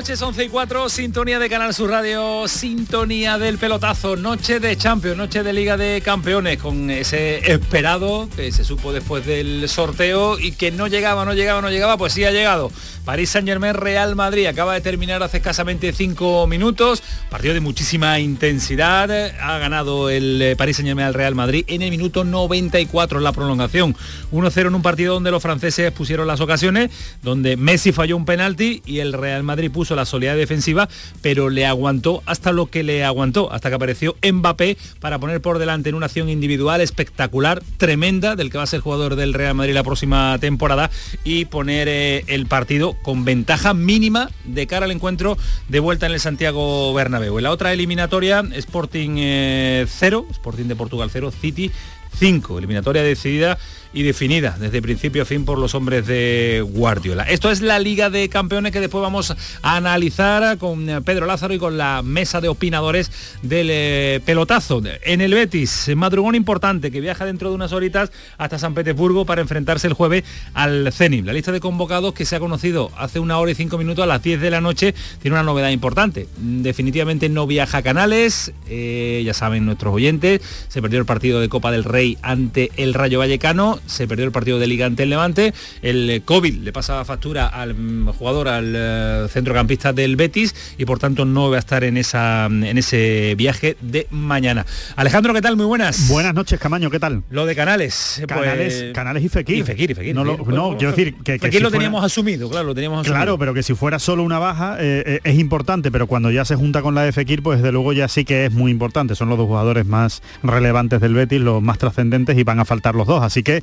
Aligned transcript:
Noches, 0.00 0.22
11 0.22 0.44
y 0.44 0.48
4, 0.48 0.88
sintonía 0.88 1.38
de 1.38 1.50
Canal 1.50 1.74
Sur 1.74 1.90
Radio, 1.90 2.48
sintonía 2.48 3.36
del 3.36 3.58
pelotazo, 3.58 4.16
noche 4.16 4.58
de 4.58 4.74
Champions, 4.74 5.18
noche 5.18 5.42
de 5.42 5.52
Liga 5.52 5.76
de 5.76 6.00
Campeones, 6.02 6.56
con 6.56 6.88
ese 6.88 7.52
esperado 7.52 8.26
que 8.34 8.50
se 8.50 8.64
supo 8.64 8.94
después 8.94 9.26
del 9.26 9.68
sorteo 9.68 10.38
y 10.38 10.52
que 10.52 10.70
no 10.70 10.86
llegaba, 10.86 11.26
no 11.26 11.34
llegaba, 11.34 11.60
no 11.60 11.68
llegaba, 11.68 11.98
pues 11.98 12.14
sí 12.14 12.24
ha 12.24 12.30
llegado. 12.30 12.72
París 13.04 13.30
Saint 13.30 13.48
Germain 13.48 13.74
Real 13.74 14.14
Madrid 14.14 14.46
acaba 14.46 14.74
de 14.74 14.80
terminar 14.80 15.22
hace 15.22 15.38
escasamente 15.38 15.92
5 15.92 16.46
minutos, 16.46 17.02
partido 17.28 17.54
de 17.54 17.60
muchísima 17.60 18.20
intensidad, 18.20 19.10
ha 19.10 19.58
ganado 19.58 20.10
el 20.10 20.40
eh, 20.40 20.56
París 20.56 20.76
Saint 20.76 20.88
Germain 20.88 21.08
al 21.08 21.14
Real 21.14 21.34
Madrid 21.34 21.64
en 21.66 21.82
el 21.82 21.90
minuto 21.90 22.24
94 22.24 23.18
en 23.18 23.24
la 23.24 23.32
prolongación, 23.32 23.96
1-0 24.32 24.66
en 24.66 24.74
un 24.74 24.82
partido 24.82 25.14
donde 25.14 25.30
los 25.30 25.42
franceses 25.42 25.90
pusieron 25.92 26.26
las 26.26 26.40
ocasiones, 26.40 26.90
donde 27.22 27.56
Messi 27.56 27.92
falló 27.92 28.16
un 28.16 28.24
penalti 28.24 28.82
y 28.86 29.00
el 29.00 29.12
Real 29.12 29.42
Madrid 29.42 29.70
puso 29.70 29.96
la 29.96 29.99
solidaridad 30.04 30.40
defensiva, 30.40 30.88
pero 31.22 31.50
le 31.50 31.66
aguantó 31.66 32.22
hasta 32.26 32.52
lo 32.52 32.66
que 32.66 32.82
le 32.82 33.04
aguantó, 33.04 33.52
hasta 33.52 33.68
que 33.68 33.74
apareció 33.74 34.16
Mbappé 34.22 34.76
para 35.00 35.18
poner 35.18 35.40
por 35.40 35.58
delante 35.58 35.88
en 35.88 35.94
una 35.94 36.06
acción 36.06 36.28
individual 36.28 36.80
espectacular, 36.80 37.62
tremenda, 37.76 38.36
del 38.36 38.50
que 38.50 38.58
va 38.58 38.64
a 38.64 38.66
ser 38.66 38.80
jugador 38.80 39.16
del 39.16 39.34
Real 39.34 39.54
Madrid 39.54 39.74
la 39.74 39.84
próxima 39.84 40.38
temporada 40.38 40.90
y 41.24 41.46
poner 41.46 41.88
eh, 41.88 42.24
el 42.26 42.46
partido 42.46 42.96
con 43.02 43.24
ventaja 43.24 43.74
mínima 43.74 44.30
de 44.44 44.66
cara 44.66 44.86
al 44.86 44.92
encuentro 44.92 45.36
de 45.68 45.80
vuelta 45.80 46.06
en 46.06 46.12
el 46.12 46.20
Santiago 46.20 46.92
Bernabéu. 46.94 47.38
En 47.38 47.44
la 47.44 47.50
otra 47.50 47.72
eliminatoria, 47.72 48.44
Sporting 48.54 49.86
0, 49.86 50.26
Sporting 50.30 50.64
de 50.64 50.76
Portugal 50.76 51.10
0, 51.12 51.32
City 51.40 51.70
5, 52.18 52.58
eliminatoria 52.58 53.02
decidida 53.02 53.58
y 53.92 54.02
definida 54.02 54.56
desde 54.58 54.82
principio 54.82 55.22
a 55.22 55.24
fin 55.24 55.44
por 55.44 55.58
los 55.58 55.74
hombres 55.74 56.06
de 56.06 56.64
Guardiola. 56.66 57.24
Esto 57.24 57.50
es 57.50 57.60
la 57.60 57.78
Liga 57.78 58.10
de 58.10 58.28
Campeones 58.28 58.72
que 58.72 58.80
después 58.80 59.02
vamos 59.02 59.34
a 59.62 59.76
analizar 59.76 60.58
con 60.58 60.88
eh, 60.88 61.00
Pedro 61.02 61.26
Lázaro 61.26 61.54
y 61.54 61.58
con 61.58 61.76
la 61.76 62.02
mesa 62.02 62.40
de 62.40 62.48
opinadores 62.48 63.10
del 63.42 63.68
eh, 63.70 64.20
pelotazo. 64.24 64.82
En 65.02 65.20
el 65.20 65.34
Betis, 65.34 65.90
madrugón 65.96 66.34
importante 66.34 66.90
que 66.90 67.00
viaja 67.00 67.24
dentro 67.24 67.48
de 67.48 67.54
unas 67.54 67.72
horitas 67.72 68.12
hasta 68.38 68.58
San 68.58 68.74
Petersburgo 68.74 69.24
para 69.24 69.40
enfrentarse 69.40 69.86
el 69.86 69.94
jueves 69.94 70.24
al 70.54 70.92
Zenit. 70.92 71.24
La 71.24 71.32
lista 71.32 71.52
de 71.52 71.60
convocados 71.60 72.14
que 72.14 72.24
se 72.24 72.36
ha 72.36 72.40
conocido 72.40 72.90
hace 72.96 73.18
una 73.18 73.38
hora 73.38 73.50
y 73.50 73.54
cinco 73.54 73.78
minutos 73.78 74.04
a 74.04 74.06
las 74.06 74.22
10 74.22 74.40
de 74.40 74.50
la 74.50 74.60
noche 74.60 74.94
tiene 75.20 75.34
una 75.34 75.42
novedad 75.42 75.70
importante. 75.70 76.28
Definitivamente 76.38 77.28
no 77.28 77.46
viaja 77.46 77.82
Canales, 77.82 78.52
eh, 78.68 79.22
ya 79.24 79.34
saben 79.34 79.66
nuestros 79.66 79.94
oyentes, 79.94 80.40
se 80.68 80.80
perdió 80.80 80.98
el 80.98 81.06
partido 81.06 81.40
de 81.40 81.48
Copa 81.48 81.72
del 81.72 81.84
Rey 81.84 82.18
ante 82.22 82.70
el 82.76 82.94
Rayo 82.94 83.18
Vallecano, 83.18 83.79
se 83.86 84.06
perdió 84.08 84.24
el 84.24 84.32
partido 84.32 84.58
de 84.58 84.66
Liga 84.66 84.86
ante 84.86 85.02
el 85.04 85.10
Levante, 85.10 85.52
el 85.82 86.22
COVID 86.24 86.54
le 86.62 86.72
pasa 86.72 87.04
factura 87.04 87.46
al 87.46 87.74
mm, 87.74 88.08
jugador, 88.12 88.48
al 88.48 88.72
eh, 88.76 89.26
centrocampista 89.30 89.92
del 89.92 90.16
Betis 90.16 90.54
y 90.78 90.84
por 90.84 90.98
tanto 90.98 91.24
no 91.24 91.50
va 91.50 91.56
a 91.56 91.58
estar 91.60 91.84
en, 91.84 91.96
esa, 91.96 92.46
en 92.46 92.78
ese 92.78 93.34
viaje 93.36 93.76
de 93.80 94.06
mañana. 94.10 94.66
Alejandro, 94.96 95.32
¿qué 95.34 95.42
tal? 95.42 95.56
Muy 95.56 95.66
buenas. 95.66 96.08
Buenas 96.08 96.34
noches, 96.34 96.58
Camaño, 96.60 96.90
¿qué 96.90 96.98
tal? 97.00 97.22
Lo 97.30 97.46
de 97.46 97.54
Canales. 97.54 98.22
Canales, 98.26 98.74
pues- 98.80 98.92
Canales 98.92 99.24
y 99.24 99.28
Fekir. 99.28 99.56
Y 99.58 99.62
Fekir, 99.62 99.90
y 99.90 99.94
Fekir, 99.94 100.14
No, 100.14 100.24
lo- 100.24 100.36
no, 100.38 100.76
quiero 100.76 100.92
decir 100.92 101.14
que, 101.22 101.38
que 101.38 101.50
si 101.52 101.58
lo 101.58 101.68
fuera- 101.68 101.78
teníamos 101.78 102.04
asumido, 102.04 102.48
claro, 102.50 102.66
lo 102.68 102.74
teníamos 102.74 103.00
asumido. 103.00 103.16
Claro, 103.16 103.38
pero 103.38 103.54
que 103.54 103.62
si 103.62 103.74
fuera 103.74 103.98
solo 103.98 104.22
una 104.22 104.38
baja 104.38 104.76
eh, 104.80 105.02
eh, 105.06 105.20
es 105.24 105.38
importante, 105.38 105.90
pero 105.90 106.06
cuando 106.06 106.30
ya 106.30 106.44
se 106.44 106.54
junta 106.56 106.82
con 106.82 106.94
la 106.94 107.02
de 107.02 107.12
Fekir, 107.12 107.42
pues 107.42 107.58
desde 107.58 107.72
luego 107.72 107.92
ya 107.92 108.08
sí 108.08 108.24
que 108.24 108.46
es 108.46 108.52
muy 108.52 108.70
importante. 108.70 109.14
Son 109.14 109.28
los 109.28 109.38
dos 109.38 109.46
jugadores 109.46 109.86
más 109.86 110.22
relevantes 110.42 111.00
del 111.00 111.14
Betis, 111.14 111.40
los 111.40 111.62
más 111.62 111.78
trascendentes 111.78 112.36
y 112.38 112.42
van 112.44 112.60
a 112.60 112.64
faltar 112.64 112.94
los 112.94 113.06
dos. 113.06 113.22
Así 113.22 113.42
que 113.42 113.62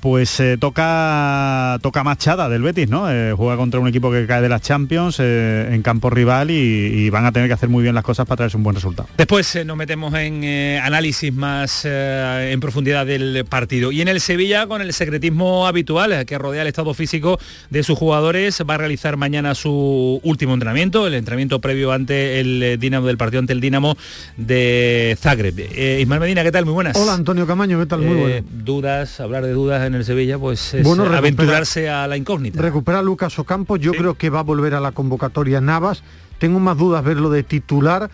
pues 0.00 0.40
eh, 0.40 0.56
toca 0.58 1.78
toca 1.82 2.04
machada 2.04 2.48
del 2.48 2.62
Betis, 2.62 2.88
¿no? 2.88 3.10
Eh, 3.10 3.32
juega 3.36 3.56
contra 3.56 3.80
un 3.80 3.88
equipo 3.88 4.10
que 4.10 4.26
cae 4.26 4.40
de 4.42 4.48
las 4.48 4.62
Champions 4.62 5.16
eh, 5.20 5.68
en 5.72 5.82
campo 5.82 6.10
rival 6.10 6.50
y, 6.50 6.54
y 6.54 7.10
van 7.10 7.24
a 7.26 7.32
tener 7.32 7.48
que 7.48 7.54
hacer 7.54 7.68
muy 7.68 7.82
bien 7.82 7.94
las 7.94 8.04
cosas 8.04 8.26
para 8.26 8.36
traerse 8.38 8.56
un 8.56 8.62
buen 8.62 8.74
resultado. 8.76 9.08
Después 9.16 9.54
eh, 9.56 9.64
nos 9.64 9.76
metemos 9.76 10.14
en 10.14 10.42
eh, 10.44 10.80
análisis 10.82 11.32
más 11.34 11.82
eh, 11.84 12.50
en 12.52 12.60
profundidad 12.60 13.06
del 13.06 13.44
partido. 13.48 13.92
Y 13.92 14.00
en 14.00 14.08
el 14.08 14.20
Sevilla, 14.20 14.66
con 14.66 14.82
el 14.82 14.92
secretismo 14.92 15.66
habitual 15.66 16.24
que 16.26 16.38
rodea 16.38 16.62
el 16.62 16.68
estado 16.68 16.94
físico 16.94 17.38
de 17.70 17.82
sus 17.82 17.98
jugadores, 17.98 18.62
va 18.68 18.74
a 18.74 18.78
realizar 18.78 19.16
mañana 19.16 19.54
su 19.54 20.20
último 20.22 20.54
entrenamiento, 20.54 21.06
el 21.06 21.14
entrenamiento 21.14 21.60
previo 21.60 21.92
ante 21.92 22.40
el 22.40 22.78
Dinamo 22.78 23.06
del 23.06 23.16
partido 23.18 23.40
ante 23.40 23.52
el 23.52 23.60
Dinamo 23.60 23.96
de 24.36 25.16
Zagreb. 25.20 25.58
Eh, 25.58 25.98
Ismael 26.00 26.20
Medina, 26.20 26.42
¿qué 26.42 26.52
tal? 26.52 26.64
Muy 26.64 26.74
buenas. 26.74 26.96
Hola 26.96 27.14
Antonio 27.14 27.46
Camaño, 27.46 27.78
¿qué 27.78 27.86
tal? 27.86 28.00
Muy 28.00 28.16
Eh, 28.16 28.20
bueno. 28.42 28.46
Dudas, 28.64 29.20
hablar 29.20 29.44
de 29.44 29.52
dudas 29.52 29.87
en 29.88 29.94
el 29.96 30.04
Sevilla, 30.04 30.38
pues 30.38 30.72
es 30.74 30.84
Bueno, 30.86 31.04
eh, 31.12 31.16
aventurarse 31.16 31.90
a 31.90 32.06
la 32.06 32.16
incógnita. 32.16 32.62
Recupera 32.62 33.00
a 33.00 33.02
Lucas 33.02 33.38
Ocampo, 33.38 33.76
yo 33.76 33.92
Sí. 33.92 33.98
creo 33.98 34.14
que 34.14 34.30
va 34.30 34.40
a 34.40 34.44
volver 34.44 34.74
a 34.74 34.80
la 34.80 34.92
convocatoria 34.92 35.60
Navas. 35.60 36.02
Tengo 36.38 36.60
más 36.60 36.76
dudas 36.78 37.02
verlo 37.04 37.30
de 37.30 37.42
titular. 37.42 38.10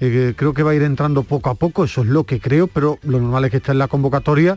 eh, 0.00 0.34
creo 0.36 0.54
que 0.54 0.62
va 0.62 0.70
a 0.70 0.74
ir 0.76 0.82
entrando 0.82 1.24
poco 1.24 1.50
a 1.50 1.54
poco, 1.56 1.82
eso 1.84 2.02
es 2.02 2.06
lo 2.06 2.22
que 2.22 2.38
creo, 2.38 2.68
pero 2.68 3.00
lo 3.02 3.18
normal 3.20 3.44
es 3.46 3.50
que 3.50 3.56
esté 3.56 3.72
en 3.72 3.78
la 3.78 3.88
convocatoria 3.88 4.56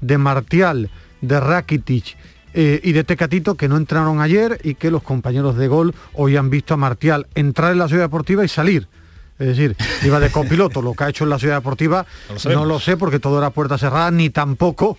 de 0.00 0.18
Martial, 0.18 0.90
de 1.20 1.38
Rakitic 1.38 2.16
eh, 2.52 2.80
y 2.82 2.90
de 2.90 3.04
Tecatito 3.04 3.54
que 3.54 3.68
no 3.68 3.76
entraron 3.76 4.20
ayer 4.20 4.58
y 4.64 4.74
que 4.74 4.90
los 4.90 5.04
compañeros 5.04 5.56
de 5.56 5.68
gol 5.68 5.94
hoy 6.14 6.36
han 6.36 6.50
visto 6.50 6.74
a 6.74 6.76
Martial 6.76 7.28
entrar 7.36 7.70
en 7.70 7.78
la 7.78 7.86
ciudad 7.86 8.02
deportiva 8.02 8.44
y 8.44 8.48
salir. 8.48 8.88
Es 9.38 9.48
decir, 9.48 9.76
iba 10.04 10.20
de 10.20 10.30
copiloto, 10.30 10.82
lo 10.82 10.94
que 10.94 11.02
ha 11.04 11.08
hecho 11.08 11.24
en 11.24 11.30
la 11.30 11.38
ciudad 11.38 11.56
deportiva 11.56 12.02
No 12.02 12.28
lo 12.28 12.34
no 12.34 12.38
sabemos. 12.40 12.68
lo 12.68 12.80
sé 12.80 12.96
porque 12.96 13.18
todo 13.18 13.38
era 13.38 13.50
puerta 13.50 13.76
cerrada, 13.78 14.10
ni 14.10 14.30
tampoco 14.30 14.96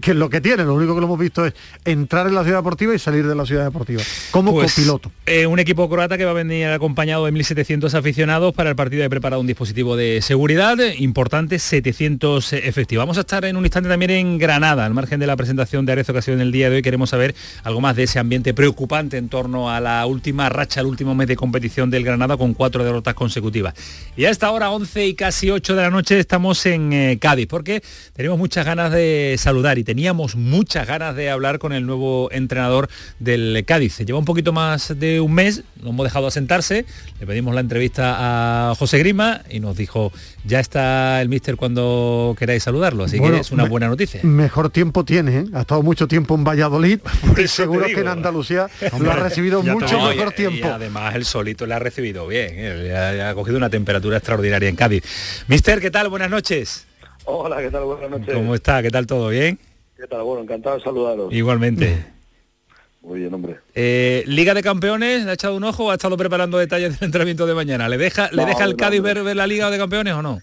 que 0.00 0.10
es 0.12 0.16
lo 0.16 0.30
que 0.30 0.40
tiene. 0.40 0.62
Lo 0.64 0.74
único 0.74 0.94
que 0.94 1.00
lo 1.00 1.06
hemos 1.06 1.18
visto 1.18 1.44
es 1.46 1.54
entrar 1.84 2.26
en 2.28 2.34
la 2.34 2.44
ciudad 2.44 2.58
deportiva 2.58 2.94
y 2.94 2.98
salir 2.98 3.26
de 3.26 3.34
la 3.34 3.44
ciudad 3.44 3.64
deportiva, 3.64 4.02
como 4.30 4.52
Pues, 4.52 4.74
copiloto. 4.74 5.10
eh, 5.26 5.46
un 5.46 5.58
equipo 5.58 5.88
croata 5.90 6.16
que 6.16 6.24
va 6.24 6.30
a 6.30 6.34
venir 6.34 6.68
acompañado 6.68 7.24
de 7.24 7.32
1.700 7.32 7.92
aficionados 7.94 8.54
para 8.54 8.70
el 8.70 8.76
partido 8.76 9.02
de 9.02 9.10
preparado 9.10 9.40
un 9.40 9.46
dispositivo 9.48 9.96
de 9.96 10.20
seguridad 10.22 10.78
eh, 10.78 10.94
importante, 10.98 11.58
700 11.58 12.52
efectivos. 12.52 13.02
Vamos 13.02 13.16
a 13.18 13.20
estar 13.20 13.44
en 13.44 13.56
un 13.56 13.64
instante 13.64 13.88
también 13.88 14.10
en 14.12 14.38
Granada, 14.38 14.84
al 14.86 14.94
margen 14.94 15.18
de 15.18 15.26
la 15.26 15.36
presentación 15.36 15.86
de 15.86 15.92
Arezzo 15.92 16.12
que 16.12 16.20
ha 16.20 16.22
sido 16.22 16.36
en 16.36 16.40
el 16.42 16.52
día 16.52 16.70
de 16.70 16.76
hoy. 16.76 16.82
Queremos 16.82 17.10
saber 17.10 17.34
algo 17.64 17.80
más 17.80 17.96
de 17.96 18.04
ese 18.04 18.18
ambiente 18.18 18.54
preocupante 18.54 19.16
en 19.16 19.28
torno 19.28 19.70
a 19.70 19.80
la 19.80 20.04
última 20.06 20.48
racha, 20.48 20.80
el 20.80 20.86
último 20.86 21.14
mes 21.14 21.26
de 21.26 21.36
competición 21.36 21.90
del 21.90 22.04
Granada 22.04 22.36
con 22.36 22.54
cuatro 22.54 22.84
derrotas 22.84 23.14
consecutivas. 23.14 23.61
Y 24.14 24.26
a 24.26 24.30
esta 24.30 24.50
hora, 24.50 24.70
11 24.70 25.06
y 25.06 25.14
casi 25.14 25.50
8 25.50 25.74
de 25.74 25.82
la 25.82 25.88
noche, 25.88 26.18
estamos 26.18 26.66
en 26.66 26.92
eh, 26.92 27.18
Cádiz 27.18 27.46
porque 27.46 27.82
tenemos 28.12 28.38
muchas 28.38 28.66
ganas 28.66 28.92
de 28.92 29.36
saludar 29.38 29.78
y 29.78 29.84
teníamos 29.84 30.36
muchas 30.36 30.86
ganas 30.86 31.16
de 31.16 31.30
hablar 31.30 31.58
con 31.58 31.72
el 31.72 31.86
nuevo 31.86 32.30
entrenador 32.30 32.90
del 33.20 33.64
Cádiz. 33.66 33.98
Lleva 34.00 34.18
un 34.18 34.26
poquito 34.26 34.52
más 34.52 34.98
de 34.98 35.20
un 35.20 35.32
mes, 35.32 35.64
lo 35.82 35.90
hemos 35.90 36.04
dejado 36.04 36.26
asentarse, 36.26 36.84
le 37.20 37.26
pedimos 37.26 37.54
la 37.54 37.62
entrevista 37.62 38.70
a 38.70 38.74
José 38.74 38.98
Grima 38.98 39.42
y 39.48 39.60
nos 39.60 39.78
dijo, 39.78 40.12
ya 40.44 40.60
está 40.60 41.22
el 41.22 41.30
míster 41.30 41.56
cuando 41.56 42.36
queráis 42.38 42.62
saludarlo, 42.64 43.04
así 43.04 43.18
Bueno, 43.18 43.36
que 43.36 43.40
es 43.40 43.50
una 43.50 43.64
buena 43.64 43.88
noticia. 43.88 44.20
Mejor 44.24 44.68
tiempo 44.68 45.04
tiene, 45.04 45.38
¿eh? 45.38 45.44
ha 45.54 45.62
estado 45.62 45.82
mucho 45.82 46.06
tiempo 46.06 46.34
en 46.34 46.44
Valladolid 46.44 47.00
y 47.42 47.48
seguro 47.48 47.86
que 47.86 48.00
en 48.00 48.08
Andalucía 48.08 48.68
lo 48.98 49.10
ha 49.10 49.16
recibido 49.16 49.62
mucho 49.62 50.00
mejor 50.02 50.32
tiempo. 50.32 50.66
Y 50.66 50.70
además 50.70 51.14
el 51.14 51.24
solito 51.24 51.66
le 51.66 51.74
ha 51.74 51.78
recibido 51.78 52.26
bien, 52.26 52.50
¿eh? 52.52 53.22
Ha, 53.22 53.34
cogido 53.52 53.58
una 53.58 53.70
temperatura 53.70 54.16
extraordinaria 54.16 54.68
en 54.68 54.76
Cádiz. 54.76 55.44
Mister, 55.48 55.80
¿qué 55.80 55.90
tal? 55.90 56.08
Buenas 56.08 56.30
noches. 56.30 56.86
Hola, 57.24 57.60
¿qué 57.60 57.70
tal? 57.70 57.84
Buenas 57.84 58.10
noches. 58.10 58.34
¿Cómo 58.34 58.54
está? 58.54 58.82
¿Qué 58.82 58.90
tal? 58.90 59.06
¿Todo 59.06 59.28
bien? 59.28 59.58
¿Qué 59.96 60.06
tal? 60.06 60.22
Bueno, 60.22 60.42
encantado 60.42 60.76
de 60.76 60.82
saludaros. 60.82 61.32
Igualmente. 61.32 62.06
Muy 63.02 63.20
bien, 63.20 63.34
hombre. 63.34 63.58
Eh, 63.74 64.22
Liga 64.26 64.54
de 64.54 64.62
Campeones, 64.62 65.24
¿le 65.24 65.30
ha 65.30 65.34
echado 65.34 65.56
un 65.56 65.64
ojo 65.64 65.86
o 65.86 65.90
ha 65.90 65.94
estado 65.94 66.16
preparando 66.16 66.56
detalles 66.56 66.98
del 66.98 67.06
entrenamiento 67.08 67.46
de 67.46 67.54
mañana? 67.54 67.88
¿Le 67.88 67.98
deja, 67.98 68.30
¿le 68.32 68.46
deja 68.46 68.64
el 68.64 68.70
no, 68.70 68.76
Cádiz 68.76 69.02
ver 69.02 69.18
la 69.18 69.46
Liga 69.46 69.70
de 69.70 69.78
Campeones 69.78 70.14
o 70.14 70.22
no? 70.22 70.40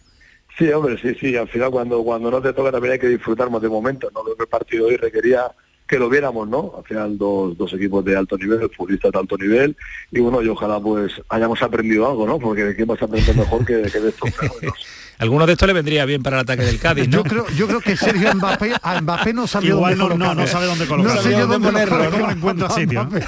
Sí, 0.58 0.70
hombre, 0.72 0.98
sí, 1.02 1.16
sí. 1.20 1.36
Al 1.38 1.48
final, 1.48 1.72
cuando 1.72 2.04
cuando 2.04 2.30
no 2.30 2.42
te 2.42 2.52
toca 2.52 2.72
también 2.72 2.94
hay 2.94 3.00
que 3.00 3.08
disfrutar 3.08 3.50
más 3.50 3.62
de 3.62 3.70
momento. 3.70 4.12
¿no? 4.14 4.24
Creo 4.24 4.36
que 4.36 4.44
el 4.44 4.50
partido 4.50 4.88
hoy 4.88 4.98
requería 4.98 5.50
que 5.90 5.98
lo 5.98 6.08
viéramos, 6.08 6.48
¿no? 6.48 6.76
Al 6.78 6.84
final, 6.84 7.18
dos, 7.18 7.58
dos 7.58 7.74
equipos 7.74 8.06
de 8.06 8.16
alto 8.16 8.38
nivel, 8.38 8.70
futbolistas 8.70 9.12
de 9.12 9.18
alto 9.18 9.36
nivel. 9.38 9.76
Y 10.12 10.20
bueno, 10.20 10.42
y 10.44 10.48
ojalá 10.48 10.80
pues 10.80 11.20
hayamos 11.30 11.62
aprendido 11.64 12.08
algo, 12.08 12.28
¿no? 12.28 12.38
Porque 12.38 12.64
de 12.64 12.76
quién 12.76 12.88
vas 12.88 13.02
a 13.02 13.06
aprender 13.06 13.36
mejor 13.36 13.66
que, 13.66 13.82
que 13.82 14.00
de 14.00 14.10
estos 14.10 14.30
fenómenos. 14.36 14.86
Alguno 15.18 15.48
de 15.48 15.54
estos 15.54 15.68
le 15.68 15.74
vendría 15.74 16.06
bien 16.06 16.22
para 16.22 16.38
el 16.38 16.42
ataque 16.44 16.62
del 16.62 16.80
Cádiz, 16.80 17.10
¿no? 17.10 17.18
Yo 17.18 17.24
creo, 17.24 17.48
yo 17.50 17.68
creo 17.68 17.82
que 17.82 17.98
Sergio 17.98 18.34
Mbappé, 18.36 18.74
a 18.82 19.02
Mbappé 19.02 19.34
no 19.34 19.48
sabía 19.48 19.72
Igual 19.72 19.98
dónde 19.98 20.16
no, 20.16 20.34
no, 20.34 20.36
colocarlo. 20.36 20.42
no 20.42 20.48
sabe 20.48 20.66
dónde 20.68 20.86
colocarlo. 20.86 21.16
No 21.16 21.22
sé 21.24 21.32
yo 21.32 21.40
Dónde 21.40 21.54
dónde 21.54 21.68
ponerlo, 21.72 21.96
ponerlo, 21.96 22.18
¿cómo 22.20 22.32
encuentra 22.32 22.70
sitio? 22.70 23.10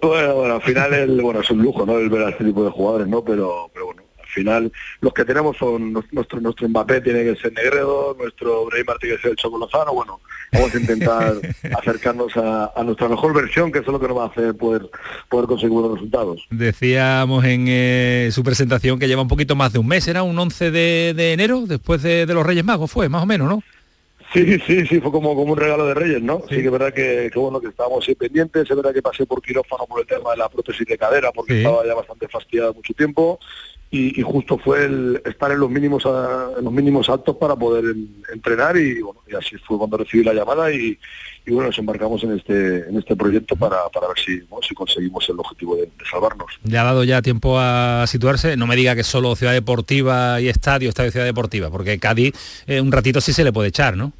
Bueno, 0.00 0.34
bueno, 0.34 0.54
al 0.54 0.62
final 0.62 0.94
el, 0.94 1.20
bueno, 1.20 1.40
es 1.40 1.50
un 1.50 1.60
lujo, 1.60 1.84
¿no? 1.84 1.98
El 1.98 2.08
ver 2.08 2.22
a 2.22 2.28
este 2.28 2.44
tipo 2.44 2.62
de 2.62 2.70
jugadores, 2.70 3.08
¿no? 3.08 3.24
Pero, 3.24 3.68
pero 3.72 3.86
bueno, 3.86 4.02
al 4.20 4.26
final 4.28 4.72
los 5.00 5.12
que 5.12 5.24
tenemos 5.24 5.56
son 5.56 5.92
nuestro 5.92 6.40
nuestro 6.40 6.68
Mbappé 6.68 7.00
tiene 7.00 7.24
que 7.24 7.34
ser 7.34 7.52
Negredo, 7.52 8.14
nuestro 8.16 8.66
Brahim 8.66 8.86
tiene 9.00 9.16
que 9.16 9.22
ser 9.22 9.30
el 9.32 9.36
Choco 9.36 9.58
Lozano, 9.58 9.92
bueno, 9.92 10.20
vamos 10.52 10.74
a 10.74 10.78
intentar 10.78 11.34
acercarnos 11.78 12.36
a, 12.36 12.82
nuestra 12.84 13.08
mejor 13.08 13.34
versión, 13.34 13.72
que 13.72 13.78
eso 13.78 13.90
es 13.90 13.92
lo 13.92 14.00
que 14.00 14.08
nos 14.08 14.18
va 14.18 14.24
a 14.24 14.28
hacer 14.28 14.54
poder, 14.54 14.88
poder 15.28 15.46
conseguir 15.46 15.70
buenos 15.70 15.94
resultados. 15.94 16.46
Decíamos 16.50 17.44
en 17.44 17.66
eh, 17.68 18.28
su 18.32 18.42
presentación 18.42 18.98
que 18.98 19.08
lleva 19.08 19.22
un 19.22 19.28
poquito 19.28 19.56
más 19.56 19.72
de 19.72 19.78
un 19.78 19.86
mes, 19.86 20.06
era 20.08 20.22
un 20.22 20.38
11 20.38 20.70
de, 20.70 21.32
enero, 21.32 21.64
después 21.66 22.02
de, 22.02 22.26
de 22.26 22.34
los 22.34 22.46
Reyes 22.46 22.64
Magos, 22.64 22.90
fue, 22.90 23.08
más 23.08 23.22
o 23.22 23.26
menos, 23.26 23.48
¿no? 23.48 23.62
Sí, 24.32 24.58
sí, 24.60 24.86
sí, 24.86 25.00
fue 25.00 25.10
como, 25.10 25.34
como 25.34 25.52
un 25.52 25.58
regalo 25.58 25.86
de 25.86 25.94
Reyes, 25.94 26.22
¿no? 26.22 26.42
Sí, 26.50 26.56
que 26.56 26.66
es 26.66 26.70
verdad 26.70 26.92
que, 26.92 27.30
bueno, 27.34 27.60
que 27.60 27.68
estábamos 27.68 28.06
ahí 28.06 28.14
pendientes, 28.14 28.68
es 28.68 28.76
verdad 28.76 28.92
que 28.92 29.00
pasé 29.00 29.24
por 29.24 29.40
quirófano 29.40 29.86
por 29.86 30.00
el 30.00 30.06
tema 30.06 30.32
de 30.32 30.36
la 30.36 30.50
prótesis 30.50 30.86
de 30.86 30.98
cadera, 30.98 31.32
porque 31.32 31.58
estaba 31.58 31.86
ya 31.86 31.94
bastante 31.94 32.28
fastidiada 32.28 32.72
mucho 32.72 32.92
tiempo, 32.92 33.38
y, 33.90 34.20
justo 34.22 34.58
fue 34.58 34.84
el 34.84 35.22
estar 35.24 35.50
en 35.50 35.60
los 35.60 35.70
mínimos 35.70 36.04
los 36.04 36.72
mínimos 36.72 37.08
altos 37.08 37.36
para 37.36 37.56
poder 37.56 37.94
entrenar, 38.32 38.76
y 38.76 39.00
bueno, 39.00 39.20
y 39.26 39.34
así 39.34 39.56
fue 39.66 39.78
cuando 39.78 39.96
recibí 39.96 40.22
la 40.22 40.34
llamada 40.34 40.70
y, 40.70 40.98
y 41.46 41.50
bueno, 41.50 41.68
nos 41.68 41.78
embarcamos 41.78 42.22
en 42.24 42.32
este 42.36 42.88
en 42.88 42.98
este 42.98 43.16
proyecto 43.16 43.56
para, 43.56 43.88
para 43.88 44.08
ver 44.08 44.18
si, 44.18 44.40
si 44.66 44.74
conseguimos 44.74 45.26
el 45.30 45.38
objetivo 45.38 45.76
de, 45.76 45.88
salvarnos. 46.10 46.58
Ya 46.64 46.82
ha 46.82 46.84
dado 46.84 47.04
ya 47.04 47.22
tiempo 47.22 47.58
a 47.58 48.04
situarse, 48.06 48.56
no 48.56 48.66
me 48.66 48.76
diga 48.76 48.94
que 48.94 49.04
solo 49.04 49.34
Ciudad 49.36 49.54
Deportiva 49.54 50.40
y 50.40 50.48
Estadio, 50.48 50.90
Estadio 50.90 51.10
Ciudad 51.10 51.26
Deportiva, 51.26 51.70
porque 51.70 51.98
Cádiz 51.98 52.34
eh, 52.66 52.80
un 52.80 52.92
ratito 52.92 53.22
sí 53.22 53.32
se 53.32 53.44
le 53.44 53.52
puede 53.52 53.68
echar, 53.68 53.96
¿no? 53.96 54.12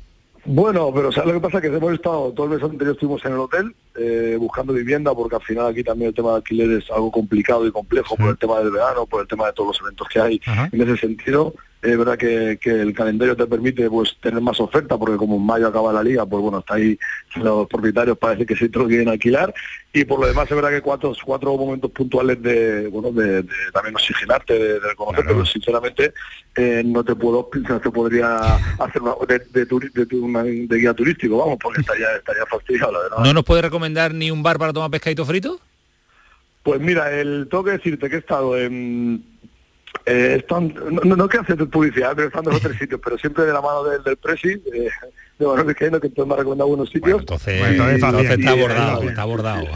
Bueno, 0.50 0.90
pero 0.94 1.12
¿sabes 1.12 1.28
lo 1.28 1.34
que 1.34 1.46
pasa? 1.46 1.60
Que 1.60 1.66
hemos 1.66 1.92
estado, 1.92 2.32
todo 2.32 2.46
el 2.46 2.52
mes 2.52 2.62
anterior 2.62 2.94
estuvimos 2.94 3.22
en 3.26 3.32
el 3.32 3.38
hotel 3.38 3.74
eh, 3.96 4.34
buscando 4.40 4.72
vivienda, 4.72 5.14
porque 5.14 5.36
al 5.36 5.42
final 5.42 5.66
aquí 5.66 5.84
también 5.84 6.08
el 6.08 6.14
tema 6.14 6.30
de 6.30 6.36
alquiler 6.36 6.70
es 6.70 6.90
algo 6.90 7.10
complicado 7.10 7.66
y 7.66 7.70
complejo 7.70 8.16
por 8.16 8.30
el 8.30 8.38
tema 8.38 8.58
del 8.60 8.70
verano, 8.70 9.04
por 9.04 9.20
el 9.20 9.28
tema 9.28 9.46
de 9.46 9.52
todos 9.52 9.76
los 9.76 9.80
eventos 9.82 10.08
que 10.08 10.18
hay 10.18 10.40
en 10.72 10.80
ese 10.80 10.96
sentido 10.96 11.52
es 11.80 11.96
verdad 11.96 12.19
que, 12.19 12.58
el 12.64 12.92
calendario 12.92 13.36
te 13.36 13.46
permite 13.46 13.88
pues 13.88 14.16
tener 14.20 14.40
más 14.40 14.58
oferta 14.58 14.98
porque 14.98 15.16
como 15.16 15.36
en 15.36 15.46
mayo 15.46 15.69
acaba 15.69 15.92
la 15.92 16.02
liga 16.02 16.26
pues 16.26 16.42
bueno 16.42 16.58
está 16.58 16.75
ahí 16.75 16.98
los 17.36 17.69
propietarios 17.69 18.19
parece 18.19 18.46
que 18.46 18.69
lo 18.72 18.86
quieren 18.86 19.08
alquilar. 19.08 19.54
Y 19.92 20.04
por 20.04 20.20
lo 20.20 20.26
demás 20.26 20.50
es 20.50 20.54
verdad 20.56 20.70
que 20.70 20.80
cuatro 20.80 21.12
cuatro 21.25 21.56
momentos 21.56 21.90
puntuales 21.92 22.42
de 22.42 22.88
bueno 22.88 23.12
de, 23.12 23.44
también 23.72 23.94
oxigenarte 23.94 24.54
de, 24.54 24.75
de 24.75 24.80
reconocer 24.80 25.25
pero 25.26 25.46
sinceramente 25.46 26.12
eh, 26.56 26.82
no 26.84 27.04
te 27.04 27.14
puedo 27.14 27.48
no 27.69 27.80
te 27.80 27.90
podría 27.90 28.38
hacer 28.78 29.02
una, 29.02 29.14
de, 29.26 30.58
de, 30.69 30.78
guía 30.78 30.94
turístico 30.94 31.38
vamos 31.38 31.58
porque 31.62 31.80
estaría 31.80 32.16
estaría 32.16 32.44
fastidiado 32.46 32.92
la 32.92 32.98
verdad. 33.00 33.19
No 33.25 33.32
nos 33.32 33.44
puede 33.44 33.62
recomendar 33.62 34.12
ni 34.12 34.30
un 34.30 34.42
bar 34.42 34.58
para 34.58 34.72
tomar 34.72 34.90
pescadito 34.90 35.25
frito 35.25 35.60
pues 36.64 36.80
mira 36.80 37.12
el 37.12 37.46
tengo 37.48 37.64
que 37.64 37.70
decirte 37.72 38.10
que 38.10 38.16
he 38.16 38.19
estado 38.19 38.58
en 38.58 39.38
eh, 40.08 40.37
están, 40.37 40.75
no, 40.90 41.16
no, 41.16 41.28
quiero 41.28 41.43
hacer 41.43 41.69
publicidad, 41.69 42.14
pero 42.16 42.28
están 42.28 42.44
en 42.46 42.55
otros 42.55 42.76
sitios, 42.76 43.00
pero 43.05 43.19
siempre 43.19 43.44
de 43.44 43.52
la 43.52 43.60
mano 43.60 43.84
del, 43.84 44.02
del 44.02 44.19
eh, 44.72 44.88
de 45.38 45.46
Manuel 45.46 45.67
Vizcaíno, 45.67 46.00
que 46.00 46.08
entonces 46.08 46.29
me 46.29 46.35
ha 46.35 46.37
recomendado 46.38 46.69
buenos 46.69 46.90
sitios. 46.90 47.20
entonces, 47.20 47.62
está 47.62 48.50
abordado, 48.50 49.02
está 49.02 49.23
abordado. 49.23 49.67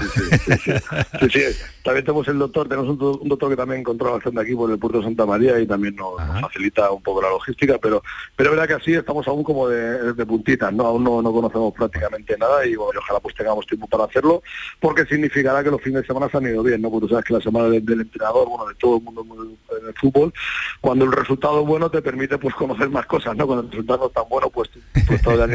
Sí, 1.21 1.31
sí, 1.31 1.41
también 1.85 2.05
tenemos 2.05 2.27
el 2.29 2.39
doctor, 2.39 2.69
tenemos 2.69 2.89
un, 2.91 3.29
doctor 3.29 3.51
que 3.51 3.57
también 3.57 3.83
controla 3.83 4.15
bastante 4.15 4.41
aquí 4.41 4.55
por 4.55 4.71
el 4.71 4.79
puerto 4.79 4.99
de 4.99 5.05
Santa 5.05 5.25
María 5.25 5.61
y 5.61 5.67
también 5.67 5.95
nos, 5.95 6.15
facilita 6.41 6.91
un 6.91 7.03
poco 7.03 7.23
la 7.23 7.29
logística, 7.29 7.79
pero 7.79 8.03
pero 8.35 8.51
es 8.51 8.57
verdad 8.57 8.69
que 8.69 8.83
así 8.83 8.95
estamos 8.95 9.27
aún 9.29 9.45
como 9.45 9.69
de, 9.69 10.27
puntitas, 10.27 10.73
¿no? 10.73 10.87
Aún 10.87 11.05
no, 11.05 11.23
conocemos 11.33 11.73
prácticamente 11.75 12.37
nada 12.39 12.65
y 12.67 12.75
bueno, 12.75 13.01
ojalá 13.01 13.21
pues 13.21 13.35
tengamos 13.35 13.67
tiempo 13.67 13.87
para 13.87 14.05
hacerlo, 14.05 14.43
porque 14.81 15.05
significará 15.07 15.63
que 15.63 15.71
los 15.71 15.81
fines 15.81 16.03
de 16.03 16.07
semana 16.07 16.29
se 16.29 16.39
han 16.39 16.47
ido 16.47 16.63
bien, 16.63 16.83
¿no? 16.83 16.91
Porque 16.91 17.07
tú 17.07 17.11
sabes 17.11 17.25
que 17.25 17.35
la 17.35 17.41
semana 17.41 17.69
del, 17.69 18.01
entrenador, 18.01 18.49
bueno, 18.49 18.67
de 18.67 18.75
todo 18.77 18.97
el 18.97 19.03
mundo 19.03 19.25
en 19.81 19.87
el 19.87 19.95
fútbol, 19.95 20.33
cuando 20.81 21.05
el 21.05 21.13
resultado 21.13 21.61
es 21.61 21.67
bueno 21.67 21.91
te 21.91 22.03
permite 22.03 22.39
pues 22.39 22.55
conocer 22.55 22.89
más 22.91 23.07
cosas, 23.07 23.37
¿no? 23.37 23.47
Cuando 23.47 23.65
el 23.65 23.71
resultado 23.71 24.01
no 24.01 24.07
es 24.07 24.13
tan 24.13 24.29
bueno, 24.29 24.51
pues, 24.51 24.71
pues 25.07 25.23
todo 25.23 25.37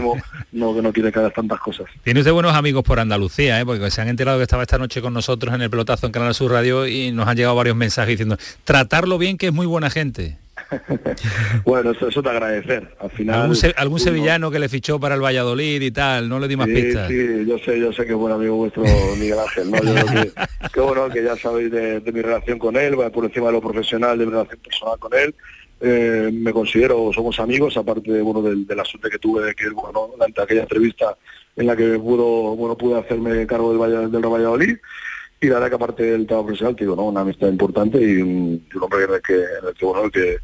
no, 0.51 0.94
quiere 0.94 1.11
que 1.11 1.19
hagas 1.19 1.33
tantas 1.33 1.59
cosas. 1.59 1.88
Tienes 2.03 2.25
de 2.25 2.31
buenos 2.31 2.55
amigos 2.55 2.83
por 2.83 2.99
Andalucía, 2.99 3.59
¿eh? 3.59 3.65
Porque 3.65 3.89
se 3.91 4.01
han 4.01 4.07
enterado 4.07 4.38
que 4.38 4.44
estaba 4.44 4.63
esta 4.63 4.77
noche 4.77 5.01
con 5.01 5.13
nosotros 5.13 5.53
en 5.53 5.61
el 5.61 5.69
pelotazo 5.69 6.05
en 6.05 6.11
Canal 6.11 6.33
Sur 6.33 6.51
Radio 6.51 6.88
y 6.88 7.11
nos 7.11 7.27
han 7.27 7.38
llegado 7.38 7.55
varios 7.55 7.75
mensajes 7.75 8.09
diciendo, 8.09 8.38
tratarlo 8.63 9.17
bien 9.17 9.38
que 9.38 9.47
es 9.47 9.53
muy 9.53 9.65
buena 9.65 9.89
gente. 9.89 10.38
bueno, 11.65 11.91
eso, 11.91 12.07
eso, 12.09 12.21
te 12.21 12.29
agradecer. 12.29 12.95
Al 12.99 13.09
final. 13.11 13.51
¿Algún, 13.77 13.99
sevillano 13.99 14.51
que 14.51 14.59
le 14.59 14.69
fichó 14.69 14.99
para 14.99 15.15
el 15.15 15.21
Valladolid 15.21 15.81
y 15.81 15.91
tal? 15.91 16.29
No 16.29 16.39
le 16.39 16.47
di 16.47 16.55
más 16.55 16.67
pistas. 16.67 17.07
Sí, 17.07 17.45
yo 17.47 17.57
sé, 17.59 17.79
yo 17.79 17.91
sé 17.94 18.05
que 18.05 18.11
es 18.11 18.17
buen 18.17 18.33
amigo 18.33 18.55
vuestro 18.55 18.83
Miguel 19.17 19.39
Ángel, 19.39 19.71
¿no? 19.71 19.79
que, 20.73 20.79
bueno 20.79 21.09
que 21.09 21.23
ya 21.23 21.35
sabéis 21.35 21.71
de, 21.71 22.01
mi 22.11 22.21
relación 22.21 22.59
con 22.59 22.75
él, 22.75 22.95
por 23.13 23.25
encima 23.25 23.47
de 23.47 23.53
lo 23.53 23.61
profesional, 23.61 24.17
de 24.17 24.25
mi 24.25 24.31
relación 24.31 24.59
personal 24.59 24.99
con 24.99 25.13
él. 25.13 25.35
Eh, 25.79 26.29
me 26.33 26.51
considero, 26.53 27.12
somos 27.13 27.39
amigos, 27.39 27.77
aparte 27.77 28.12
de, 28.12 28.21
bueno, 28.21 28.41
del, 28.41 28.65
la 28.68 28.83
suerte 28.83 29.09
que 29.09 29.19
tuve 29.19 29.45
de 29.45 29.53
que, 29.53 29.69
bueno, 29.69 30.09
ante 30.19 30.41
aquella 30.41 30.63
entrevista 30.63 31.18
en 31.56 31.68
la 31.68 31.75
que 31.75 32.00
pudo, 32.00 32.56
bueno, 32.56 32.77
pude 32.77 32.97
hacerme 33.00 33.45
cargo 33.45 33.74
del, 33.74 34.12
del 34.12 34.21
Valladolid 34.21 34.77
y 35.39 35.47
la 35.47 35.56
verdad 35.56 35.69
que 35.69 35.75
aparte 35.75 36.03
del 36.03 36.25
trabajo 36.25 36.47
profesional, 36.47 36.75
digo, 36.75 36.95
¿no? 36.95 37.03
una 37.03 37.21
amistad 37.21 37.47
importante 37.47 38.01
y 38.01 38.21
un, 38.21 38.65
hombre 38.81 39.06
que, 39.24 39.33
en 39.35 39.68
el 39.68 39.74
que, 39.75 39.85
bueno, 39.85 40.09
que, 40.09 40.38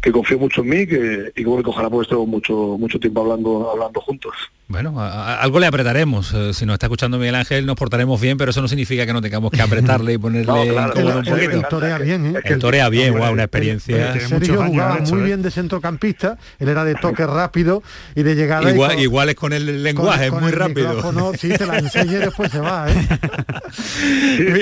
que 0.00 0.10
confío 0.10 0.38
mucho 0.38 0.62
en 0.62 0.68
mí 0.68 0.86
que, 0.86 1.32
y 1.36 1.44
que 1.44 1.48
ojalá 1.48 1.88
pues 1.88 2.06
estemos 2.06 2.26
mucho, 2.26 2.76
mucho 2.76 2.98
tiempo 2.98 3.20
hablando, 3.20 3.70
hablando 3.70 4.00
juntos. 4.00 4.34
Bueno, 4.72 4.98
algo 4.98 5.60
le 5.60 5.66
apretaremos. 5.66 6.32
Eh, 6.32 6.54
si 6.54 6.64
nos 6.64 6.72
está 6.72 6.86
escuchando 6.86 7.18
Miguel 7.18 7.34
Ángel, 7.34 7.66
nos 7.66 7.76
portaremos 7.76 8.18
bien, 8.18 8.38
pero 8.38 8.52
eso 8.52 8.62
no 8.62 8.68
significa 8.68 9.04
que 9.04 9.12
no 9.12 9.20
tengamos 9.20 9.50
que 9.50 9.60
apretarle 9.60 10.14
y 10.14 10.18
ponerle 10.18 10.46
no, 10.46 10.62
un 10.62 11.24
poquito. 11.24 11.62
torea 11.68 11.98
bien, 11.98 12.34
¿eh? 12.34 12.56
torea 12.58 12.88
bien, 12.88 13.14
una 13.14 13.42
experiencia. 13.42 14.18
Sergio 14.18 14.62
jugaba 14.64 14.98
muy 15.00 15.20
¿eh? 15.20 15.24
bien 15.24 15.42
de 15.42 15.50
centrocampista, 15.50 16.38
él 16.58 16.70
era 16.70 16.84
de 16.84 16.94
toque 16.94 17.26
rápido 17.26 17.82
y 18.14 18.22
de 18.22 18.34
llegada. 18.34 18.70
Igual, 18.70 18.98
igual 18.98 19.28
es 19.28 19.34
con 19.34 19.52
el 19.52 19.82
lenguaje, 19.82 20.28
es 20.28 20.32
muy 20.32 20.52
rápido. 20.52 21.02
Sí, 21.38 21.50
te 21.50 21.66
la 21.66 21.78
enseñé 21.78 22.14
y 22.14 22.20
después 22.20 22.50
se 22.50 22.60
va, 22.60 22.90
¿eh? 22.90 23.08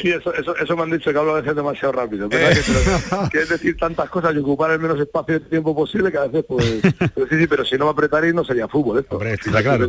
Sí, 0.02 0.10
eso, 0.10 0.34
eso, 0.34 0.76
me 0.76 0.82
han 0.82 0.90
dicho 0.90 1.12
que 1.12 1.18
hablo 1.18 1.36
a 1.36 1.40
veces 1.40 1.54
demasiado 1.54 1.92
rápido. 1.92 2.28
¿verdad? 2.28 3.28
Que, 3.30 3.38
es 3.42 3.48
decir 3.48 3.76
tantas 3.76 4.10
cosas 4.10 4.34
y 4.34 4.38
ocupar 4.38 4.72
el 4.72 4.80
menos 4.80 4.98
espacio 4.98 5.38
de 5.38 5.46
tiempo 5.46 5.72
posible 5.72 6.10
que 6.10 6.18
a 6.18 6.26
veces, 6.26 6.44
pues, 6.48 6.80
pero 7.14 7.28
sí, 7.28 7.38
sí, 7.38 7.46
pero 7.46 7.64
si 7.64 7.76
no 7.76 7.84
me 7.84 7.92
apretaréis 7.92 8.34
no 8.34 8.44
sería 8.44 8.66
fútbol 8.66 8.98
esto. 8.98 9.14
Hombre, 9.14 9.34
está 9.34 9.62
claro 9.62 9.88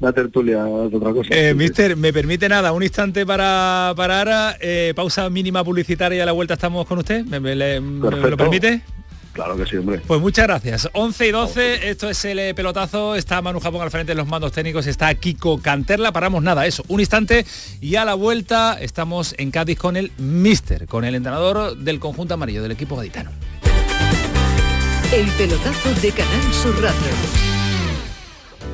la 0.00 0.12
tertulia 0.12 0.64
otra 0.66 1.12
cosa. 1.12 1.28
Eh, 1.32 1.54
mister, 1.54 1.96
me 1.96 2.12
permite 2.12 2.48
nada, 2.48 2.72
un 2.72 2.82
instante 2.82 3.24
para, 3.24 3.92
para 3.96 4.18
ahora, 4.18 4.56
eh, 4.60 4.92
pausa 4.94 5.30
mínima 5.30 5.64
publicitaria 5.64 6.18
y 6.18 6.20
a 6.20 6.26
la 6.26 6.32
vuelta 6.32 6.54
estamos 6.54 6.86
con 6.86 6.98
usted. 6.98 7.24
¿Me, 7.24 7.54
lo 7.80 8.36
permite? 8.36 8.82
Claro 9.32 9.56
que 9.56 9.66
sí, 9.66 9.76
hombre. 9.76 10.00
Pues 10.06 10.20
muchas 10.20 10.46
gracias. 10.46 10.88
11 10.92 11.26
y 11.26 11.30
12, 11.32 11.90
esto 11.90 12.08
es 12.08 12.24
el 12.24 12.38
eh, 12.38 12.54
pelotazo, 12.54 13.16
está 13.16 13.42
Manu 13.42 13.58
Japón 13.58 13.82
al 13.82 13.90
frente 13.90 14.12
de 14.12 14.16
los 14.16 14.28
mandos 14.28 14.52
técnicos, 14.52 14.86
está 14.86 15.12
Kiko 15.14 15.60
Canterla, 15.60 16.12
paramos 16.12 16.42
nada, 16.42 16.66
eso, 16.66 16.84
un 16.86 17.00
instante 17.00 17.44
y 17.80 17.96
a 17.96 18.04
la 18.04 18.14
vuelta 18.14 18.78
estamos 18.80 19.34
en 19.38 19.50
Cádiz 19.50 19.76
con 19.76 19.96
el 19.96 20.12
Mister, 20.18 20.86
con 20.86 21.04
el 21.04 21.16
entrenador 21.16 21.76
del 21.76 21.98
conjunto 21.98 22.34
amarillo 22.34 22.62
del 22.62 22.72
equipo 22.72 22.94
gaditano. 22.94 23.30
El 25.12 25.26
pelotazo 25.32 25.94
de 26.00 26.10
Canal 26.12 26.52
Sur 26.52 26.74
Radio. 26.80 27.53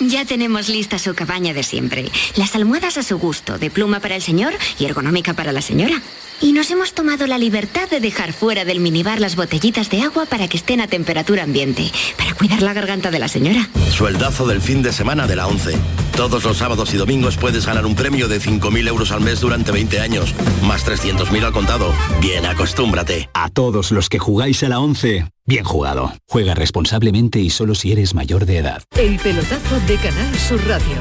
Ya 0.00 0.24
tenemos 0.24 0.68
lista 0.68 0.98
su 0.98 1.14
cabaña 1.14 1.54
de 1.54 1.62
siempre. 1.62 2.10
Las 2.36 2.54
almohadas 2.54 2.98
a 2.98 3.02
su 3.02 3.18
gusto, 3.18 3.58
de 3.58 3.70
pluma 3.70 4.00
para 4.00 4.16
el 4.16 4.22
señor 4.22 4.52
y 4.78 4.86
ergonómica 4.86 5.34
para 5.34 5.52
la 5.52 5.62
señora. 5.62 6.02
Y 6.40 6.52
nos 6.52 6.70
hemos 6.70 6.94
tomado 6.94 7.26
la 7.26 7.38
libertad 7.38 7.88
de 7.88 8.00
dejar 8.00 8.32
fuera 8.32 8.64
del 8.64 8.80
minibar 8.80 9.20
las 9.20 9.36
botellitas 9.36 9.90
de 9.90 10.02
agua 10.02 10.26
para 10.26 10.48
que 10.48 10.56
estén 10.56 10.80
a 10.80 10.88
temperatura 10.88 11.44
ambiente, 11.44 11.90
para 12.18 12.34
cuidar 12.34 12.60
la 12.60 12.72
garganta 12.72 13.10
de 13.10 13.18
la 13.20 13.28
señora. 13.28 13.68
Sueldazo 13.90 14.46
del 14.46 14.60
fin 14.60 14.82
de 14.82 14.92
semana 14.92 15.26
de 15.26 15.36
la 15.36 15.46
11. 15.46 15.78
Todos 16.16 16.44
los 16.44 16.56
sábados 16.56 16.94
y 16.94 16.96
domingos 16.96 17.36
puedes 17.36 17.66
ganar 17.66 17.84
un 17.84 17.96
premio 17.96 18.28
de 18.28 18.40
5.000 18.40 18.88
euros 18.88 19.10
al 19.10 19.20
mes 19.20 19.40
durante 19.40 19.72
20 19.72 20.00
años, 20.00 20.32
más 20.62 20.86
300.000 20.86 21.44
al 21.44 21.52
contado. 21.52 21.92
Bien, 22.20 22.46
acostúmbrate. 22.46 23.28
A 23.34 23.50
todos 23.50 23.90
los 23.90 24.08
que 24.08 24.20
jugáis 24.20 24.62
a 24.62 24.68
la 24.68 24.78
11, 24.78 25.26
bien 25.44 25.64
jugado. 25.64 26.12
Juega 26.28 26.54
responsablemente 26.54 27.40
y 27.40 27.50
solo 27.50 27.74
si 27.74 27.90
eres 27.90 28.14
mayor 28.14 28.46
de 28.46 28.58
edad. 28.58 28.82
El 28.96 29.18
pelotazo 29.18 29.80
de 29.88 29.96
Canal 29.96 30.38
Sur 30.38 30.64
Radio 30.68 30.96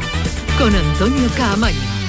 con 0.58 0.75
Antonio 0.75 1.29
Caamaño. 1.38 2.02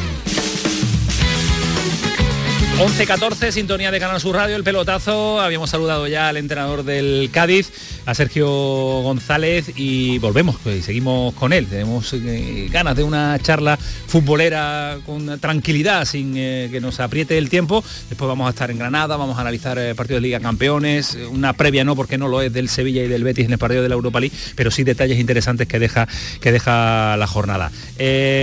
11-14, 2.78 3.52
sintonía 3.52 3.92
de 3.92 4.00
Canal 4.00 4.20
Sur 4.20 4.34
Radio, 4.34 4.56
el 4.56 4.64
pelotazo. 4.64 5.40
Habíamos 5.40 5.70
saludado 5.70 6.08
ya 6.08 6.28
al 6.28 6.36
entrenador 6.36 6.82
del 6.82 7.30
Cádiz, 7.32 7.70
a 8.04 8.14
Sergio 8.14 8.48
González, 8.48 9.70
y 9.76 10.18
volvemos, 10.18 10.56
pues, 10.60 10.84
seguimos 10.84 11.34
con 11.34 11.52
él. 11.52 11.66
Tenemos 11.66 12.12
eh, 12.14 12.68
ganas 12.72 12.96
de 12.96 13.04
una 13.04 13.38
charla 13.38 13.76
futbolera 13.76 14.98
con 15.06 15.38
tranquilidad, 15.38 16.04
sin 16.04 16.34
eh, 16.36 16.68
que 16.72 16.80
nos 16.80 16.98
apriete 16.98 17.38
el 17.38 17.48
tiempo. 17.48 17.84
Después 18.08 18.26
vamos 18.26 18.48
a 18.48 18.50
estar 18.50 18.72
en 18.72 18.78
Granada, 18.78 19.16
vamos 19.16 19.38
a 19.38 19.42
analizar 19.42 19.78
eh, 19.78 19.94
partidos 19.94 20.20
de 20.20 20.26
Liga 20.26 20.40
Campeones, 20.40 21.16
una 21.30 21.52
previa 21.52 21.84
no, 21.84 21.94
porque 21.94 22.18
no 22.18 22.26
lo 22.26 22.42
es 22.42 22.52
del 22.52 22.68
Sevilla 22.68 23.04
y 23.04 23.08
del 23.08 23.22
Betis 23.22 23.46
en 23.46 23.52
el 23.52 23.58
partido 23.58 23.84
de 23.84 23.88
la 23.88 23.94
Europa 23.94 24.18
League, 24.18 24.36
pero 24.56 24.72
sí 24.72 24.82
detalles 24.82 25.20
interesantes 25.20 25.68
que 25.68 25.78
deja, 25.78 26.08
que 26.40 26.50
deja 26.50 27.16
la 27.16 27.26
jornada. 27.28 27.70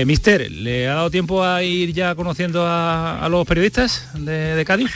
Mister, 0.06 0.50
¿le 0.50 0.88
ha 0.88 0.96
dado 0.96 1.12
tiempo 1.12 1.44
a 1.44 1.62
ir 1.64 1.92
ya 1.92 2.16
conociendo 2.16 2.66
a 2.66 3.28
los 3.30 3.46
periodistas? 3.46 4.06
De, 4.26 4.64
Cádiz? 4.66 4.92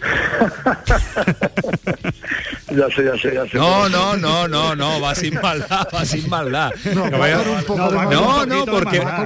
ya 2.70 2.88
sé, 2.88 3.04
ya 3.04 3.18
sé, 3.18 3.34
ya 3.34 3.46
sé. 3.46 3.58
No, 3.58 3.88
no, 3.88 4.16
no, 4.16 4.48
no, 4.48 4.74
no, 4.74 5.00
va 5.00 5.14
sin 5.14 5.34
maldad, 5.40 5.86
va 5.94 6.04
sin 6.04 6.28
maldad. 6.28 6.72
No, 6.94 7.08
no, 7.10 8.46
no, 8.46 8.66
porque 8.66 8.98
a 8.98 9.22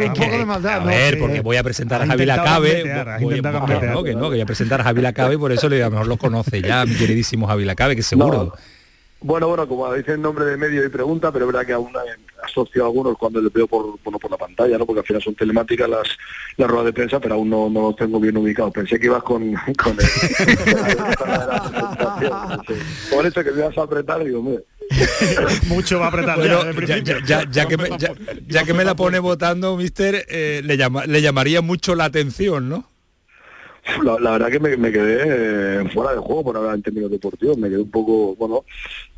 ver, 0.81 1.19
porque 1.19 1.41
voy 1.41 1.57
a 1.57 1.63
presentar 1.63 2.03
a 2.03 2.07
Javi 2.07 2.27
Lacabe, 2.27 2.83
voy, 3.21 3.41
no, 3.41 4.03
que 4.03 4.15
no, 4.15 4.23
que 4.29 4.31
voy 4.31 4.41
a 4.41 4.47
presentar 4.47 4.81
a 4.81 4.85
Javi 4.85 5.03
Lacabe 5.03 5.35
y 5.35 5.39
por 5.39 5.53
eso 5.53 5.69
le 5.69 5.83
a 5.83 5.87
lo 5.87 5.93
mejor 5.93 6.09
lo 6.09 6.17
conoce 6.17 6.61
ya, 6.61 6.85
mi 6.85 6.97
queridísimo 6.97 7.47
Javi 7.47 7.65
Lacabe, 7.65 7.95
que 7.95 8.03
seguro. 8.03 8.55
Bueno, 9.25 9.49
bueno, 9.49 9.67
como 9.67 9.93
dice 9.95 10.13
el 10.13 10.21
nombre 10.21 10.45
de 10.45 10.59
medio 10.59 10.85
y 10.85 10.91
pregunta, 10.91 11.33
pero 11.33 11.47
es 11.47 11.53
verdad 11.53 11.67
que 11.67 11.73
aún 11.73 11.91
asocio 12.43 12.83
a 12.83 12.87
algunos 12.89 13.17
cuando 13.17 13.41
les 13.41 13.51
veo 13.51 13.67
por, 13.67 13.99
bueno, 14.05 14.19
por 14.19 14.31
la 14.31 14.37
pantalla, 14.37 14.77
¿no? 14.77 14.85
Porque 14.85 15.01
al 15.01 15.07
final 15.07 15.23
son 15.23 15.35
telemáticas 15.35 15.89
las, 15.89 16.07
las 16.59 16.69
ruedas 16.69 16.85
de 16.85 16.93
prensa, 16.93 17.19
pero 17.21 17.37
aún 17.37 17.49
no, 17.49 17.71
no 17.71 17.89
los 17.89 17.97
tengo 17.97 18.21
bien 18.21 18.37
ubicados. 18.37 18.75
Pensé 18.75 19.01
que 19.01 19.07
ibas 19.07 19.23
con, 19.23 19.55
con, 19.83 19.97
el, 19.99 20.07
Por 23.11 23.25
eso 23.25 23.43
que 23.43 23.51
me 23.53 23.61
ibas 23.61 23.79
a 23.79 23.83
apretar, 23.85 24.23
digo, 24.23 24.43
mire. 24.43 24.63
Mucho 25.69 26.01
va 26.01 26.05
a 26.05 26.09
apretar 26.09 26.39
ya, 27.25 27.51
ya, 27.51 27.65
que 27.65 27.79
me, 27.79 27.89
ya, 28.47 28.65
que 28.65 28.75
me 28.75 28.85
la 28.85 28.95
pone 28.95 29.21
votando, 29.21 29.75
mister, 29.79 30.27
eh, 30.29 30.61
le, 30.63 30.77
llama, 30.77 31.07
le 31.07 31.23
llamaría 31.23 31.63
mucho 31.63 31.95
la 31.95 32.05
atención, 32.05 32.69
¿no? 32.69 32.91
La, 34.03 34.33
verdad 34.33 34.51
que 34.51 34.61
me, 34.61 34.93
quedé 34.93 35.83
eh, 35.83 35.89
fuera 35.93 36.13
de 36.13 36.19
juego 36.19 36.45
por 36.45 36.57
hablar 36.57 36.75
en 36.75 36.83
términos 36.83 37.11
deportivos, 37.11 37.59
me 37.59 37.69
quedé 37.69 37.83
un 37.83 37.91
poco, 37.91 38.35
bueno, 38.37 38.65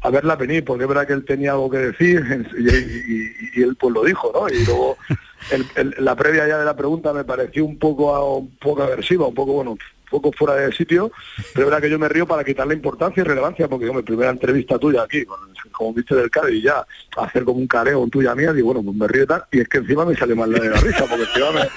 a 0.02 0.11
verla 0.11 0.35
venir, 0.35 0.64
porque 0.64 0.85
es 0.85 0.88
verdad 0.88 1.06
que 1.06 1.12
él 1.12 1.25
tenía 1.25 1.52
algo 1.52 1.70
que 1.70 1.78
decir 1.78 2.49
y, 3.54 3.62
él 3.62 3.76
pues 3.76 3.94
lo 3.94 4.04
dijo, 4.04 4.32
¿no? 4.35 4.49
Y 4.49 4.64
luego 4.66 4.96
la 5.99 6.16
previa 6.16 6.49
ya 6.49 6.58
de 6.58 6.64
la 6.64 6.76
pregunta 6.76 7.12
me 7.12 7.25
pareció 7.25 7.64
un 7.64 7.78
poco, 7.78 8.38
un 8.38 8.56
poco 8.56 8.82
aversiva, 8.82 9.28
un 9.28 9.35
poco, 9.35 9.52
bueno, 9.52 9.78
poco 10.10 10.32
fuera 10.32 10.54
de 10.54 10.72
sitio, 10.72 11.10
pero 11.54 11.66
verdad 11.66 11.82
que 11.82 11.90
yo 11.90 11.98
me 11.98 12.08
río 12.08 12.26
para 12.26 12.44
quitarle 12.44 12.75
importancia 12.75 13.20
y 13.20 13.25
relevancia, 13.25 13.68
porque 13.68 13.90
mi 13.92 14.02
primera 14.02 14.30
entrevista 14.30 14.78
tuya 14.78 15.02
aquí, 15.02 15.25
como 15.72 15.92
viste 15.92 16.14
del 16.14 16.30
Cádiz, 16.30 16.56
y 16.56 16.62
ya 16.62 16.86
hacer 17.16 17.44
como 17.44 17.58
un 17.58 17.66
careo 17.66 18.02
en 18.02 18.10
tuya 18.10 18.34
mía, 18.34 18.52
digo, 18.52 18.72
bueno, 18.72 18.82
pues 18.82 18.96
me 18.96 19.08
río 19.08 19.25
y 19.25 19.26
tal, 19.26 19.44
y 19.50 19.60
es 19.60 19.68
que 19.68 19.78
encima 19.78 20.04
me 20.04 20.16
sale 20.16 20.34
mal 20.34 20.52
de 20.52 20.70
la 20.70 20.80
risa, 20.80 21.04
porque 21.06 21.25
encima 21.25 21.68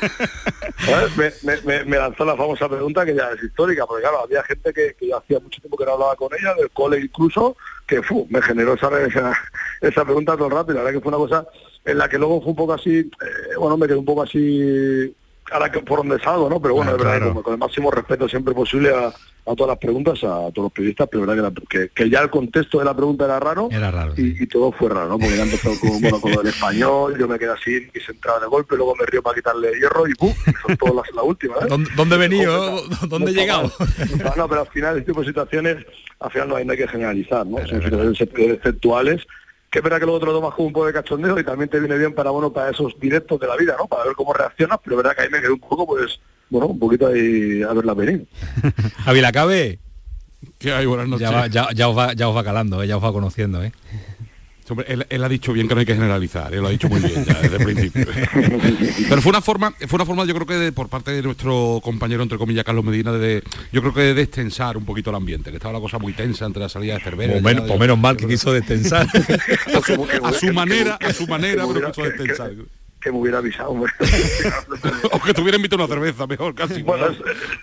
me, 1.66 1.84
me, 1.86 1.98
lanzó 1.98 2.26
la 2.26 2.36
famosa 2.36 2.70
pregunta 2.70 3.06
que 3.06 3.16
ya 3.16 3.32
es 3.32 3.44
histórica, 3.44 3.86
porque 3.86 4.02
claro, 4.04 4.24
había 4.24 4.44
gente 4.44 4.74
que, 4.74 4.96
que 4.98 5.08
yo 5.08 5.18
hacía 5.18 5.40
mucho 5.40 5.60
tiempo 5.62 5.78
que 5.78 5.86
no 5.86 5.94
hablaba 5.94 6.16
con 6.16 6.30
ella, 6.40 6.54
del 6.56 6.70
cole 6.72 7.00
incluso, 7.00 7.58
que 7.88 8.02
fu, 8.02 8.28
me 8.30 8.42
generó 8.42 8.76
esa, 8.76 8.90
esa, 9.82 10.06
pregunta 10.06 10.36
todo 10.36 10.48
el 10.48 10.54
rato, 10.54 10.72
y 10.72 10.76
la 10.76 10.82
verdad 10.82 11.00
que 11.00 11.04
fue 11.04 11.10
una 11.10 11.18
cosa 11.18 11.48
en 11.86 11.98
la 11.98 12.08
que 12.08 12.18
luego 12.18 12.42
fue 12.42 12.52
un 12.52 12.56
poco 12.56 12.74
así, 12.74 13.00
eh, 13.00 13.56
bueno, 13.58 13.78
me 13.78 13.88
quedé 13.88 13.98
un 13.98 14.06
poco 14.06 14.24
así 14.24 15.16
ahora 15.52 15.72
que 15.72 15.80
por 15.80 16.00
donde 16.00 16.20
salgo, 16.20 16.50
¿no? 16.50 16.62
Pero 16.62 16.76
bueno, 16.76 16.92
es 16.92 16.98
verdad, 16.98 17.34
con, 17.34 17.54
el 17.54 17.60
máximo 17.60 17.92
respeto 17.92 18.28
siempre 18.28 18.54
posible 18.54 18.92
a, 18.94 19.14
todas 19.56 19.70
las 19.70 19.78
preguntas, 19.80 20.24
a 20.24 20.52
todos 20.52 20.66
los 20.66 20.72
periodistas, 20.72 21.08
pero 21.12 21.26
verdad 21.26 21.52
que, 21.68 21.90
que, 21.90 22.08
ya 22.08 22.20
el 22.22 22.30
contexto 22.30 22.78
de 22.78 22.86
la 22.86 22.96
pregunta 22.96 23.26
era 23.26 23.40
raro, 23.40 23.68
era 23.72 23.90
raro 23.90 24.14
y, 24.16 24.46
todo 24.46 24.72
fue 24.72 24.90
raro, 24.90 25.10
¿no? 25.10 25.18
Porque 25.18 25.38
ya 25.38 25.44
empezó 25.44 25.72
con, 25.80 26.00
bueno, 26.02 26.22
con 26.22 26.34
el 26.34 26.48
español, 26.48 27.18
yo 27.18 27.28
me 27.28 27.40
quedé 27.40 27.52
así 27.52 27.90
y 27.92 28.00
se 28.00 28.12
entraba 28.12 28.40
de 28.40 28.46
golpe, 28.46 28.76
luego 28.76 28.96
me 28.96 29.08
río 29.08 29.24
para 29.24 29.36
quitarle 29.36 29.72
hierro 29.80 30.08
y 30.08 30.14
¡pum! 30.14 30.32
Son 30.62 30.78
todas 30.78 30.96
las, 30.96 31.16
la 31.16 31.24
última, 31.24 31.56
¿eh? 31.56 31.68
¿Dónde, 31.96 32.16
he 32.16 32.20
venido? 32.20 32.84
¿Dónde 33.08 33.32
he 33.32 33.34
llegado? 33.34 33.72
No, 34.38 34.48
pero 34.48 34.62
al 34.62 34.68
final 34.68 34.98
este 34.98 35.12
tipo 35.12 35.22
de 35.22 35.28
situaciones, 35.28 35.78
al 36.20 36.32
final 36.32 36.50
no 36.50 36.56
hay, 36.56 36.66
no 36.66 36.74
hay 36.74 36.78
que 36.78 36.88
generalizar, 36.88 37.48
¿no? 37.48 37.58
Son 37.66 37.82
situaciones 37.82 38.22
exceptuales 38.22 39.26
que 39.70 39.80
es 39.80 39.84
verdad 39.84 40.00
que 40.00 40.06
luego 40.06 40.20
te 40.20 40.26
lo 40.26 40.34
tomas 40.34 40.56
como 40.56 40.68
un 40.68 40.74
poco 40.74 40.88
de 40.88 40.94
cachondeo 40.94 41.40
y 41.40 41.44
también 41.44 41.70
te 41.70 41.80
viene 41.80 41.98
bien 41.98 42.14
para 42.14 42.32
bueno 42.32 42.52
para 42.52 42.72
esos 42.72 43.00
directos 43.00 43.40
de 43.40 43.48
la 43.48 43.56
vida, 43.56 43.76
¿no? 43.78 43.88
Para 43.88 44.06
ver 44.06 44.14
cómo 44.16 44.34
reaccionas, 44.34 44.80
pero 44.84 44.96
es 44.96 45.04
verdad 45.04 45.16
que 45.16 45.24
ahí 45.24 45.30
me 45.30 45.40
quedé 45.40 45.52
un 45.52 45.60
poco, 45.60 45.86
pues, 45.86 46.20
bueno, 46.50 46.68
un 46.68 46.80
poquito 46.80 47.08
ahí 47.08 47.62
a 47.62 47.74
verla 47.74 47.94
venir. 47.94 48.28
Javi 49.06 49.22
Lacabe. 49.22 49.80
¿Qué 50.58 50.74
hay? 50.74 50.86
Buenas 50.86 51.08
noches. 51.08 51.30
Ya, 51.52 51.90
os 51.90 51.98
va, 51.98 52.14
ya 52.14 52.30
os 52.30 52.36
va 52.36 52.44
calando, 52.44 52.82
¿eh? 52.82 52.88
ya 52.88 52.98
os 52.98 53.04
va 53.04 53.12
conociendo, 53.12 53.64
¿eh? 53.64 53.72
Él, 54.88 55.24
ha 55.24 55.30
dicho 55.30 55.54
bien 55.54 55.68
que 55.68 55.74
no 55.74 55.80
hay 55.80 55.86
que 55.86 55.96
generalizar, 55.96 56.54
él 56.54 56.62
lo 56.62 56.68
ha 56.68 56.72
dicho 56.72 56.90
muy 56.90 57.00
bien 57.00 57.26
ya 57.26 57.42
desde 57.42 57.58
el 57.58 57.64
principio. 57.64 58.06
Pero 59.10 59.22
fue 59.22 59.30
una 59.30 59.42
forma, 59.42 59.72
fue 59.72 59.98
una 59.98 60.06
forma 60.06 60.26
yo 60.26 60.34
creo 60.36 60.46
que 60.46 60.72
por 60.72 60.90
parte 60.90 61.12
de 61.12 61.22
nuestro 61.22 61.80
compañero, 61.84 62.24
entre 62.24 62.38
comillas, 62.38 62.64
Carlos 62.64 62.86
Medina, 62.86 63.12
de, 63.12 63.44
yo 63.72 63.82
creo 63.82 63.94
que 63.94 64.02
de 64.02 64.14
destensar 64.14 64.78
un 64.78 64.86
poquito 64.86 65.10
el 65.10 65.16
ambiente, 65.16 65.50
que 65.50 65.58
estaba 65.58 65.74
la 65.74 65.80
cosa 65.80 65.98
muy 66.00 66.14
tensa 66.14 66.46
entre 66.46 66.62
la 66.62 66.70
salida 66.70 66.96
de 66.96 67.02
Cervera. 67.02 67.34
Por 67.34 67.42
menos, 67.42 67.80
menos 67.80 67.98
mal 67.98 68.18
que 68.18 68.28
quiso 68.28 68.52
destensar. 68.52 69.08
a, 70.24 70.34
su, 70.34 70.54
manera, 70.54 70.96
a 70.96 71.14
su 71.14 71.28
manera, 71.28 71.66
pero 71.68 71.92
quiso 71.92 72.04
destensar 72.04 72.52
que 73.00 73.12
me 73.12 73.18
hubiera 73.20 73.38
avisado. 73.38 73.72
o 75.12 75.20
que 75.22 75.34
tuviera 75.34 75.58
invitado 75.58 75.84
una 75.84 75.94
cerveza, 75.94 76.28
mejor 76.28 76.54
casi. 76.54 76.82
Bueno, 76.82 77.08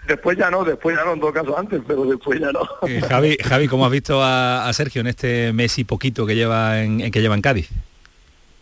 después 0.06 0.38
ya 0.38 0.50
no, 0.50 0.64
después 0.64 0.96
ya 0.96 1.04
no, 1.04 1.12
en 1.12 1.20
todo 1.20 1.32
caso 1.32 1.58
antes, 1.58 1.82
pero 1.86 2.04
después 2.04 2.40
ya 2.40 2.52
no. 2.52 2.60
Eh, 2.86 3.02
Javi, 3.06 3.36
Javi, 3.42 3.68
¿cómo 3.68 3.84
has 3.84 3.92
visto 3.92 4.20
a, 4.22 4.70
Sergio 4.72 5.00
en 5.00 5.08
este 5.08 5.52
mes 5.52 5.78
y 5.78 5.84
poquito 5.84 6.26
que 6.26 6.34
lleva 6.34 6.82
en, 6.82 7.10
que 7.10 7.20
lleva 7.20 7.34
en 7.34 7.42
Cádiz? 7.42 7.68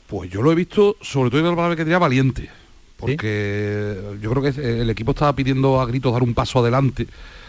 Pues 0.07 0.31
yo 0.31 0.43
lo 0.43 0.53
he 0.53 0.55
visto, 0.55 0.97
sobre 1.01 1.31
todo 1.31 1.41
en 1.41 1.47
la 1.47 1.57
palabra 1.57 1.77
que 1.77 1.85
tenía 1.85 1.99
valiente, 1.99 2.51
porque 2.99 3.97
yo 4.21 4.31
creo 4.31 4.43
que 4.43 4.81
el 4.83 4.91
equipo 4.91 5.13
estaba 5.13 5.35
pidiendo 5.35 5.81
a 5.81 5.87
gritos 5.87 6.13
dar 6.13 6.23
un 6.23 6.35
paso 6.35 6.59
adelante 6.59 7.07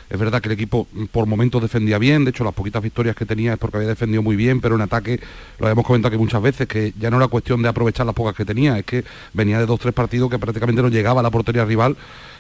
es 0.09 0.19
verdad 0.19 0.41
que 0.41 0.49
el 0.49 0.53
equipo 0.53 0.87
mm, 0.91 1.05
por 1.05 1.25
momentos 1.25 1.61
defendía 1.61 1.97
bien, 1.97 2.23
de 2.25 2.31
hecho 2.31 2.43
las 2.43 2.53
poquitas 2.53 2.81
victorias 2.81 3.15
que 3.15 3.25
tenía 3.25 3.53
es 3.53 3.59
porque 3.59 3.77
había 3.77 3.89
defendido 3.89 4.21
muy 4.21 4.35
bien, 4.35 4.61
pero 4.61 4.75
en 4.75 4.81
ataque, 4.81 5.19
lo 5.59 5.67
habíamos 5.67 5.85
comentado 5.85 6.11
que 6.11 6.17
muchas 6.17 6.41
veces, 6.41 6.67
que 6.67 6.93
ya 6.99 7.09
no 7.09 7.17
era 7.17 7.27
cuestión 7.27 7.61
de 7.61 7.69
aprovechar 7.69 8.05
las 8.05 8.15
pocas 8.15 8.35
que 8.35 8.45
tenía, 8.45 8.77
es 8.77 8.85
que 8.85 9.03
venía 9.33 9.59
de 9.59 9.65
dos, 9.65 9.79
tres 9.79 9.93
partidos 9.93 10.29
que 10.29 10.39
prácticamente 10.39 10.81
no 10.81 10.89
llegaba 10.89 11.19
a 11.19 11.23
la 11.23 11.31
portería 11.31 11.65
rival 11.65 11.95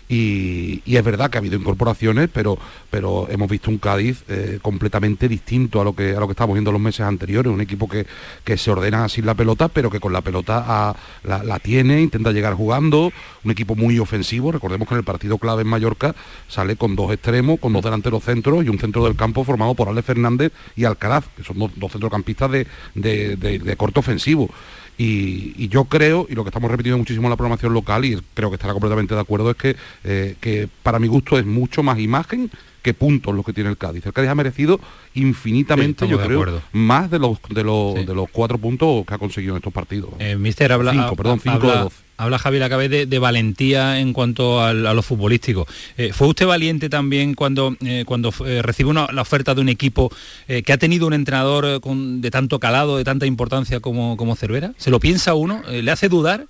y, 0.07 0.81
es 0.85 1.03
verdad 1.03 1.29
que 1.29 1.37
ha 1.37 1.39
habido 1.39 1.57
incorporaciones, 1.57 2.29
pero, 2.31 2.57
pero 2.89 3.27
hemos 3.29 3.49
visto 3.49 3.69
un 3.69 3.77
Cádiz 3.77 4.23
eh, 4.27 4.59
completamente 4.61 5.27
distinto 5.27 5.81
a 5.81 5.83
lo 5.83 5.95
que 5.95 6.15
que 6.25 6.31
estábamos 6.31 6.55
viendo 6.55 6.71
los 6.71 6.81
meses 6.81 7.01
anteriores, 7.01 7.51
un 7.51 7.61
equipo 7.61 7.87
que, 7.87 8.05
que 8.43 8.57
se 8.57 8.71
ordena 8.71 9.07
sin 9.09 9.25
la 9.25 9.33
pelota, 9.33 9.67
pero 9.67 9.89
que 9.89 9.99
con 9.99 10.13
la 10.13 10.21
pelota 10.21 10.95
la, 11.23 11.59
tiene, 11.59 12.01
intenta 12.01 12.31
llegar 12.31 12.53
jugando, 12.53 13.11
un 13.43 13.51
equipo 13.51 13.75
muy 13.75 13.99
ofensivo, 13.99 14.51
recordemos 14.51 14.87
que 14.87 14.95
en 14.95 14.99
el 14.99 15.03
partido 15.03 15.37
clave 15.37 15.61
en 15.61 15.67
Mallorca 15.67 16.15
sale 16.47 16.75
con 16.75 16.95
dos 16.95 17.11
extremos, 17.11 17.59
con 17.59 17.73
dos 17.73 17.83
delanteros 17.83 18.23
centros 18.23 18.65
y 18.65 18.69
un 18.69 18.79
centro 18.79 19.03
del 19.03 19.15
campo 19.15 19.43
formado 19.43 19.75
por 19.75 19.89
Ale 19.89 20.01
Fernández 20.01 20.51
y 20.75 20.85
Alcaraz, 20.85 21.25
que 21.35 21.43
son 21.43 21.59
dos, 21.59 21.91
centrocampistas 21.91 22.51
de, 22.51 22.67
de 22.95 23.75
corte 23.77 23.99
ofensivo 23.99 24.49
Y, 24.97 25.67
yo 25.67 25.85
creo, 25.85 26.25
y 26.29 26.35
lo 26.35 26.43
que 26.43 26.49
estamos 26.49 26.71
repitiendo 26.71 26.97
muchísimo 26.97 27.27
en 27.27 27.31
la 27.31 27.35
programación 27.35 27.73
local, 27.73 28.05
y 28.05 28.17
creo 28.33 28.49
que 28.49 28.55
estará 28.55 28.73
completamente 28.73 29.13
de 29.13 29.21
acuerdo, 29.21 29.51
es 29.51 29.57
que, 29.57 29.75
eh, 30.03 30.35
que 30.39 30.69
para 30.83 30.99
mi 30.99 31.07
gusto 31.07 31.37
es 31.37 31.45
mucho 31.45 31.83
más 31.83 31.99
imagen 31.99 32.49
que 32.81 32.93
puntos 32.93 33.33
lo 33.33 33.43
que 33.43 33.51
tiene 33.51 33.69
el 33.69 33.77
Cádiz. 33.77 34.05
El 34.05 34.13
Cádiz 34.13 34.29
ha 34.29 34.35
merecido 34.35 34.79
infinitamente, 35.15 36.07
yo 36.07 36.21
creo, 36.21 36.61
más 36.71 37.09
de 37.09 37.19
los, 37.19 37.39
de, 37.49 37.63
los, 37.63 37.95
de 37.95 38.13
los 38.13 38.29
cuatro 38.29 38.57
puntos 38.57 39.05
que 39.05 39.13
ha 39.13 39.17
conseguido 39.17 39.53
en 39.53 39.57
estos 39.57 39.73
partidos. 39.73 40.11
Eh, 40.19 40.35
mister, 40.35 40.71
habla, 40.71 40.91
cinco, 40.91 41.15
perdón, 41.15 41.39
cinco 41.41 41.67
de 41.67 41.89
Habla 42.17 42.39
Javier 42.39 42.63
Acabé 42.63 42.89
de, 42.89 43.05
de, 43.05 43.19
valentía 43.19 43.99
en 43.99 44.13
cuanto 44.13 44.61
a 44.61 44.73
lo 44.73 45.01
futbolístico. 45.01 45.67
Eh, 45.97 46.13
¿Fue 46.13 46.27
usted 46.27 46.45
valiente 46.45 46.89
también 46.89 47.33
cuando, 47.33 47.75
eh, 47.85 48.03
cuando 48.05 48.31
recibió 48.61 48.93
la 48.93 49.21
oferta 49.21 49.55
de 49.55 49.61
un 49.61 49.69
equipo 49.69 50.11
que 50.47 50.73
ha 50.73 50.77
tenido 50.77 51.07
un 51.07 51.13
entrenador 51.13 51.81
con, 51.81 52.21
de 52.21 52.31
tanto 52.31 52.59
calado, 52.59 52.97
de 52.97 53.03
tanta 53.03 53.25
importancia 53.25 53.79
como, 53.79 54.17
como 54.17 54.35
Cervera? 54.35 54.73
¿Se 54.77 54.91
lo 54.91 54.99
piensa 54.99 55.33
uno? 55.33 55.61
¿Le 55.69 55.91
hace 55.91 56.09
dudar? 56.09 56.45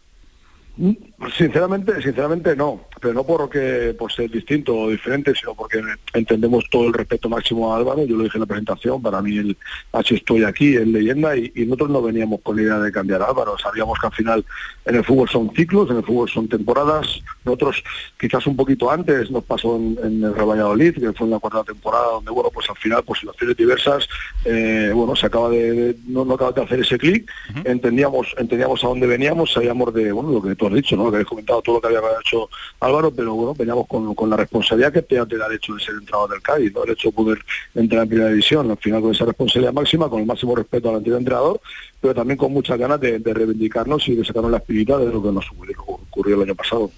Sinceramente, 1.37 2.01
sinceramente 2.01 2.55
no, 2.55 2.81
pero 3.05 3.13
no 3.13 3.23
porque 3.23 3.95
por 3.95 4.11
ser 4.11 4.31
distinto 4.31 4.75
o 4.75 4.89
diferente, 4.89 5.31
sino 5.35 5.53
porque 5.53 5.79
entendemos 6.15 6.65
todo 6.71 6.87
el 6.87 6.93
respeto 6.93 7.29
máximo 7.29 7.71
a 7.71 7.77
Álvaro, 7.77 8.03
yo 8.03 8.17
lo 8.17 8.23
dije 8.23 8.37
en 8.37 8.41
la 8.41 8.47
presentación, 8.47 8.99
para 8.99 9.21
mí 9.21 9.37
el 9.37 9.55
así 9.91 10.15
estoy 10.15 10.43
aquí, 10.43 10.75
en 10.75 10.91
leyenda, 10.91 11.37
y, 11.37 11.51
nosotros 11.67 11.91
no 11.91 12.01
veníamos 12.01 12.41
con 12.41 12.55
la 12.55 12.63
idea 12.63 12.79
de 12.79 12.91
cambiar 12.91 13.21
a 13.21 13.25
Álvaro, 13.25 13.59
sabíamos 13.59 13.99
que 13.99 14.07
al 14.07 14.13
final 14.13 14.45
en 14.85 14.95
el 14.95 15.03
fútbol 15.03 15.29
son 15.29 15.51
ciclos, 15.55 15.87
en 15.91 15.97
el 15.97 16.03
fútbol 16.03 16.27
son 16.27 16.47
temporadas, 16.47 17.21
nosotros 17.43 17.83
quizás 18.19 18.47
un 18.47 18.55
poquito 18.55 18.89
antes 18.89 19.29
nos 19.29 19.43
pasó 19.43 19.75
en, 19.75 20.23
el 20.23 20.33
Real 20.33 20.49
Valladolid, 20.49 20.95
que 20.95 21.13
fue 21.13 21.27
en 21.27 21.31
la 21.31 21.39
cuarta 21.39 21.63
temporada, 21.63 22.07
donde 22.13 22.31
bueno, 22.31 22.49
pues 22.51 22.67
al 22.71 22.77
final 22.77 23.03
por 23.03 23.19
situaciones 23.19 23.55
diversas, 23.55 24.09
eh, 24.45 24.89
bueno, 24.95 25.15
se 25.15 25.27
acaba 25.27 25.51
de, 25.51 25.95
no, 26.07 26.21
acaba 26.33 26.53
de 26.53 26.63
hacer 26.63 26.79
ese 26.79 26.97
clic, 26.97 27.29
entendíamos, 27.65 28.33
entendíamos 28.39 28.83
a 28.83 28.87
dónde 28.87 29.05
veníamos, 29.05 29.53
sabíamos 29.53 29.93
de, 29.93 30.11
bueno, 30.11 30.31
lo 30.31 30.41
que 30.41 30.55
tú 30.55 30.65
has 30.65 30.73
dicho, 30.73 30.95
¿no? 30.95 31.05
habéis 31.07 31.27
comentado 31.27 31.61
todo 31.61 31.75
lo 31.75 31.81
que 31.81 31.87
había 31.87 31.99
hecho 32.19 32.49
Álvaro, 32.79 32.94
pero 33.15 33.33
bueno, 33.33 33.53
veníamos 33.53 33.87
con, 33.87 34.29
la 34.29 34.37
responsabilidad 34.37 34.93
que 34.93 35.01
te, 35.01 35.15
el 35.15 35.53
hecho 35.53 35.73
de 35.73 35.79
ser 35.79 35.95
entrenador 35.95 36.31
del 36.31 36.41
Cádiz, 36.41 36.73
¿no? 36.73 36.83
el 36.83 36.91
hecho 36.91 37.09
de 37.09 37.13
poder 37.13 37.39
entrar 37.73 38.03
en 38.03 38.09
primera 38.09 38.29
división, 38.29 38.71
al 38.71 38.77
final 38.77 39.01
con 39.01 39.11
esa 39.11 39.25
responsabilidad 39.25 39.73
máxima, 39.73 40.09
con 40.09 40.21
el 40.21 40.25
máximo 40.25 40.55
respeto 40.55 40.89
al 40.89 40.97
antiguo 40.97 41.17
entrenador, 41.17 41.61
pero 41.99 42.13
también 42.13 42.37
con 42.37 42.53
muchas 42.53 42.77
ganas 42.77 42.99
de, 42.99 43.19
reivindicarnos 43.19 44.07
y 44.07 44.15
de 44.15 44.23
sacarnos 44.25 44.51
la 44.51 44.57
espirita 44.57 44.97
de 44.97 45.11
lo 45.11 45.21
que 45.21 45.31
nos 45.31 45.45
ocurrió 45.49 46.35
el 46.35 46.43
año 46.43 46.55
pasado. 46.55 46.89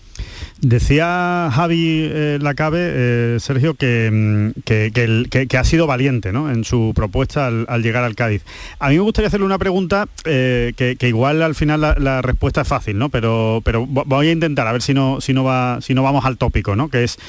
Decía 0.62 1.52
Javi 1.54 2.10
eh, 2.12 2.40
Lacabe, 2.42 2.80
eh, 2.82 3.38
Sergio, 3.40 3.74
mm, 3.74 4.50
que, 4.66 5.48
que, 5.48 5.58
ha 5.58 5.64
sido 5.64 5.86
valiente 5.86 6.34
¿no? 6.34 6.50
en 6.50 6.64
su 6.64 6.94
propuesta 6.96 7.46
al, 7.48 7.84
llegar 7.84 8.04
al 8.04 8.16
Cádiz. 8.16 8.44
A 8.80 8.90
mí 8.90 8.96
me 8.96 9.02
gustaría 9.02 9.28
hacerle 9.28 9.46
una 9.46 9.60
pregunta 9.60 10.08
eh, 10.26 10.74
que, 10.76 11.08
igual 11.08 11.44
al 11.44 11.54
final 11.54 11.82
la, 11.82 12.22
respuesta 12.24 12.62
es 12.62 12.68
fácil, 12.68 12.98
¿no? 12.98 13.10
pero, 13.10 13.62
pero 13.64 13.86
voy 13.86 14.30
a 14.30 14.32
intentar 14.32 14.66
a 14.66 14.72
ver 14.72 14.82
si 14.82 14.96
no, 14.96 15.22
si 15.22 15.32
no, 15.32 15.44
va, 15.44 15.80
si 15.82 15.94
no 15.94 16.02
vamos 16.02 16.26
al 16.26 16.38
tópico, 16.38 16.76
¿no? 16.76 16.90
que 16.90 17.04
es, 17.04 17.20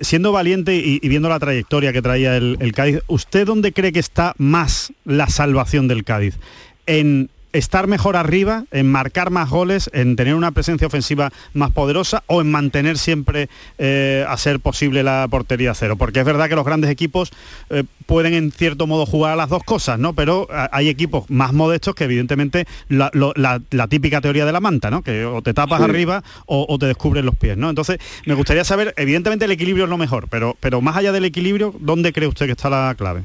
siendo 0.00 0.32
valiente 0.32 0.74
y, 0.74 0.98
viendo 1.08 1.28
la 1.28 1.38
trayectoria 1.38 1.92
que 1.92 2.02
traía 2.02 2.36
el, 2.36 2.56
el 2.58 2.72
Cádiz, 2.72 2.98
¿usted 3.06 3.46
dónde 3.46 3.72
cree 3.72 3.92
que 3.92 4.00
está 4.00 4.34
más 4.38 4.92
la 5.04 5.28
salvación 5.28 5.86
del 5.86 6.02
Cádiz? 6.02 6.36
¿En 6.86 7.30
estar 7.52 7.86
mejor 7.86 8.16
arriba, 8.16 8.64
en 8.70 8.90
marcar 8.90 9.30
más 9.30 9.50
goles, 9.50 9.90
en 9.92 10.16
tener 10.16 10.34
una 10.34 10.52
presencia 10.52 10.86
ofensiva 10.86 11.32
más 11.54 11.70
poderosa 11.70 12.22
o 12.26 12.40
en 12.40 12.50
mantener 12.50 12.98
siempre 12.98 13.48
eh, 13.78 14.24
a 14.28 14.36
ser 14.36 14.60
posible 14.60 15.02
la 15.02 15.26
portería 15.30 15.74
cero. 15.74 15.96
Porque 15.96 16.20
es 16.20 16.26
verdad 16.26 16.48
que 16.48 16.56
los 16.56 16.64
grandes 16.64 16.90
equipos 16.90 17.32
eh, 17.70 17.84
pueden 18.06 18.34
en 18.34 18.52
cierto 18.52 18.86
modo 18.86 19.06
jugar 19.06 19.32
a 19.32 19.36
las 19.36 19.48
dos 19.48 19.62
cosas, 19.64 19.98
¿no? 19.98 20.12
Pero 20.14 20.48
hay 20.50 20.88
equipos 20.88 21.28
más 21.30 21.52
modestos 21.52 21.94
que 21.94 22.04
evidentemente 22.04 22.66
la, 22.88 23.60
típica 23.88 24.20
teoría 24.20 24.44
de 24.44 24.52
la 24.52 24.60
manta, 24.60 24.90
¿no? 24.90 25.02
Que 25.02 25.24
o 25.24 25.42
te 25.42 25.54
tapas 25.54 25.80
arriba 25.80 26.22
o, 26.46 26.78
te 26.78 26.86
descubren 26.86 27.26
los 27.26 27.36
pies, 27.36 27.56
¿no? 27.56 27.68
Entonces, 27.70 27.98
me 28.26 28.34
gustaría 28.34 28.64
saber, 28.64 28.94
evidentemente 28.96 29.44
el 29.44 29.50
equilibrio 29.50 29.84
es 29.84 29.90
lo 29.90 29.98
mejor, 29.98 30.28
pero, 30.28 30.56
pero 30.60 30.80
más 30.80 30.96
allá 30.96 31.12
del 31.12 31.24
equilibrio, 31.24 31.74
¿dónde 31.78 32.12
cree 32.12 32.28
usted 32.28 32.46
que 32.46 32.52
está 32.52 32.70
la 32.70 32.94
clave? 32.96 33.24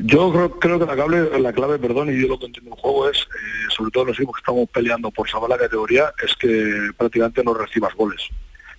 Yo 0.00 0.32
creo, 0.58 0.78
que 0.78 0.86
la 0.86 0.94
clave, 0.94 1.38
la 1.38 1.52
clave, 1.52 1.78
perdón, 1.78 2.10
y 2.10 2.20
yo 2.20 2.28
lo 2.28 2.38
que 2.38 2.46
entiendo 2.46 2.72
en 2.72 2.76
juego 2.76 3.08
es, 3.08 3.18
eh, 3.18 3.70
sobre 3.76 3.90
todo 3.92 4.06
los 4.06 4.16
equipos 4.16 4.36
que 4.36 4.40
estamos 4.40 4.68
peleando 4.70 5.10
por 5.10 5.28
salvar 5.28 5.50
la 5.50 5.58
categoría, 5.58 6.12
es 6.24 6.34
que 6.34 6.90
prácticamente 6.96 7.44
no 7.44 7.54
recibas 7.54 7.94
goles. 7.94 8.22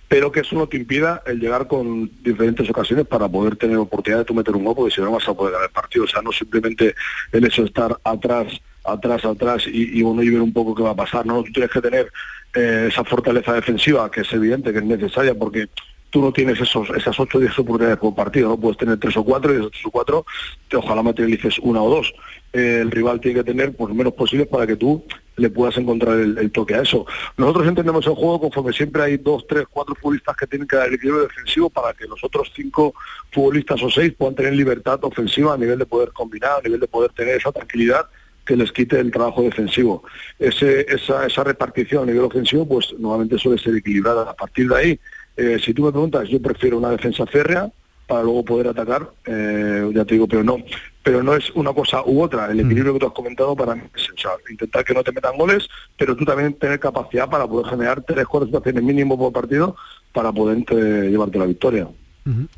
Pero 0.08 0.30
que 0.30 0.40
eso 0.40 0.54
no 0.54 0.68
te 0.68 0.76
impida 0.76 1.22
el 1.26 1.40
llegar 1.40 1.66
con 1.66 2.10
diferentes 2.22 2.68
ocasiones 2.68 3.06
para 3.06 3.28
poder 3.28 3.56
tener 3.56 3.78
oportunidad 3.78 4.20
de 4.20 4.24
tú 4.26 4.34
meter 4.34 4.54
un 4.54 4.64
gol, 4.64 4.76
porque 4.76 4.94
si 4.94 5.00
no 5.00 5.10
vas 5.10 5.26
a 5.26 5.34
poder 5.34 5.54
ganar 5.54 5.68
el 5.68 5.72
partido. 5.72 6.04
O 6.04 6.08
sea, 6.08 6.22
no 6.22 6.30
simplemente 6.32 6.94
el 7.32 7.44
hecho 7.44 7.62
de 7.62 7.68
estar 7.68 7.98
atrás, 8.04 8.60
atrás, 8.84 9.24
atrás 9.24 9.66
y, 9.66 9.98
y 9.98 10.02
uno 10.02 10.22
y 10.22 10.30
ver 10.30 10.42
un 10.42 10.52
poco 10.52 10.74
qué 10.74 10.82
va 10.82 10.90
a 10.90 10.96
pasar. 10.96 11.26
No, 11.26 11.42
tú 11.42 11.50
tienes 11.50 11.70
que 11.70 11.80
tener 11.80 12.12
eh, 12.54 12.88
esa 12.90 13.02
fortaleza 13.04 13.52
defensiva, 13.52 14.10
que 14.10 14.20
es 14.20 14.32
evidente, 14.32 14.72
que 14.72 14.78
es 14.78 14.84
necesaria, 14.84 15.34
porque 15.34 15.68
tú 16.10 16.22
no 16.22 16.32
tienes 16.32 16.60
esos, 16.60 16.88
esas 16.90 17.18
8 17.18 17.38
o 17.38 17.40
10 17.40 17.58
oportunidades 17.58 17.98
por 17.98 18.14
partido, 18.14 18.48
¿no? 18.50 18.56
Puedes 18.58 18.78
tener 18.78 18.98
3 18.98 19.16
o 19.16 19.24
4 19.24 19.52
y 19.52 19.56
esos 19.56 19.70
3 19.72 19.86
o 19.86 19.90
4 19.90 20.26
te, 20.68 20.76
ojalá 20.76 21.02
materialices 21.02 21.58
una 21.58 21.82
o 21.82 21.90
dos. 21.90 22.14
Eh, 22.52 22.78
el 22.82 22.90
rival 22.90 23.20
tiene 23.20 23.40
que 23.40 23.44
tener 23.44 23.76
por 23.76 23.88
pues, 23.88 23.96
menos 23.96 24.14
posibles 24.14 24.48
para 24.48 24.66
que 24.66 24.76
tú 24.76 25.04
le 25.36 25.50
puedas 25.50 25.76
encontrar 25.76 26.18
el, 26.18 26.50
toque 26.50 26.74
a 26.74 26.82
eso. 26.82 27.04
Nosotros 27.36 27.68
entendemos 27.68 28.06
el 28.06 28.14
juego 28.14 28.40
conforme 28.40 28.72
siempre 28.72 29.02
hay 29.02 29.16
dos, 29.18 29.46
tres, 29.46 29.64
cuatro 29.70 29.94
futbolistas 29.94 30.36
que 30.36 30.46
tienen 30.46 30.66
que 30.66 30.76
dar 30.76 30.88
el 30.88 30.94
equilibrio 30.94 31.24
defensivo 31.24 31.68
para 31.68 31.92
que 31.92 32.06
los 32.06 32.22
otros 32.24 32.50
cinco 32.54 32.94
futbolistas 33.30 33.82
o 33.82 33.90
seis 33.90 34.14
puedan 34.16 34.34
tener 34.34 34.54
libertad 34.54 34.98
ofensiva 35.02 35.54
a 35.54 35.58
nivel 35.58 35.78
de 35.78 35.86
poder 35.86 36.12
combinar, 36.12 36.58
a 36.58 36.62
nivel 36.62 36.80
de 36.80 36.88
poder 36.88 37.12
tener 37.12 37.36
esa 37.36 37.52
tranquilidad 37.52 38.06
que 38.46 38.56
les 38.56 38.72
quite 38.72 38.98
el 38.98 39.10
trabajo 39.10 39.42
defensivo. 39.42 40.04
Ese, 40.38 40.86
esa, 40.88 41.26
esa 41.26 41.44
repartición 41.44 42.04
a 42.04 42.06
nivel 42.06 42.24
ofensivo 42.24 42.66
pues 42.66 42.94
nuevamente 42.98 43.36
suele 43.38 43.60
ser 43.60 43.74
equilibrada. 43.76 44.30
A 44.30 44.34
partir 44.34 44.68
de 44.68 44.76
ahí 44.76 45.00
eh, 45.36 45.58
si 45.62 45.74
tú 45.74 45.84
me 45.84 45.92
preguntas, 45.92 46.28
yo 46.28 46.40
prefiero 46.40 46.78
una 46.78 46.90
defensa 46.90 47.26
férrea 47.26 47.70
para 48.06 48.22
luego 48.22 48.44
poder 48.44 48.68
atacar, 48.68 49.10
eh, 49.26 49.90
ya 49.92 50.04
te 50.04 50.14
digo, 50.14 50.28
pero 50.28 50.44
no, 50.44 50.58
pero 51.02 51.22
no 51.22 51.34
es 51.34 51.50
una 51.50 51.72
cosa 51.72 52.02
u 52.04 52.22
otra. 52.22 52.46
El 52.50 52.58
mm. 52.58 52.66
equilibrio 52.66 52.92
que 52.94 53.00
tú 53.00 53.06
has 53.06 53.12
comentado 53.12 53.56
para 53.56 53.74
mí 53.74 53.82
es 53.94 54.08
intentar 54.50 54.84
que 54.84 54.94
no 54.94 55.02
te 55.02 55.12
metan 55.12 55.36
goles, 55.36 55.68
pero 55.96 56.16
tú 56.16 56.24
también 56.24 56.54
tener 56.54 56.78
capacidad 56.78 57.28
para 57.28 57.46
poder 57.46 57.66
generar 57.66 58.02
tres, 58.02 58.26
cuatro 58.26 58.46
situaciones 58.46 58.82
mínimo 58.82 59.18
por 59.18 59.32
partido 59.32 59.76
para 60.12 60.32
poder 60.32 60.64
eh, 60.70 61.08
llevarte 61.10 61.38
la 61.38 61.46
victoria. 61.46 61.88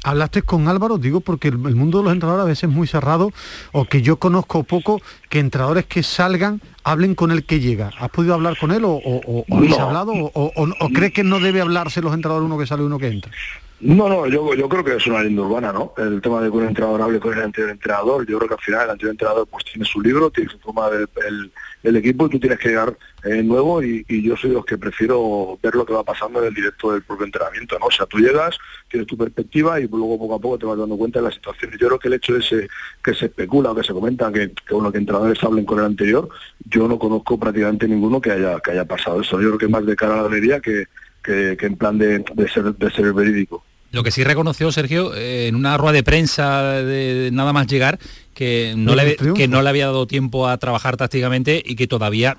Hablaste 0.02 0.42
con 0.42 0.68
Álvaro, 0.68 0.98
digo, 0.98 1.20
porque 1.20 1.48
el, 1.48 1.58
mundo 1.58 1.98
de 1.98 2.04
los 2.04 2.12
entrenadores 2.12 2.44
a 2.44 2.48
veces 2.48 2.64
es 2.64 2.70
muy 2.70 2.86
cerrado, 2.86 3.32
o 3.72 3.84
que 3.84 4.02
yo 4.02 4.16
conozco 4.16 4.62
poco, 4.62 5.00
que 5.28 5.40
entrenadores 5.40 5.86
que 5.86 6.02
salgan 6.02 6.60
hablen 6.84 7.14
con 7.14 7.30
el 7.30 7.44
que 7.44 7.60
llega. 7.60 7.90
¿Has 7.98 8.10
podido 8.10 8.34
hablar 8.34 8.56
con 8.58 8.72
él 8.72 8.84
o, 8.84 8.92
o, 8.92 9.44
habéis 9.54 9.78
hablado? 9.78 10.12
O, 10.12 10.30
o, 10.34 10.88
crees 10.90 11.12
que 11.12 11.22
no 11.22 11.38
debe 11.38 11.60
hablarse 11.60 12.00
los 12.00 12.14
entrenadores 12.14 12.46
uno 12.46 12.58
que 12.58 12.66
sale 12.66 12.82
y 12.82 12.86
uno 12.86 12.98
que 12.98 13.08
entra? 13.08 13.32
No, 13.80 14.08
no, 14.08 14.26
yo, 14.26 14.54
yo 14.54 14.68
creo 14.68 14.82
que 14.82 14.96
es 14.96 15.06
una 15.06 15.22
línea 15.22 15.44
urbana, 15.44 15.72
¿no? 15.72 15.94
El 15.96 16.20
tema 16.20 16.40
de 16.40 16.50
que 16.50 16.56
un 16.56 16.66
entrenador 16.66 17.00
hable 17.00 17.20
con 17.20 17.32
el 17.32 17.44
anterior 17.44 17.70
entrenador, 17.70 18.26
yo 18.26 18.38
creo 18.38 18.48
que 18.48 18.54
al 18.54 18.60
final 18.60 18.82
el 18.82 18.90
anterior 18.90 19.12
entrenador 19.12 19.46
pues 19.46 19.64
tiene 19.66 19.84
su 19.84 20.00
libro, 20.00 20.30
tiene 20.30 20.50
su 20.50 20.58
forma 20.58 20.90
del 20.90 21.52
el, 21.84 21.96
equipo 21.96 22.26
y 22.26 22.30
tú 22.30 22.40
tienes 22.40 22.58
que 22.58 22.70
llegar 22.70 22.98
eh, 23.22 23.40
nuevo 23.40 23.80
y, 23.80 24.04
yo 24.08 24.36
soy 24.36 24.50
los 24.50 24.64
que 24.64 24.78
prefiero 24.78 25.60
ver 25.62 25.76
lo 25.76 25.86
que 25.86 25.92
va 25.92 26.02
pasando 26.02 26.40
en 26.40 26.48
el 26.48 26.54
directo 26.54 26.90
del 26.90 27.02
propio 27.02 27.26
entrenamiento, 27.26 27.78
¿no? 27.78 27.86
O 27.86 27.90
sea, 27.92 28.04
tú 28.06 28.18
llegas, 28.18 28.58
tienes 28.88 29.06
tu 29.06 29.16
perspectiva 29.16 29.78
y 29.78 29.86
luego 29.86 30.18
poco 30.18 30.34
a 30.34 30.40
poco 30.40 30.58
te 30.58 30.66
vas 30.66 30.76
dando 30.76 30.96
cuenta 30.96 31.20
de 31.20 31.26
la 31.26 31.32
situación. 31.32 31.70
Yo 31.78 31.86
creo 31.86 31.98
que 32.00 32.08
el 32.08 32.14
hecho 32.14 32.32
de 32.32 32.40
ese, 32.40 32.68
que 33.00 33.14
se 33.14 33.26
especula 33.26 33.70
o 33.70 33.76
que 33.76 33.84
se 33.84 33.92
comenta 33.92 34.32
que, 34.32 34.50
que, 34.50 34.74
bueno, 34.74 34.90
que 34.90 34.98
entrenadores 34.98 35.42
hablen 35.44 35.64
con 35.64 35.78
el 35.78 35.84
anterior, 35.84 36.28
yo 36.68 36.88
no 36.88 36.98
conozco 36.98 37.38
prácticamente 37.38 37.86
ninguno 37.86 38.20
que 38.20 38.32
haya, 38.32 38.58
que 38.58 38.72
haya 38.72 38.84
pasado 38.84 39.20
eso. 39.20 39.40
Yo 39.40 39.50
creo 39.50 39.58
que 39.58 39.68
más 39.68 39.86
de 39.86 39.94
cara 39.94 40.14
a 40.14 40.16
la 40.16 40.22
galería 40.24 40.58
que, 40.58 40.86
que, 41.22 41.56
en 41.60 41.76
plan 41.76 41.98
de, 41.98 42.18
de, 42.18 42.48
ser, 42.48 42.74
de 42.74 42.90
ser 42.90 43.12
verídico. 43.12 43.64
Lo 43.90 44.02
que 44.02 44.10
sí 44.10 44.22
reconoció 44.22 44.70
Sergio 44.70 45.14
eh, 45.14 45.48
en 45.48 45.54
una 45.54 45.76
rueda 45.78 45.94
de 45.94 46.02
prensa 46.02 46.82
de, 46.82 47.30
nada 47.32 47.52
más 47.52 47.66
llegar 47.66 47.98
que 48.34 48.74
no, 48.76 48.94
le, 48.94 49.16
que 49.16 49.48
no 49.48 49.62
le 49.62 49.68
había 49.68 49.86
dado 49.86 50.06
tiempo 50.06 50.46
a 50.46 50.58
trabajar 50.58 50.96
tácticamente 50.96 51.62
y 51.64 51.74
que 51.74 51.86
todavía 51.86 52.36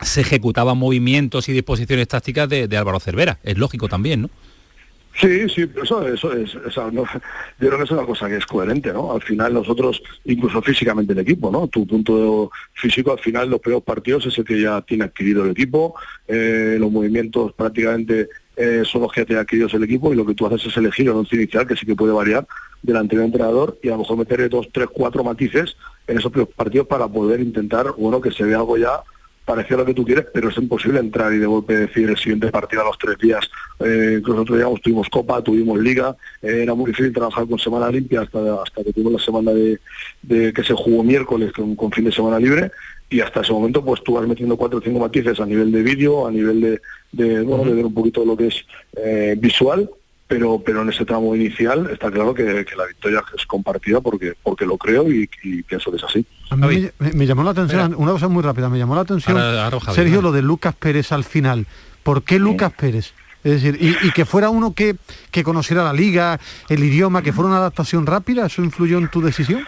se 0.00 0.20
ejecutaban 0.20 0.78
movimientos 0.78 1.48
y 1.48 1.52
disposiciones 1.52 2.08
tácticas 2.08 2.48
de, 2.48 2.76
Álvaro 2.76 3.00
Cervera. 3.00 3.38
Es 3.42 3.58
lógico 3.58 3.88
también, 3.88 4.22
¿no? 4.22 4.30
Sí, 5.16 5.48
sí, 5.48 5.70
eso, 5.80 6.08
eso 6.08 6.32
es, 6.32 6.52
yo 6.54 7.04
creo 7.58 7.78
que 7.78 7.84
es 7.84 7.90
una 7.92 8.04
cosa 8.04 8.28
que 8.28 8.36
es 8.36 8.46
coherente, 8.46 8.92
¿no? 8.92 9.12
Al 9.12 9.22
final 9.22 9.54
nosotros, 9.54 10.02
incluso 10.24 10.60
físicamente 10.60 11.12
el 11.12 11.20
equipo, 11.20 11.52
¿no? 11.52 11.68
Tu 11.68 11.86
punto 11.86 12.50
físico, 12.72 13.12
al 13.12 13.20
final 13.20 13.48
los 13.48 13.60
peores 13.60 13.84
partidos 13.84 14.26
es 14.26 14.36
el 14.38 14.44
que 14.44 14.60
ya 14.60 14.80
tiene 14.80 15.04
adquirido 15.04 15.44
el 15.44 15.52
equipo, 15.52 15.94
eh, 16.26 16.78
los 16.80 16.90
movimientos 16.90 17.52
prácticamente 17.52 18.28
eh, 18.56 18.82
son 18.84 19.02
los 19.02 19.12
que 19.12 19.24
te 19.24 19.36
ha 19.36 19.40
adquirido 19.40 19.68
el 19.72 19.84
equipo 19.84 20.12
y 20.12 20.16
lo 20.16 20.26
que 20.26 20.34
tú 20.34 20.46
haces 20.46 20.66
es 20.66 20.76
elegir 20.76 21.06
el 21.06 21.12
once 21.12 21.36
inicial, 21.36 21.66
que 21.66 21.76
sí 21.76 21.86
que 21.86 21.94
puede 21.94 22.12
variar 22.12 22.44
del 22.82 22.96
anterior 22.96 23.24
entrenador 23.24 23.78
y 23.82 23.88
a 23.88 23.92
lo 23.92 23.98
mejor 23.98 24.18
meterle 24.18 24.48
dos, 24.48 24.68
tres, 24.72 24.88
cuatro 24.92 25.22
matices 25.22 25.76
en 26.08 26.18
esos 26.18 26.32
partidos 26.56 26.88
para 26.88 27.06
poder 27.06 27.40
intentar, 27.40 27.92
bueno, 27.96 28.20
que 28.20 28.32
se 28.32 28.42
vea 28.42 28.58
algo 28.58 28.76
ya 28.76 29.00
parecía 29.44 29.76
lo 29.76 29.84
que 29.84 29.94
tú 29.94 30.04
quieres, 30.04 30.26
pero 30.32 30.48
es 30.48 30.56
imposible 30.56 31.00
entrar 31.00 31.32
y 31.32 31.38
de 31.38 31.46
golpe 31.46 31.74
decir 31.74 32.08
el 32.08 32.16
siguiente 32.16 32.50
partido 32.50 32.82
a 32.82 32.86
los 32.86 32.98
tres 32.98 33.18
días. 33.18 33.48
Eh, 33.80 34.20
nosotros 34.26 34.56
digamos, 34.56 34.80
tuvimos 34.80 35.08
Copa, 35.08 35.42
tuvimos 35.42 35.78
Liga, 35.78 36.16
eh, 36.42 36.62
era 36.62 36.74
muy 36.74 36.90
difícil 36.90 37.12
trabajar 37.12 37.46
con 37.46 37.58
semana 37.58 37.90
limpia 37.90 38.22
hasta, 38.22 38.62
hasta 38.62 38.84
que 38.84 38.92
tuvimos 38.92 39.12
la 39.14 39.18
semana 39.18 39.52
de, 39.52 40.52
que 40.52 40.64
se 40.64 40.74
jugó 40.74 41.02
miércoles 41.02 41.52
con, 41.52 41.76
con, 41.76 41.92
fin 41.92 42.04
de 42.04 42.12
semana 42.12 42.38
libre. 42.38 42.70
Y 43.10 43.20
hasta 43.20 43.42
ese 43.42 43.52
momento 43.52 43.84
pues 43.84 44.02
tú 44.02 44.14
vas 44.14 44.26
metiendo 44.26 44.56
cuatro 44.56 44.78
o 44.78 44.82
cinco 44.82 44.98
matices 44.98 45.38
a 45.38 45.46
nivel 45.46 45.70
de 45.70 45.82
vídeo, 45.82 46.26
a 46.26 46.30
nivel 46.30 46.60
de, 46.60 46.80
de, 47.12 47.42
bueno, 47.42 47.64
de 47.64 47.74
ver 47.74 47.84
un 47.84 47.94
poquito 47.94 48.24
lo 48.24 48.36
que 48.36 48.48
es 48.48 48.64
eh, 48.96 49.36
visual 49.38 49.88
pero 50.26 50.62
pero 50.64 50.82
en 50.82 50.88
ese 50.88 51.04
tramo 51.04 51.34
inicial 51.36 51.88
está 51.92 52.10
claro 52.10 52.34
que, 52.34 52.64
la 52.76 52.86
victoria 52.86 53.22
es 53.36 53.46
compartida 53.46 54.00
porque 54.00 54.34
porque 54.42 54.64
lo 54.66 54.78
creo 54.78 55.10
y, 55.10 55.28
pienso 55.66 55.90
que 55.90 55.98
es 55.98 56.04
así. 56.04 56.26
A 56.50 56.56
mí 56.56 56.88
me, 56.98 57.26
llamó 57.26 57.42
la 57.42 57.50
atención, 57.50 57.94
una 57.96 58.12
cosa 58.12 58.28
muy 58.28 58.42
rápida, 58.42 58.68
me 58.68 58.78
llamó 58.78 58.94
la 58.94 59.02
atención, 59.02 59.38
Sergio, 59.94 60.22
lo 60.22 60.32
de 60.32 60.42
Lucas 60.42 60.74
Pérez 60.74 61.12
al 61.12 61.24
final. 61.24 61.66
¿Por 62.02 62.22
qué 62.22 62.38
Lucas 62.38 62.72
Pérez? 62.72 63.12
Es 63.42 63.62
decir, 63.62 63.78
y, 63.78 64.10
que 64.12 64.24
fuera 64.24 64.48
uno 64.48 64.72
que, 64.72 64.96
que 65.30 65.44
conociera 65.44 65.84
la 65.84 65.92
liga, 65.92 66.40
el 66.70 66.82
idioma, 66.82 67.22
que 67.22 67.32
fuera 67.32 67.48
una 67.48 67.58
adaptación 67.58 68.06
rápida, 68.06 68.46
¿eso 68.46 68.62
influyó 68.62 68.96
en 68.96 69.08
tu 69.08 69.20
decisión? 69.20 69.66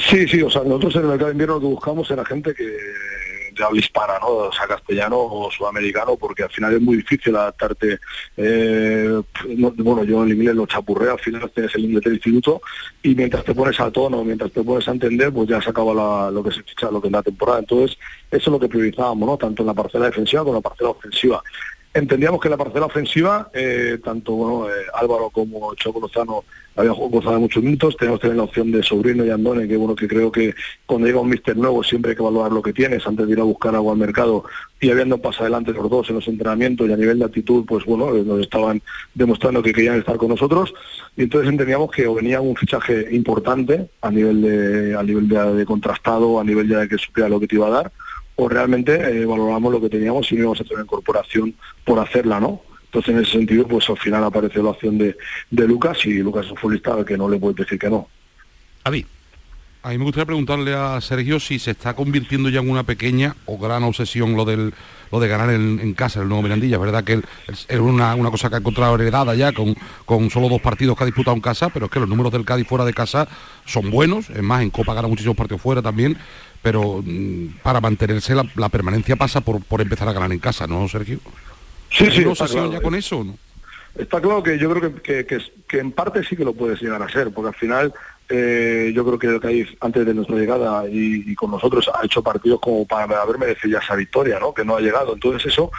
Sí, 0.00 0.26
sí, 0.26 0.42
o 0.42 0.50
sea, 0.50 0.62
nosotros 0.62 0.96
en 0.96 1.02
el 1.02 1.08
mercado 1.08 1.26
de 1.28 1.32
invierno 1.32 1.54
lo 1.54 1.60
que 1.60 1.66
buscamos 1.66 2.10
era 2.10 2.24
gente 2.24 2.52
que 2.54 2.76
de 3.54 3.64
habla 3.64 3.78
hispana, 3.78 4.18
¿no? 4.20 4.28
O 4.28 4.52
sea, 4.52 4.66
castellano 4.66 5.18
o 5.18 5.50
sudamericano, 5.50 6.16
porque 6.16 6.42
al 6.42 6.50
final 6.50 6.74
es 6.74 6.80
muy 6.80 6.96
difícil 6.96 7.34
adaptarte. 7.36 7.98
Eh, 8.36 9.22
bueno, 9.78 10.04
yo 10.04 10.24
en 10.24 10.30
inglés 10.30 10.54
lo 10.54 10.66
chapurreo, 10.66 11.12
al 11.12 11.20
final 11.20 11.50
tienes 11.50 11.74
el 11.74 11.84
inglés 11.84 12.04
del 12.04 12.14
instituto 12.14 12.60
y 13.02 13.14
mientras 13.14 13.44
te 13.44 13.54
pones 13.54 13.78
a 13.80 13.90
tono, 13.90 14.24
mientras 14.24 14.52
te 14.52 14.62
pones 14.62 14.86
a 14.88 14.92
entender, 14.92 15.32
pues 15.32 15.48
ya 15.48 15.60
se 15.60 15.70
acaba 15.70 16.30
lo 16.30 16.42
que 16.42 16.50
se 16.50 16.62
ficha, 16.62 16.90
lo 16.90 17.00
que 17.00 17.08
es 17.08 17.12
la 17.12 17.22
temporada. 17.22 17.60
Entonces, 17.60 17.96
eso 18.30 18.50
es 18.50 18.52
lo 18.52 18.60
que 18.60 18.68
priorizábamos, 18.68 19.28
¿no? 19.28 19.36
Tanto 19.36 19.62
en 19.62 19.66
la 19.68 19.74
parcela 19.74 20.06
defensiva 20.06 20.42
como 20.42 20.52
en 20.52 20.62
la 20.62 20.68
parcela 20.68 20.90
ofensiva. 20.90 21.42
Entendíamos 21.96 22.40
que 22.40 22.48
la 22.48 22.56
parcela 22.56 22.86
ofensiva, 22.86 23.50
eh, 23.54 24.00
tanto 24.02 24.32
bueno, 24.32 24.68
eh, 24.68 24.82
Álvaro 24.94 25.30
como 25.30 25.76
Choco 25.76 26.00
Lozano 26.00 26.42
habían 26.74 26.92
gozado 26.92 27.38
muchos 27.38 27.62
minutos, 27.62 27.96
tenemos 27.96 28.18
también 28.18 28.38
la 28.38 28.42
opción 28.42 28.72
de 28.72 28.82
Sobrino 28.82 29.24
y 29.24 29.30
Andone, 29.30 29.68
que 29.68 29.76
bueno, 29.76 29.94
que 29.94 30.08
creo 30.08 30.32
que 30.32 30.56
cuando 30.86 31.06
llega 31.06 31.20
un 31.20 31.28
mister 31.28 31.56
nuevo 31.56 31.84
siempre 31.84 32.10
hay 32.10 32.16
que 32.16 32.22
evaluar 32.22 32.50
lo 32.50 32.62
que 32.62 32.72
tienes 32.72 33.06
antes 33.06 33.24
de 33.24 33.32
ir 33.32 33.38
a 33.38 33.44
buscar 33.44 33.76
algo 33.76 33.92
al 33.92 33.98
mercado. 33.98 34.44
Y 34.80 34.90
habiendo 34.90 35.18
pasado 35.18 35.44
adelante 35.44 35.72
los 35.72 35.88
dos 35.88 36.08
en 36.08 36.16
los 36.16 36.26
entrenamientos 36.26 36.88
y 36.88 36.92
a 36.92 36.96
nivel 36.96 37.20
de 37.20 37.26
actitud, 37.26 37.64
pues 37.64 37.84
bueno, 37.84 38.12
eh, 38.16 38.24
nos 38.24 38.40
estaban 38.40 38.82
demostrando 39.14 39.62
que 39.62 39.72
querían 39.72 39.96
estar 39.96 40.16
con 40.16 40.30
nosotros. 40.30 40.74
Y 41.16 41.22
entonces 41.22 41.48
entendíamos 41.48 41.92
que 41.92 42.08
venía 42.08 42.40
un 42.40 42.56
fichaje 42.56 43.06
importante 43.14 43.88
a 44.00 44.10
nivel 44.10 44.96
a 44.96 45.02
nivel 45.04 45.28
de, 45.28 45.54
de 45.54 45.64
contrastado, 45.64 46.40
a 46.40 46.44
nivel 46.44 46.68
ya 46.68 46.80
de 46.80 46.88
que 46.88 46.98
supiera 46.98 47.28
lo 47.28 47.38
que 47.38 47.46
te 47.46 47.54
iba 47.54 47.68
a 47.68 47.70
dar 47.70 47.92
o 48.36 48.48
realmente 48.48 48.94
eh, 48.94 49.24
valoramos 49.24 49.72
lo 49.72 49.80
que 49.80 49.88
teníamos 49.88 50.30
y 50.30 50.34
no 50.34 50.40
íbamos 50.42 50.60
a 50.60 50.64
tener 50.64 50.84
incorporación 50.84 51.54
por 51.84 51.98
hacerla, 51.98 52.40
¿no? 52.40 52.62
Entonces, 52.86 53.14
en 53.14 53.20
ese 53.22 53.32
sentido, 53.32 53.66
pues 53.66 53.88
al 53.90 53.98
final 53.98 54.22
apareció 54.22 54.62
la 54.62 54.70
opción 54.70 54.98
de, 54.98 55.16
de 55.50 55.68
Lucas 55.68 55.98
y 56.06 56.14
Lucas 56.14 56.46
es 56.46 56.52
un 56.52 56.56
futbolista 56.56 57.04
que 57.04 57.18
no 57.18 57.28
le 57.28 57.38
puede 57.38 57.54
decir 57.54 57.78
que 57.78 57.90
no. 57.90 58.08
Avi. 58.84 59.06
A 59.82 59.90
mí 59.90 59.98
me 59.98 60.04
gustaría 60.04 60.24
preguntarle 60.24 60.72
a 60.74 60.98
Sergio 61.02 61.38
si 61.38 61.58
se 61.58 61.72
está 61.72 61.94
convirtiendo 61.94 62.48
ya 62.48 62.60
en 62.60 62.70
una 62.70 62.84
pequeña 62.84 63.36
o 63.44 63.58
gran 63.58 63.82
obsesión 63.82 64.34
lo 64.34 64.46
del 64.46 64.72
lo 65.12 65.20
de 65.20 65.28
ganar 65.28 65.50
en, 65.50 65.94
casa 65.94 66.22
el 66.22 66.28
nuevo 66.28 66.42
Mirandilla. 66.42 66.78
verdad 66.78 67.04
que 67.04 67.20
es 67.46 67.78
una, 67.78 68.14
una, 68.14 68.30
cosa 68.30 68.48
que 68.48 68.56
ha 68.56 68.58
encontrado 68.58 68.94
heredada 68.94 69.34
ya 69.34 69.52
con, 69.52 69.76
con 70.06 70.30
solo 70.30 70.48
dos 70.48 70.60
partidos 70.62 70.96
que 70.96 71.04
ha 71.04 71.06
disputado 71.06 71.36
en 71.36 71.42
casa, 71.42 71.68
pero 71.68 71.86
es 71.86 71.92
que 71.92 72.00
los 72.00 72.08
números 72.08 72.32
del 72.32 72.44
Cádiz 72.46 72.66
fuera 72.66 72.84
de 72.84 72.94
casa 72.94 73.28
son 73.66 73.90
buenos. 73.90 74.30
Es 74.30 74.42
más, 74.42 74.62
en 74.62 74.70
Copa 74.70 74.94
gana 74.94 75.06
muchísimos 75.06 75.36
partidos 75.36 75.60
fuera 75.60 75.82
también 75.82 76.16
pero 76.64 77.02
mm, 77.04 77.58
para 77.62 77.78
mantenerse 77.82 78.34
la, 78.34 78.68
permanencia 78.70 79.16
pasa 79.16 79.42
por, 79.42 79.62
por 79.62 79.82
empezar 79.82 80.08
a 80.08 80.14
ganar 80.14 80.32
en 80.32 80.38
casa, 80.38 80.66
¿no, 80.66 80.88
Sergio? 80.88 81.18
Sí, 81.90 82.10
sí, 82.10 82.22
está 82.22 82.48
claro. 82.48 82.72
ya 82.72 82.80
con 82.80 82.94
eso, 82.94 83.22
¿no? 83.22 83.36
Está 83.94 84.18
claro 84.18 84.42
que 84.42 84.58
yo 84.58 84.72
creo 84.72 85.02
que, 85.02 85.26
que, 85.26 85.78
en 85.78 85.92
parte 85.92 86.24
sí 86.24 86.36
que 86.36 86.44
lo 86.44 86.54
puedes 86.54 86.80
llegar 86.80 87.02
a 87.02 87.08
ser, 87.10 87.30
porque 87.32 87.48
al 87.48 87.54
final 87.54 87.92
eh, 88.30 88.92
yo 88.94 89.04
creo 89.04 89.18
que 89.18 89.26
el 89.26 89.40
Cádiz, 89.40 89.68
antes 89.78 90.06
de 90.06 90.14
nuestra 90.14 90.36
llegada 90.36 90.84
y, 90.90 91.34
con 91.34 91.50
nosotros, 91.50 91.90
ha 91.94 92.02
hecho 92.02 92.22
partidos 92.22 92.60
como 92.60 92.86
para 92.86 93.20
haber 93.20 93.36
merecido 93.36 93.78
ya 93.78 93.84
esa 93.84 93.94
victoria, 93.94 94.40
¿no? 94.40 94.54
Que 94.54 94.64
no 94.64 94.76
ha 94.76 94.80
llegado. 94.80 95.12
Entonces 95.12 95.52
eso, 95.52 95.70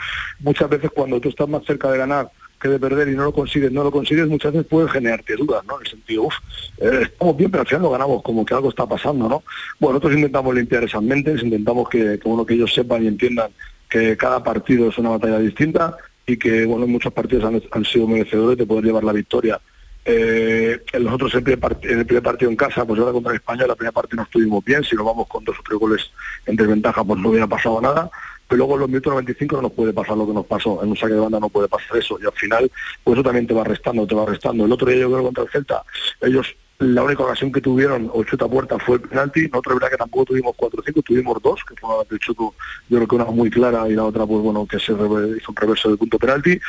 muchas 0.42 0.70
veces 0.70 0.92
cuando 0.94 1.20
tú 1.20 1.30
estás 1.30 1.50
más 1.50 1.66
cerca 1.66 1.90
de 1.90 1.98
ganar 1.98 2.30
de 2.70 2.80
perder 2.80 3.08
y 3.10 3.16
no 3.16 3.24
lo 3.24 3.32
consigues, 3.32 3.72
no 3.72 3.84
lo 3.84 3.92
consigues, 3.92 4.28
muchas 4.28 4.54
veces 4.54 4.68
puede 4.68 4.90
generarte 4.90 5.36
dudas, 5.36 5.64
¿no? 5.66 5.76
En 5.76 5.86
el 5.86 5.92
sentido, 5.92 6.24
uff, 6.24 6.36
eh, 6.78 7.00
estamos 7.04 7.38
bien, 7.38 7.52
pero 7.52 7.62
al 7.62 7.68
final 7.68 7.82
lo 7.84 7.92
ganamos, 7.92 8.24
como 8.24 8.46
que 8.46 8.54
algo 8.54 8.70
está 8.70 8.86
pasando, 8.86 9.30
¿no? 9.30 9.44
Bueno, 9.80 9.96
nosotros 9.96 10.16
intentamos 10.16 10.56
limpiar 10.56 10.84
esas 10.84 11.02
mentes, 11.02 11.44
intentamos 11.44 11.90
que, 11.90 12.20
que, 12.20 12.46
que 12.48 12.54
ellos 12.54 12.74
sepan 12.74 13.04
y 13.04 13.08
entiendan 13.08 13.52
que 13.90 14.18
cada 14.18 14.44
partido 14.44 14.90
es 14.90 14.98
una 14.98 15.12
batalla 15.12 15.40
distinta 15.40 15.98
y 16.26 16.38
que, 16.38 16.66
bueno, 16.66 16.88
muchos 16.88 17.14
partidos 17.14 17.62
han, 17.72 17.86
sido 17.86 18.08
merecedores 18.08 18.58
de 18.58 18.66
poder 18.66 18.86
llevar 18.86 19.04
la 19.04 19.14
victoria. 19.14 19.60
Eh, 20.08 20.80
en 20.94 21.08
el 21.08 22.06
primer 22.06 22.24
partido 22.24 22.52
en 22.52 22.58
casa, 22.58 22.86
pues 22.86 23.00
ahora 23.00 23.12
contra 23.12 23.34
España, 23.34 23.66
la 23.66 23.76
primera 23.76 23.92
parte 23.92 24.16
no 24.16 24.24
estuvimos 24.24 24.64
bien, 24.64 24.84
si 24.84 24.96
nos 24.96 25.06
vamos 25.06 25.28
con 25.28 25.44
dos 25.44 25.58
o 25.60 25.64
tres 25.64 25.80
goles 25.80 26.12
en 26.46 26.56
desventaja, 26.56 27.04
pues 27.04 27.20
no 27.20 27.30
hubiera 27.30 27.48
pasado 27.48 27.82
nada 27.82 28.10
pero 28.48 28.58
luego 28.60 28.74
en 28.76 28.80
los 28.82 28.90
minutos 28.90 29.14
95 29.14 29.56
no 29.56 29.62
nos 29.64 29.72
puede 29.72 29.94
pasar 29.94 30.18
lo 30.18 30.28
que 30.28 30.34
nos 30.34 30.46
pasó, 30.46 30.82
en 30.84 30.90
un 30.90 30.98
saque 30.98 31.14
de 31.14 31.20
banda 31.20 31.40
no 31.40 31.50
puede 31.50 31.68
pasar 31.68 31.98
eso, 31.98 32.18
y 32.22 32.26
al 32.26 32.34
final, 32.34 32.72
pues 33.04 33.16
eso 33.18 33.24
también 33.24 33.48
te 33.48 33.54
va 33.54 33.64
restando, 33.64 34.06
te 34.06 34.16
va 34.16 34.26
restando. 34.26 34.66
El 34.66 34.72
otro 34.72 34.90
día 34.90 35.02
yo 35.02 35.12
creo 35.12 35.24
contra 35.24 35.44
el 35.44 35.50
Celta, 35.50 35.84
ellos 36.22 36.56
la 36.80 37.04
única 37.04 37.24
ocasión 37.24 37.52
que 37.54 37.62
tuvieron 37.62 38.12
o 38.14 38.24
chuta 38.26 38.48
puerta 38.48 38.78
fue 38.78 38.96
el 38.98 39.04
penalti, 39.04 39.48
nosotros 39.48 39.76
verdad 39.76 39.92
que 39.92 39.98
tampoco 39.98 40.26
tuvimos 40.26 40.54
4 40.58 40.82
o 40.82 40.84
5, 40.84 41.02
tuvimos 41.04 41.42
dos, 41.42 41.62
que 41.64 41.74
fue 41.76 41.90
del 42.10 42.20
chuto, 42.20 42.54
yo 42.90 42.98
creo 42.98 43.08
que 43.08 43.16
una 43.16 43.26
muy 43.26 43.50
clara 43.50 43.88
y 43.88 43.94
la 43.94 44.04
otra 44.04 44.26
pues 44.26 44.42
bueno 44.42 44.68
que 44.68 44.78
se 44.80 44.92
hizo 44.92 45.52
un 45.52 45.56
reverso 45.56 45.90
de 45.90 45.98
punto 45.98 46.20
penalti, 46.20 46.60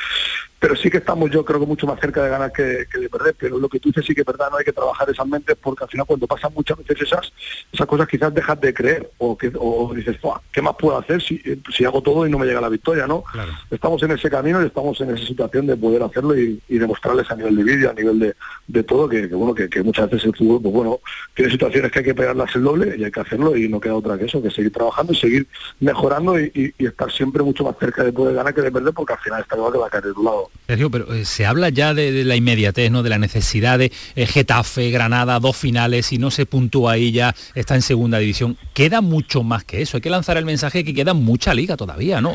pero 0.58 0.74
sí 0.74 0.90
que 0.90 0.98
estamos 0.98 1.30
yo 1.30 1.44
creo 1.44 1.60
que 1.60 1.66
mucho 1.66 1.86
más 1.86 2.00
cerca 2.00 2.22
de 2.22 2.30
ganar 2.30 2.52
que, 2.52 2.62
de 2.62 3.08
perder, 3.10 3.34
pero 3.38 3.58
lo 3.58 3.68
que 3.68 3.78
tú 3.78 3.90
dices 3.90 4.04
sí 4.06 4.14
que 4.14 4.22
es 4.22 4.26
verdad, 4.26 4.50
no 4.50 4.56
hay 4.56 4.64
que 4.64 4.72
trabajar 4.72 5.08
esas 5.10 5.26
mentes 5.26 5.56
porque 5.60 5.84
al 5.84 5.90
final 5.90 6.06
cuando 6.06 6.26
pasan 6.26 6.52
muchas 6.54 6.78
veces 6.78 7.02
esas, 7.02 7.32
esas 7.72 7.86
cosas 7.86 8.08
quizás 8.08 8.32
dejas 8.32 8.60
de 8.60 8.72
creer 8.72 9.10
o 9.18 9.36
que 9.36 9.52
o 9.58 9.92
dices, 9.94 10.16
¿qué 10.52 10.62
más 10.62 10.74
puedo 10.78 10.98
hacer 10.98 11.22
si, 11.22 11.40
si 11.74 11.84
hago 11.84 12.00
todo 12.02 12.26
y 12.26 12.30
no 12.30 12.38
me 12.38 12.46
llega 12.46 12.60
la 12.60 12.68
victoria? 12.68 13.06
no 13.06 13.24
Estamos 13.70 14.02
en 14.02 14.12
ese 14.12 14.30
camino 14.30 14.62
y 14.62 14.66
estamos 14.66 15.00
en 15.00 15.10
esa 15.10 15.26
situación 15.26 15.66
de 15.66 15.76
poder 15.76 16.02
hacerlo 16.02 16.36
y, 16.36 16.60
demostrarles 16.68 17.28
a 17.30 17.36
nivel 17.36 17.56
de 17.56 17.64
vídeo, 17.64 17.90
a 17.90 17.94
nivel 17.94 18.18
de, 18.18 18.34
de 18.68 18.82
todo, 18.82 19.08
que, 19.08 19.26
bueno, 19.28 19.54
que, 19.54 19.82
muchas 19.82 20.10
veces 20.10 20.26
el 20.26 20.36
fútbol, 20.36 20.62
pues 20.62 20.74
bueno, 20.74 21.00
tiene 21.34 21.50
situaciones 21.50 21.90
que 21.90 21.98
hay 22.00 22.04
que 22.04 22.14
pegarlas 22.14 22.54
el 22.54 22.62
doble 22.62 22.94
y 22.96 23.04
hay 23.04 23.10
que 23.10 23.20
hacerlo 23.20 23.56
y 23.56 23.68
no 23.68 23.80
queda 23.80 23.94
otra 23.94 24.18
que 24.18 24.26
eso, 24.26 24.42
que 24.42 24.50
seguir 24.50 24.72
trabajando 24.72 25.12
y 25.12 25.16
seguir 25.16 25.46
mejorando 25.80 26.38
y, 26.38 26.74
estar 26.78 27.10
siempre 27.10 27.42
mucho 27.42 27.64
más 27.64 27.76
cerca 27.78 28.04
de 28.04 28.12
poder 28.12 28.34
ganar 28.34 28.54
que 28.54 28.62
de 28.62 28.70
perder 28.70 28.94
porque 28.94 29.14
al 29.14 29.18
final 29.18 29.40
está 29.42 29.56
claro 29.56 29.72
que 29.72 29.78
va 29.78 29.86
a 29.86 29.90
caer 29.90 30.04
de 30.04 30.14
tu 30.14 30.22
lado. 30.22 30.45
Sergio, 30.66 30.90
pero 30.90 31.14
eh, 31.14 31.24
se 31.24 31.46
habla 31.46 31.68
ya 31.68 31.94
de, 31.94 32.24
la 32.24 32.34
inmediatez, 32.34 32.90
¿no? 32.90 33.02
De 33.02 33.10
la 33.10 33.18
necesidad 33.18 33.78
de 33.78 33.92
eh, 34.16 34.26
Getafe, 34.26 34.90
Granada, 34.90 35.38
dos 35.38 35.56
finales, 35.56 36.12
y 36.12 36.18
no 36.18 36.30
se 36.30 36.44
puntúa 36.44 36.92
ahí 36.92 37.12
ya, 37.12 37.34
está 37.54 37.76
en 37.76 37.82
segunda 37.82 38.18
división. 38.18 38.56
Queda 38.74 39.00
mucho 39.00 39.44
más 39.44 39.64
que 39.64 39.82
eso. 39.82 39.96
Hay 39.96 40.00
que 40.00 40.10
lanzar 40.10 40.36
el 40.36 40.44
mensaje 40.44 40.84
que 40.84 40.92
queda 40.92 41.14
mucha 41.14 41.54
liga 41.54 41.76
todavía, 41.76 42.20
¿no? 42.20 42.32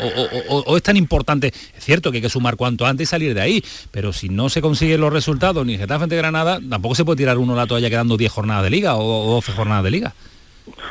O, 0.50 0.78
es 0.78 0.84
tan 0.84 0.96
importante, 0.96 1.48
es 1.48 1.84
cierto 1.84 2.12
que 2.12 2.18
hay 2.18 2.22
que 2.22 2.30
sumar 2.30 2.56
cuanto 2.56 2.86
antes 2.86 3.10
y 3.10 3.10
salir 3.10 3.34
de 3.34 3.42
ahí, 3.42 3.64
pero 3.92 4.14
si 4.14 4.30
no 4.30 4.50
se 4.50 4.62
consiguen 4.62 5.02
los 5.02 5.12
resultados 5.12 5.66
ni 5.66 5.78
Getafe 5.78 6.04
ante 6.04 6.16
Granada, 6.16 6.60
tampoco 6.70 6.96
se 6.96 7.04
puede 7.04 7.18
tirar 7.18 7.38
uno 7.38 7.56
la 7.56 7.68
toalla 7.68 7.90
quedando 7.90 8.16
10 8.16 8.32
jornadas 8.32 8.64
de 8.64 8.70
liga 8.70 8.96
o 8.96 9.34
12 9.34 9.52
jornadas 9.52 9.84
de 9.84 9.92
liga. 9.92 10.14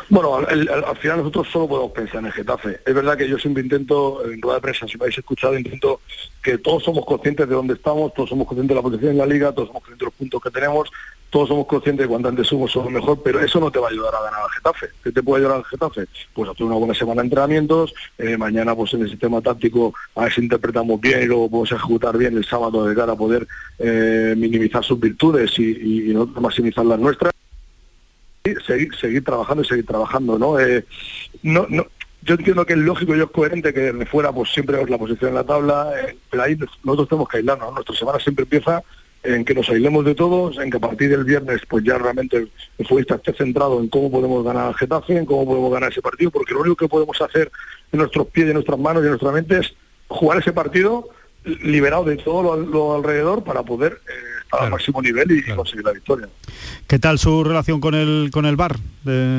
Bueno, 0.09 0.37
al, 0.37 0.97
final 0.99 1.19
nosotros 1.19 1.49
solo 1.51 1.69
podemos 1.69 1.93
pensar 1.93 2.21
en 2.21 2.27
el 2.27 2.33
Getafe. 2.33 2.81
Es 2.85 2.95
verdad 2.95 3.17
que 3.17 3.29
yo 3.29 3.39
siempre 3.39 3.63
intento, 3.63 4.25
en 4.25 4.41
rueda 4.41 4.57
de 4.57 4.63
prensa, 4.63 4.87
si 4.87 4.97
me 4.97 5.05
habéis 5.05 5.19
escuchado, 5.19 5.57
intento 5.57 6.01
que 6.43 6.59
todos 6.59 6.83
somos 6.83 7.05
conscientes 7.05 7.49
de 7.49 7.55
dónde 7.55 7.75
estamos, 7.75 8.15
todos 8.15 8.31
somos 8.31 8.47
conscientes 8.47 8.75
de 8.75 8.83
la 8.83 8.83
posición 8.83 9.13
en 9.13 9.19
la 9.19 9.27
liga, 9.27 9.53
todos 9.53 9.69
somos 9.69 9.83
conscientes 9.83 10.01
de 10.01 10.07
los 10.07 10.15
puntos 10.15 10.43
que 10.43 10.51
tenemos, 10.51 10.91
todos 11.31 11.49
somos 11.49 11.67
conscientes 11.67 12.05
de 12.05 12.09
cuánto 12.09 12.29
antes 12.29 12.47
somos, 12.47 12.73
somos 12.73 12.91
mejor, 12.91 13.23
pero 13.23 13.41
eso 13.41 13.61
no 13.61 13.71
te 13.71 13.79
va 13.79 13.87
a 13.87 13.91
ayudar 13.91 14.15
a 14.15 14.23
ganar 14.23 14.41
al 14.43 14.51
Getafe. 14.51 14.87
¿Qué 15.03 15.13
te 15.13 15.23
puede 15.23 15.43
ayudar 15.43 15.59
al 15.59 15.65
Getafe? 15.65 16.07
Pues 16.35 16.51
hacer 16.51 16.67
una 16.67 16.75
buena 16.75 16.95
semana 16.95 17.23
de 17.23 17.27
entrenamientos, 17.27 17.95
eh, 18.19 18.37
mañana 18.37 18.75
pues 18.75 18.93
en 18.95 19.03
el 19.03 19.11
sistema 19.11 19.41
táctico 19.41 19.95
a 20.17 20.25
ver 20.25 20.33
si 20.33 20.41
interpretamos 20.41 21.01
bien 21.01 21.23
y 21.23 21.27
luego 21.27 21.49
podemos 21.49 21.73
ejecutar 21.73 22.19
bien 22.19 22.37
el 22.37 22.45
sábado 22.45 22.85
de 22.85 22.95
cara 22.97 23.13
a 23.13 23.17
poder 23.17 23.47
eh, 23.79 24.35
minimizar 24.37 24.85
sus 24.85 24.99
virtudes 24.99 25.57
y, 25.59 26.13
maximizar 26.41 26.85
las 26.85 26.99
nuestras 26.99 27.33
seguir, 28.67 28.95
seguir 28.97 29.25
trabajando 29.25 29.63
y 29.63 29.67
seguir 29.67 29.87
trabajando, 29.87 30.39
¿no? 30.39 30.59
Eh, 30.59 30.85
no, 31.43 31.67
no 31.69 31.87
yo 32.23 32.35
entiendo 32.35 32.67
que 32.67 32.75
es 32.75 32.79
lógico 32.79 33.17
y 33.17 33.21
es 33.21 33.27
coherente 33.27 33.73
que 33.73 33.93
de 33.93 34.07
fuera 34.07 34.33
pues 34.33 34.51
siempre 34.51 34.85
la 34.87 34.99
posición 34.99 35.31
en 35.31 35.35
la 35.37 35.45
tabla, 35.45 35.91
eh, 35.99 36.17
pero 36.31 36.43
ahí 36.43 36.57
nosotros 36.85 37.09
tenemos 37.09 37.29
que 37.29 37.39
aislarnos, 37.39 37.73
nuestra 37.73 37.97
semana 37.97 38.19
siempre 38.19 38.43
empieza 38.43 38.83
en 39.23 39.45
que 39.45 39.55
nos 39.55 39.69
aislemos 39.69 40.05
de 40.05 40.15
todos, 40.15 40.59
en 40.59 40.71
que 40.71 40.79
a 40.79 40.81
partir 40.81 41.11
del 41.11 41.25
viernes 41.25 41.61
pues 41.69 41.85
ya 41.85 41.99
realmente 41.99 42.37
el, 42.37 42.87
futbolista 42.87 43.17
esté 43.17 43.33
centrado 43.35 43.81
en 43.81 43.89
cómo 43.89 44.11
podemos 44.11 44.45
ganar 44.45 44.69
al 44.69 44.75
Getafe, 44.75 45.17
en 45.17 45.27
cómo 45.27 45.47
podemos 45.47 45.73
ganar 45.73 45.91
ese 45.91 46.03
partido, 46.03 46.31
porque 46.31 46.55
lo 46.55 46.61
único 46.61 46.77
que 46.77 46.89
podemos 46.89 47.21
hacer 47.21 47.51
en 47.93 47.99
nuestros 47.99 48.27
pies, 48.29 48.47
en 48.49 48.55
nuestras 48.55 48.79
manos 48.79 49.03
y 49.03 49.07
en 49.07 49.11
nuestra 49.11 49.33
mente 49.33 49.59
es 49.59 49.75
jugar 50.09 50.39
ese 50.39 50.53
partido 50.53 51.09
liberado 51.45 52.05
de 52.05 52.17
todo 52.17 52.57
lo, 52.57 52.95
alrededor 52.95 53.45
para 53.45 53.63
poder 53.63 53.93
eh, 53.93 54.40
al 54.53 54.71
máximo 54.71 55.01
nivel 55.01 55.31
y, 55.31 55.43
conseguir 55.55 55.85
la 55.85 55.93
victoria. 55.93 56.29
¿Qué 56.87 56.99
tal 56.99 57.19
su 57.19 57.45
relación 57.45 57.81
con 57.81 57.95
el 57.95 58.31
con 58.33 58.47
el 58.47 58.57
bar? 58.57 58.77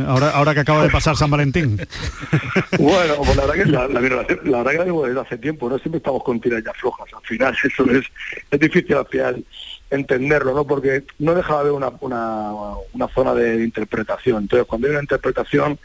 ahora, 0.08 0.32
ahora 0.32 0.54
que 0.56 0.62
acaba 0.62 0.84
de 0.84 0.89
pasar 0.89 1.15
San 1.15 1.30
Valentín. 1.30 1.78
bueno, 2.80 3.15
pues 3.17 3.36
la 3.36 3.45
verdad 3.45 3.63
que 3.63 3.65
la, 3.65 3.88
la, 3.88 4.02
la 4.02 4.63
verdad 4.63 4.86
que 4.86 5.08
desde 5.08 5.19
hace 5.19 5.38
tiempo, 5.38 5.69
¿no? 5.69 5.78
Siempre 5.78 5.97
estamos 5.97 6.24
con 6.24 6.39
tiras 6.39 6.63
ya 6.63 6.74
flojas. 6.74 7.08
Al 7.13 7.24
final 7.24 7.56
eso 7.63 7.91
es, 7.91 8.06
es 8.50 8.60
difícil 8.60 8.95
al 8.95 9.08
final 9.08 9.45
entenderlo, 9.89 10.54
¿no? 10.54 10.65
Porque 10.65 11.04
no 11.19 11.36
deja 11.36 11.54
de 11.54 11.60
haber 11.60 11.71
una, 11.74 11.91
una, 12.00 12.54
una 12.93 13.08
zona 13.10 13.34
de 13.34 13.63
interpretación. 13.63 14.43
Entonces, 14.43 14.65
cuando 14.65 14.88
hay 14.88 14.91
una 14.91 15.02
interpretación, 15.02 15.78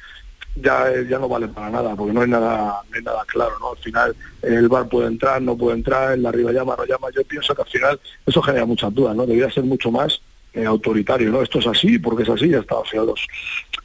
ya, 0.57 0.91
ya 1.09 1.19
no 1.19 1.29
vale 1.29 1.49
para 1.49 1.71
nada, 1.71 1.95
porque 1.95 2.13
no 2.13 2.23
hay 2.23 2.29
nada, 2.29 2.83
no 2.89 2.97
hay 2.97 3.03
nada 3.03 3.25
claro, 3.27 3.59
¿no? 3.61 3.73
Al 3.73 3.79
final 3.79 4.17
el 4.43 4.69
bar 4.69 4.89
puede 4.89 5.09
entrar, 5.09 5.41
no 5.43 5.57
puede 5.57 5.77
entrar, 5.77 6.15
el 6.15 6.27
arriba 6.27 6.53
llama, 6.53 6.75
no 6.77 6.85
llama. 6.85 7.09
Yo 7.15 7.23
pienso 7.25 7.55
que 7.55 7.63
al 7.63 7.69
final 7.69 8.01
eso 8.25 8.43
genera 8.43 8.65
muchas 8.65 8.95
dudas, 8.95 9.15
¿no? 9.15 9.27
Debería 9.27 9.51
ser 9.51 9.65
mucho 9.65 9.91
más 9.91 10.21
eh, 10.55 10.65
autoritario, 10.65 11.31
¿no? 11.31 11.43
Esto 11.43 11.59
es 11.59 11.67
así, 11.67 11.99
porque 11.99 12.23
es 12.23 12.29
así, 12.29 12.49
ya 12.49 12.61
está. 12.61 12.77
O 12.77 12.87
sea, 12.87 13.03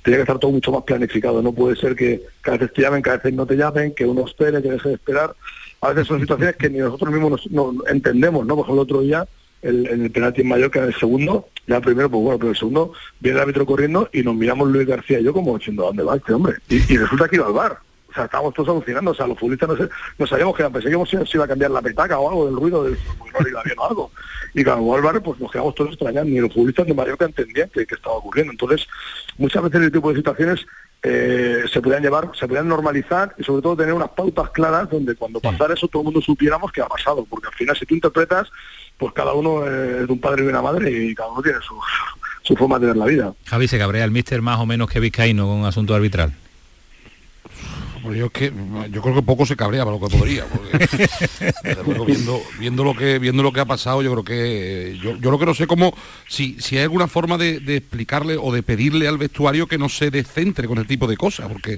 tiene 0.03 0.17
que 0.17 0.21
estar 0.21 0.39
todo 0.39 0.51
mucho 0.51 0.71
más 0.71 0.83
planificado. 0.83 1.41
No 1.41 1.51
puede 1.51 1.75
ser 1.75 1.95
que 1.95 2.21
cada 2.41 2.57
vez 2.57 2.73
te 2.73 2.81
llamen, 2.81 3.01
cada 3.01 3.17
vez 3.17 3.33
no 3.33 3.45
te 3.45 3.55
llamen, 3.55 3.93
que 3.93 4.05
uno 4.05 4.25
espere, 4.25 4.61
que 4.61 4.71
deje 4.71 4.89
de 4.89 4.95
esperar. 4.95 5.35
A 5.81 5.89
veces 5.89 6.07
son 6.07 6.21
situaciones 6.21 6.55
que 6.55 6.69
ni 6.69 6.79
nosotros 6.79 7.11
mismos 7.11 7.49
no 7.51 7.73
entendemos, 7.87 8.45
¿no? 8.45 8.55
Por 8.55 8.69
el 8.69 8.79
otro 8.79 9.01
día 9.01 9.27
el, 9.61 9.87
en 9.87 10.03
el 10.03 10.11
penalti 10.11 10.41
en 10.41 10.47
Mallorca 10.47 10.79
en 10.79 10.85
el 10.85 10.95
segundo, 10.95 11.47
ya 11.67 11.79
primero, 11.79 12.09
pues 12.09 12.23
bueno, 12.23 12.39
pero 12.39 12.51
el 12.51 12.57
segundo 12.57 12.93
viene 13.19 13.37
el 13.37 13.43
árbitro 13.43 13.65
corriendo 13.65 14.09
y 14.11 14.23
nos 14.23 14.35
miramos 14.35 14.69
Luis 14.69 14.87
García 14.87 15.19
y 15.19 15.23
yo 15.23 15.33
como 15.33 15.57
diciendo, 15.57 15.83
¿dónde 15.83 16.03
va 16.03 16.15
este 16.15 16.33
hombre? 16.33 16.55
Y, 16.69 16.97
resulta 16.97 17.27
que 17.27 17.35
iba 17.37 17.47
al 17.47 17.53
bar. 17.53 17.79
O 18.11 18.13
sea, 18.13 18.25
estábamos 18.25 18.53
todos 18.53 18.69
alucinando, 18.69 19.11
o 19.11 19.15
sea, 19.15 19.25
los 19.25 19.39
futbolistas 19.39 19.69
no, 20.17 20.27
sabíamos 20.27 20.55
que 20.55 20.69
pensé 20.69 20.89
que 20.89 21.25
se 21.25 21.37
iba 21.37 21.45
a 21.45 21.47
cambiar 21.47 21.71
la 21.71 21.81
petaca 21.81 22.19
o 22.19 22.29
algo 22.29 22.45
del 22.45 22.55
ruido 22.57 22.83
del 22.83 22.93
no 22.93 23.63
bien 23.63 23.79
o 23.79 23.87
algo. 23.87 24.11
Y 24.53 24.63
cuando 24.65 25.09
al 25.09 25.21
pues 25.21 25.39
nos 25.39 25.49
quedamos 25.49 25.73
todos 25.75 25.91
extrañando, 25.91 26.29
ni 26.29 26.39
los 26.39 26.53
futbolistas 26.53 26.85
de 26.85 26.93
Mallorca 26.93 27.25
entendían 27.25 27.69
que, 27.69 27.81
estaba 27.81 28.15
ocurriendo. 28.17 28.51
Entonces, 28.51 28.85
muchas 29.37 29.63
veces 29.63 29.79
este 29.79 29.91
tipo 29.91 30.09
de 30.09 30.17
situaciones 30.17 30.65
eh, 31.03 31.63
se 31.71 31.81
podían 31.81 32.03
llevar, 32.03 32.31
se 32.37 32.47
podían 32.47 32.67
normalizar 32.67 33.33
y 33.37 33.43
sobre 33.43 33.61
todo 33.61 33.77
tener 33.77 33.93
unas 33.93 34.09
pautas 34.09 34.49
claras 34.49 34.89
donde 34.89 35.15
cuando 35.15 35.39
pasara 35.39 35.73
eso 35.73 35.87
todo 35.87 36.01
el 36.01 36.05
mundo 36.05 36.21
supiéramos 36.21 36.71
que 36.71 36.81
ha 36.81 36.87
pasado, 36.87 37.25
porque 37.29 37.47
al 37.47 37.53
final 37.53 37.77
si 37.77 37.85
tú 37.85 37.95
interpretas 37.95 38.51
pues 38.97 39.13
cada 39.13 39.33
uno 39.33 39.65
es 39.65 40.05
de 40.05 40.13
un 40.13 40.19
padre 40.19 40.43
y 40.43 40.47
una 40.47 40.61
madre 40.61 40.91
y 40.91 41.15
cada 41.15 41.31
uno 41.31 41.41
tiene 41.41 41.57
su, 41.61 41.75
su 42.43 42.55
forma 42.55 42.77
de 42.77 42.87
ver 42.87 42.97
la 42.97 43.05
vida. 43.05 43.33
Javi, 43.45 43.67
¿se 43.67 43.79
cabrea 43.79 44.03
el 44.03 44.11
míster 44.11 44.41
más 44.41 44.59
o 44.59 44.65
menos 44.65 44.89
que 44.89 44.99
Vizcaíno 44.99 45.47
con 45.47 45.57
un 45.57 45.65
asunto 45.65 45.95
arbitral? 45.95 46.33
Yo 48.15 48.29
que 48.29 48.51
yo 48.91 49.01
creo 49.01 49.15
que 49.15 49.21
poco 49.21 49.45
se 49.45 49.55
cabrea 49.55 49.85
para 49.85 49.97
lo 49.97 50.07
que 50.07 50.17
podría, 50.17 50.45
viendo, 52.05 52.41
viendo 52.59 52.83
lo 52.83 52.95
que 52.95 53.19
viendo 53.19 53.43
lo 53.43 53.51
que 53.51 53.59
ha 53.59 53.65
pasado, 53.65 54.01
yo 54.01 54.11
creo 54.11 54.23
que 54.23 54.99
yo, 55.01 55.15
yo 55.17 55.31
lo 55.31 55.39
que 55.39 55.45
no 55.45 55.53
sé 55.53 55.67
cómo 55.67 55.93
si, 56.27 56.57
si 56.59 56.77
hay 56.77 56.83
alguna 56.83 57.07
forma 57.07 57.37
de, 57.37 57.57
explicarle 57.75 58.37
o 58.37 58.51
de 58.51 58.63
pedirle 58.63 59.07
al 59.07 59.17
vestuario 59.17 59.67
que 59.67 59.77
no 59.77 59.89
se 59.89 60.11
descentre 60.11 60.67
con 60.67 60.77
el 60.77 60.87
tipo 60.87 61.07
de 61.07 61.17
cosas, 61.17 61.47
porque, 61.51 61.77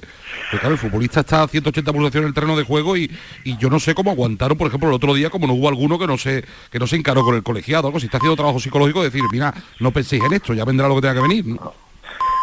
claro, 0.50 0.70
el 0.70 0.78
futbolista 0.78 1.20
está 1.20 1.42
a 1.42 1.48
180 1.48 1.92
pulsaciones 1.92 2.24
en 2.24 2.28
el 2.28 2.34
terreno 2.34 2.56
de 2.56 2.64
juego 2.64 2.96
y, 2.96 3.10
y, 3.44 3.56
yo 3.56 3.70
no 3.70 3.80
sé 3.80 3.94
cómo 3.94 4.10
aguantaron, 4.10 4.56
por 4.56 4.68
ejemplo, 4.68 4.88
el 4.88 4.94
otro 4.94 5.14
día, 5.14 5.30
como 5.30 5.46
no 5.46 5.54
hubo 5.54 5.68
alguno 5.68 5.98
que 5.98 6.06
no 6.06 6.18
se 6.18 6.44
que 6.70 6.78
no 6.78 6.86
se 6.86 6.96
encaró 6.96 7.22
con 7.22 7.34
el 7.34 7.42
colegiado, 7.42 7.86
algo, 7.86 8.00
si 8.00 8.06
está 8.06 8.18
haciendo 8.18 8.36
trabajo 8.36 8.60
psicológico, 8.60 9.02
decir, 9.02 9.22
mira, 9.30 9.54
no 9.80 9.90
penséis 9.92 10.22
en 10.24 10.32
esto, 10.32 10.54
ya 10.54 10.64
vendrá 10.64 10.88
lo 10.88 10.96
que 10.96 11.02
tenga 11.02 11.14
que 11.14 11.28
venir. 11.28 11.44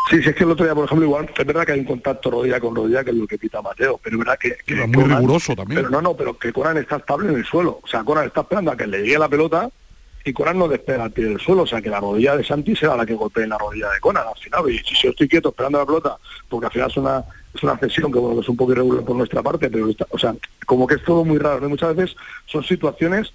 Sí, 0.10 0.22
sí, 0.22 0.30
es 0.30 0.36
que 0.36 0.44
el 0.44 0.52
otro 0.52 0.66
día, 0.66 0.76
por 0.76 0.86
ejemplo, 0.86 1.06
igual, 1.06 1.30
es 1.38 1.46
verdad 1.46 1.66
que 1.66 1.72
hay 1.74 1.80
un 1.80 1.86
contacto 1.86 2.32
rodilla 2.32 2.60
con 2.60 2.76
rodilla, 2.76 3.04
que 3.04 3.12
es 3.12 3.16
lo 3.16 3.28
que 3.28 3.38
pita 3.38 3.62
Mateo, 3.62 4.00
pero 4.04 4.16
es 4.16 4.20
verdad 4.20 4.38
que... 4.40 4.58
que 4.66 4.76
muy 4.88 5.04
riguroso 5.04 5.56
también. 5.56 5.82
Pero 5.82 5.90
no, 5.90 6.02
no, 6.02 6.16
pero 6.16 6.38
que 6.38 6.52
Conan 6.52 6.78
está 6.78 6.98
estable 6.98 7.30
en 7.30 7.36
el 7.36 7.46
suelo. 7.46 7.80
O 7.82 7.88
sea, 7.88 8.04
Conan 8.04 8.26
está 8.26 8.42
esperando 8.42 8.72
a 8.72 8.78
que 8.78 8.88
le 8.88 9.00
llegue 9.04 9.20
la 9.20 9.30
pelota 9.30 9.70
y 10.26 10.34
Conan 10.34 10.58
no 10.58 10.68
despega 10.68 11.06
al 11.06 11.12
pie 11.12 11.26
del 11.26 11.40
suelo. 11.40 11.64
O 11.64 11.68
sea, 11.68 11.82
que 11.82 11.90
la 11.90 12.00
rodilla 12.00 12.36
de 12.36 12.44
Santi 12.44 12.76
será 12.76 12.96
la 12.98 13.06
que 13.06 13.14
golpee 13.14 13.44
en 13.44 13.52
la 13.52 13.58
rodilla 13.58 13.90
de 13.90 14.00
Conan 14.00 14.28
al 14.28 14.38
final. 14.38 14.70
Y 14.70 14.80
si 14.80 14.96
yo 15.02 15.12
estoy 15.12 15.30
quieto 15.30 15.50
esperando 15.50 15.80
la 15.80 15.86
pelota, 15.86 16.18
porque 16.50 16.66
al 16.66 16.72
final 16.72 16.90
es 16.90 16.98
una, 16.98 17.24
es 17.54 17.64
una 17.64 17.78
cesión 17.78 18.12
que, 18.12 18.20
bueno, 18.20 18.36
que 18.36 18.42
es 18.42 18.50
un 18.50 18.58
poco 18.58 18.72
irregular 18.74 19.06
por 19.06 19.16
nuestra 19.16 19.42
parte, 19.42 19.70
pero, 19.70 19.88
está, 19.90 20.08
o 20.10 20.18
sea, 20.18 20.36
como 20.66 20.88
que 20.88 20.96
es 20.96 21.04
todo 21.04 21.24
muy 21.24 21.38
raro. 21.38 21.70
Muchas 21.70 21.96
veces 21.96 22.18
son 22.48 22.64
situaciones 22.64 23.34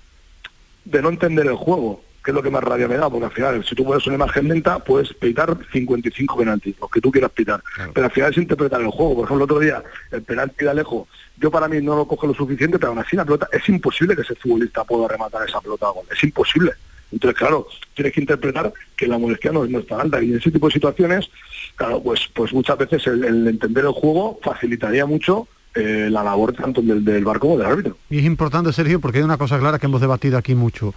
de 0.85 1.03
no 1.03 1.09
entender 1.09 1.47
el 1.47 1.57
juego 1.57 2.03
que 2.27 2.33
es 2.33 2.35
lo 2.35 2.43
que 2.43 2.51
más 2.51 2.65
rabia 2.65 2.89
me 2.89 2.97
da, 2.97 3.09
porque 3.09 3.27
al 3.27 3.31
final, 3.31 3.65
si 3.65 3.77
tú 3.77 3.85
pones 3.85 4.05
una 4.09 4.17
imagen 4.17 4.49
lenta, 4.49 4.81
puedes 4.81 5.15
pitar 5.15 5.57
55 5.71 6.37
penaltis, 6.37 6.75
los 6.81 6.91
que 6.91 7.01
tú 7.01 7.13
quieras 7.13 7.31
pitar. 7.31 7.63
Pero 7.95 8.05
al 8.05 8.11
final 8.11 8.33
es 8.33 8.39
interpretar 8.39 8.81
el 8.81 8.89
juego. 8.89 9.15
Por 9.15 9.27
ejemplo, 9.27 9.45
el 9.45 9.51
otro 9.53 9.61
día, 9.61 9.81
el 10.11 10.23
penalti 10.23 10.65
de 10.65 10.71
Alejo, 10.73 11.07
yo 11.37 11.53
para 11.53 11.69
mí 11.69 11.81
no 11.81 11.95
lo 11.95 12.09
cojo 12.09 12.27
lo 12.27 12.35
suficiente, 12.35 12.81
pero 12.81 12.91
aún 12.91 12.99
así 12.99 13.15
la 13.15 13.25
pelota, 13.25 13.49
es 13.53 13.69
imposible 13.69 14.17
que 14.17 14.23
ese 14.23 14.35
futbolista 14.35 14.83
pueda 14.83 15.07
rematar 15.07 15.49
esa 15.49 15.61
pelota 15.61 15.89
gol. 15.91 16.05
Es 16.11 16.25
imposible. 16.25 16.73
Entonces, 17.13 17.39
claro, 17.39 17.69
tienes 17.95 18.13
que 18.13 18.21
interpretar 18.23 18.73
que 18.97 19.07
la 19.07 19.19
molestia 19.19 19.53
no, 19.53 19.65
es 19.65 19.87
tan 19.87 20.01
alta. 20.01 20.21
Y 20.21 20.33
en 20.33 20.39
ese 20.39 20.51
tipo 20.51 20.67
de 20.67 20.73
situaciones, 20.73 21.31
claro, 21.77 22.03
pues, 22.03 22.29
pues 22.35 22.53
muchas 22.53 22.77
veces 22.77 23.07
el 23.07 23.47
entender 23.47 23.85
el 23.85 23.93
juego 23.93 24.41
facilitaría 24.43 25.07
mucho 25.07 25.47
eh, 25.77 26.09
la 26.11 26.25
labor 26.25 26.55
tanto 26.55 26.81
del, 26.81 27.05
del 27.05 27.23
bar 27.23 27.39
como 27.39 27.59
del 27.59 27.67
árbitro. 27.67 27.99
Y 28.09 28.19
es 28.19 28.25
importante, 28.25 28.73
Sergio, 28.73 28.99
porque 28.99 29.19
hay 29.19 29.25
una 29.25 29.37
cosa 29.37 29.59
clara 29.59 29.79
que 29.79 29.85
hemos 29.85 30.01
debatido 30.01 30.39
aquí 30.39 30.55
mucho. 30.55 30.95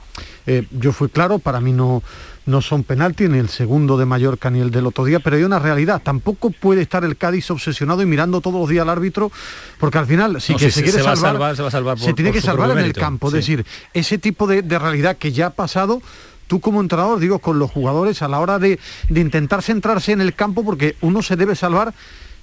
Eh, 0.48 0.66
yo 0.72 0.94
fui 0.94 1.10
claro, 1.10 1.38
para 1.38 1.60
mí 1.60 1.74
no, 1.74 2.02
no 2.46 2.62
son 2.62 2.84
penalti, 2.84 3.28
ni 3.28 3.40
el 3.40 3.50
segundo 3.50 3.98
de 3.98 4.06
Mallorca 4.06 4.50
ni 4.50 4.62
el 4.62 4.72
del 4.72 4.88
otro 4.88 5.04
día, 5.04 5.20
pero 5.20 5.36
hay 5.36 5.44
una 5.44 5.60
realidad. 5.60 6.02
Tampoco 6.02 6.52
puede 6.52 6.82
estar 6.82 7.04
el 7.04 7.18
Cádiz 7.18 7.52
obsesionado 7.52 8.02
y 8.02 8.06
mirando 8.06 8.40
todos 8.40 8.58
los 8.58 8.70
días 8.70 8.84
al 8.84 8.90
árbitro, 8.90 9.34
porque 9.82 9.98
al 9.98 10.06
final, 10.06 10.40
si 10.40 10.56
que 10.56 10.72
se, 10.72 10.82
quiere 10.82 11.04
salvar, 11.04 11.56
se, 11.58 11.62
va 11.62 11.68
a 11.68 11.72
salvar 11.72 12.00
se 12.00 12.14
tiene 12.14 12.32
que 12.32 12.40
salvar 12.40 12.72
en 12.72 12.80
el 12.80 12.94
campo. 12.94 13.28
Es 13.28 13.34
decir, 13.34 13.66
ese 13.94 14.18
tipo 14.18 14.48
de, 14.48 14.62
realidad 14.62 15.18
que 15.18 15.34
ya 15.34 15.48
ha 15.48 15.52
pasado 15.52 16.02
tú 16.48 16.62
como 16.62 16.80
entrenador, 16.80 17.20
digo, 17.20 17.40
con 17.40 17.60
los 17.60 17.70
jugadores 17.70 18.22
a 18.22 18.30
la 18.30 18.40
hora 18.40 18.60
de, 18.60 18.80
de, 19.10 19.20
intentar 19.20 19.62
centrarse 19.62 20.14
en 20.14 20.22
el 20.22 20.34
campo, 20.34 20.64
porque 20.64 20.96
uno 21.02 21.22
se 21.22 21.36
debe 21.36 21.56
salvar 21.56 21.94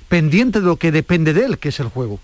pendiente 0.08 0.60
de 0.60 0.66
lo 0.66 0.76
que 0.76 0.92
depende 0.92 1.32
de 1.32 1.44
él, 1.44 1.58
que 1.58 1.70
es 1.70 1.80
el 1.80 1.88
juego. 1.88 2.20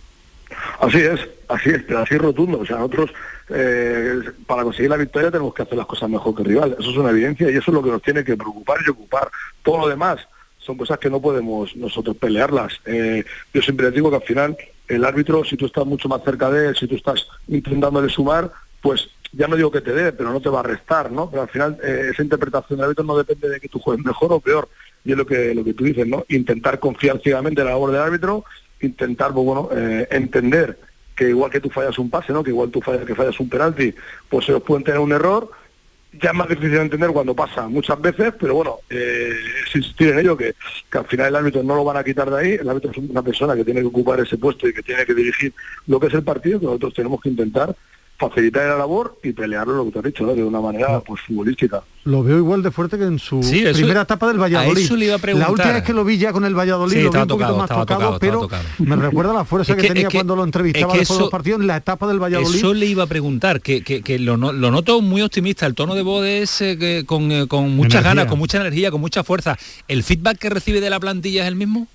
Así 0.81 0.99
es, 0.99 1.21
así 1.49 1.71
es, 1.71 1.83
pero 1.83 2.01
así 2.01 2.17
rotundo. 2.17 2.61
O 2.61 2.67
sea, 2.67 2.77
nosotros 2.77 3.11
eh, 3.49 4.21
para 4.47 4.63
conseguir 4.63 4.91
la 4.91 4.97
victoria 4.97 5.31
tenemos 5.31 5.55
que 5.55 5.63
hacer 5.63 5.77
las 5.77 5.87
cosas 5.87 6.09
mejor 6.09 6.35
que 6.35 6.43
el 6.43 6.49
rival. 6.49 6.77
Eso 6.79 6.91
es 6.91 6.97
una 6.97 7.11
evidencia 7.11 7.51
y 7.51 7.57
eso 7.57 7.71
es 7.71 7.75
lo 7.75 7.83
que 7.83 7.91
nos 7.91 8.03
tiene 8.03 8.25
que 8.25 8.37
preocupar 8.37 8.79
y 8.87 8.91
ocupar. 8.91 9.31
Todo 9.63 9.79
lo 9.79 9.89
demás 9.89 10.27
son 10.59 10.77
cosas 10.77 10.99
que 10.99 11.11
no 11.11 11.21
podemos 11.21 11.75
nosotros 11.77 12.17
pelearlas. 12.17 12.81
Eh, 12.85 13.25
yo 13.53 13.63
siempre 13.63 13.91
digo 13.91 14.11
que 14.11 14.17
al 14.17 14.23
final 14.23 14.57
el 14.89 15.05
árbitro, 15.05 15.45
si 15.45 15.57
tú 15.57 15.67
estás 15.67 15.87
mucho 15.87 16.09
más 16.09 16.23
cerca 16.23 16.51
de 16.51 16.69
él, 16.69 16.77
si 16.77 16.87
tú 16.87 16.97
estás 16.97 17.27
intentándole 17.49 18.09
sumar, 18.09 18.51
pues 18.81 19.09
ya 19.33 19.49
no 19.49 19.57
digo 19.57 19.71
que 19.71 19.81
te 19.81 19.93
dé, 19.93 20.13
pero 20.13 20.33
no 20.33 20.41
te 20.41 20.51
va 20.51 20.61
a 20.61 20.65
restar, 20.65 21.11
¿no? 21.11 21.31
Pero 21.31 21.43
al 21.43 21.49
final 21.49 21.79
eh, 21.83 22.09
esa 22.13 22.23
interpretación 22.23 22.79
del 22.79 22.85
árbitro 22.85 23.05
no 23.05 23.17
depende 23.17 23.49
de 23.49 23.61
que 23.61 23.69
tú 23.69 23.79
juegues 23.79 24.05
mejor 24.05 24.33
o 24.33 24.41
peor, 24.41 24.69
y 25.05 25.13
es 25.13 25.19
lo 25.19 25.27
que, 25.27 25.55
lo 25.55 25.65
que 25.65 25.75
tú 25.75 25.85
dices, 25.85 26.07
¿no? 26.07 26.25
Intentar 26.29 26.79
confiar 26.79 27.21
ciegamente 27.23 27.61
en 27.61 27.67
la 27.67 27.73
labor 27.73 27.91
del 27.91 28.01
árbitro, 28.01 28.45
intentar, 28.81 29.33
pues, 29.33 29.45
bueno, 29.45 29.69
eh, 29.75 30.07
entender 30.11 30.79
que 31.15 31.29
igual 31.29 31.51
que 31.51 31.61
tú 31.61 31.71
fallas 31.71 31.99
un 31.99 32.11
pase, 32.11 32.33
¿no? 32.33 32.43
Que 32.43 32.51
igual 32.51 32.71
tú 32.71 32.81
fallas, 32.81 33.05
que 33.05 33.15
fallas 33.15 33.39
un 33.41 33.49
penalti, 33.49 33.95
pues 34.29 34.49
ellos 34.49 34.63
pueden 34.63 34.85
tener 34.85 35.01
un 35.01 35.13
error. 35.13 35.51
Ya 36.21 36.31
es 36.31 36.37
más 36.37 36.49
difícil 36.49 36.73
de 36.73 36.83
entender 36.83 37.11
cuando 37.11 37.35
pasa 37.35 37.69
muchas 37.69 38.01
veces, 38.01 38.35
pero 38.39 38.55
bueno, 38.55 38.77
eh, 38.91 39.33
es 39.67 39.77
insistir 39.77 40.09
en 40.09 40.19
ello, 40.19 40.37
que, 40.37 40.55
que 40.91 40.99
al 40.99 41.07
final 41.07 41.29
el 41.29 41.37
árbitro 41.37 41.63
no 41.63 41.75
lo 41.75 41.85
van 41.85 41.97
a 41.97 42.05
quitar 42.05 42.31
de 42.31 42.39
ahí, 42.39 42.53
el 42.53 42.69
árbitro 42.69 42.91
es 42.91 42.99
una 42.99 43.23
persona 43.23 43.57
que 43.57 43.65
tiene 43.65 43.81
que 43.81 43.87
ocupar 43.87 44.21
ese 44.21 44.37
puesto 44.37 44.69
y 44.69 44.75
que 44.75 44.83
tiene 44.83 45.07
que 45.07 45.15
dirigir 45.15 45.55
lo 45.87 45.99
que 45.99 46.09
es 46.09 46.15
el 46.15 46.23
partido, 46.23 46.61
que 46.61 46.67
nosotros 46.67 46.93
tenemos 46.93 47.19
que 47.21 47.31
intentar 47.31 47.75
facilitar 48.29 48.69
la 48.69 48.79
labor 48.79 49.19
y 49.23 49.33
pelearlo, 49.33 49.75
lo 49.75 49.85
que 49.87 49.91
te 49.91 49.99
has 49.99 50.05
dicho, 50.05 50.27
de 50.27 50.45
una 50.45 50.61
manera 50.61 51.01
pues 51.01 51.21
futbolística. 51.23 51.83
Lo 52.05 52.23
veo 52.23 52.39
igual 52.39 52.63
de 52.63 52.71
fuerte 52.71 52.97
que 52.99 53.05
en 53.05 53.19
su 53.19 53.41
primera 53.41 54.03
etapa 54.03 54.29
del 54.29 54.41
Valladolid. 54.41 54.89
La 55.35 55.51
última 55.51 55.73
vez 55.73 55.83
que 55.83 55.93
lo 55.93 56.05
vi 56.05 56.19
ya 56.19 56.33
con 56.33 56.45
el 56.45 56.57
Valladolid 56.57 57.03
lo 57.05 57.11
vi 57.11 57.19
un 57.19 57.27
poquito 57.27 57.57
más 57.57 57.69
tocado, 57.69 58.19
pero 58.19 58.49
me 58.79 58.97
recuerda 58.97 59.33
la 59.33 59.45
fuerza 59.45 59.77
que, 59.77 59.89
tenía 59.89 60.09
cuando 60.09 60.37
lo 60.37 60.45
entrevistaba 60.45 60.95
después 60.95 61.19
de 61.19 61.25
los 61.25 61.31
partidos 61.31 61.61
en 61.61 61.67
la 61.67 61.77
etapa 61.77 62.07
del 62.07 62.23
Valladolid. 62.23 62.57
Eso 62.57 62.75
le 62.75 62.87
iba 62.87 63.05
a 63.05 63.07
preguntar, 63.07 63.61
que, 63.61 63.83
que, 63.83 64.19
lo, 64.19 64.37
noto 64.37 65.01
muy 65.01 65.23
optimista, 65.23 65.67
el 65.67 65.75
tono 65.75 65.95
de 65.95 66.03
voz 66.03 66.25
es 66.25 66.61
eh, 66.61 67.05
con, 67.07 67.33
eh, 67.33 67.47
con 67.49 67.71
muchas 67.75 68.05
ganas, 68.05 68.27
con 68.27 68.39
mucha 68.39 68.59
energía, 68.59 68.91
con 68.91 69.01
mucha 69.01 69.25
fuerza. 69.25 69.59
¿El 69.89 70.03
feedback 70.03 70.39
que 70.39 70.51
recibe 70.51 70.81
de 70.81 70.91
la 70.91 71.01
plantilla 71.01 71.43
es 71.43 71.49
el 71.49 71.57
mismo? 71.57 71.89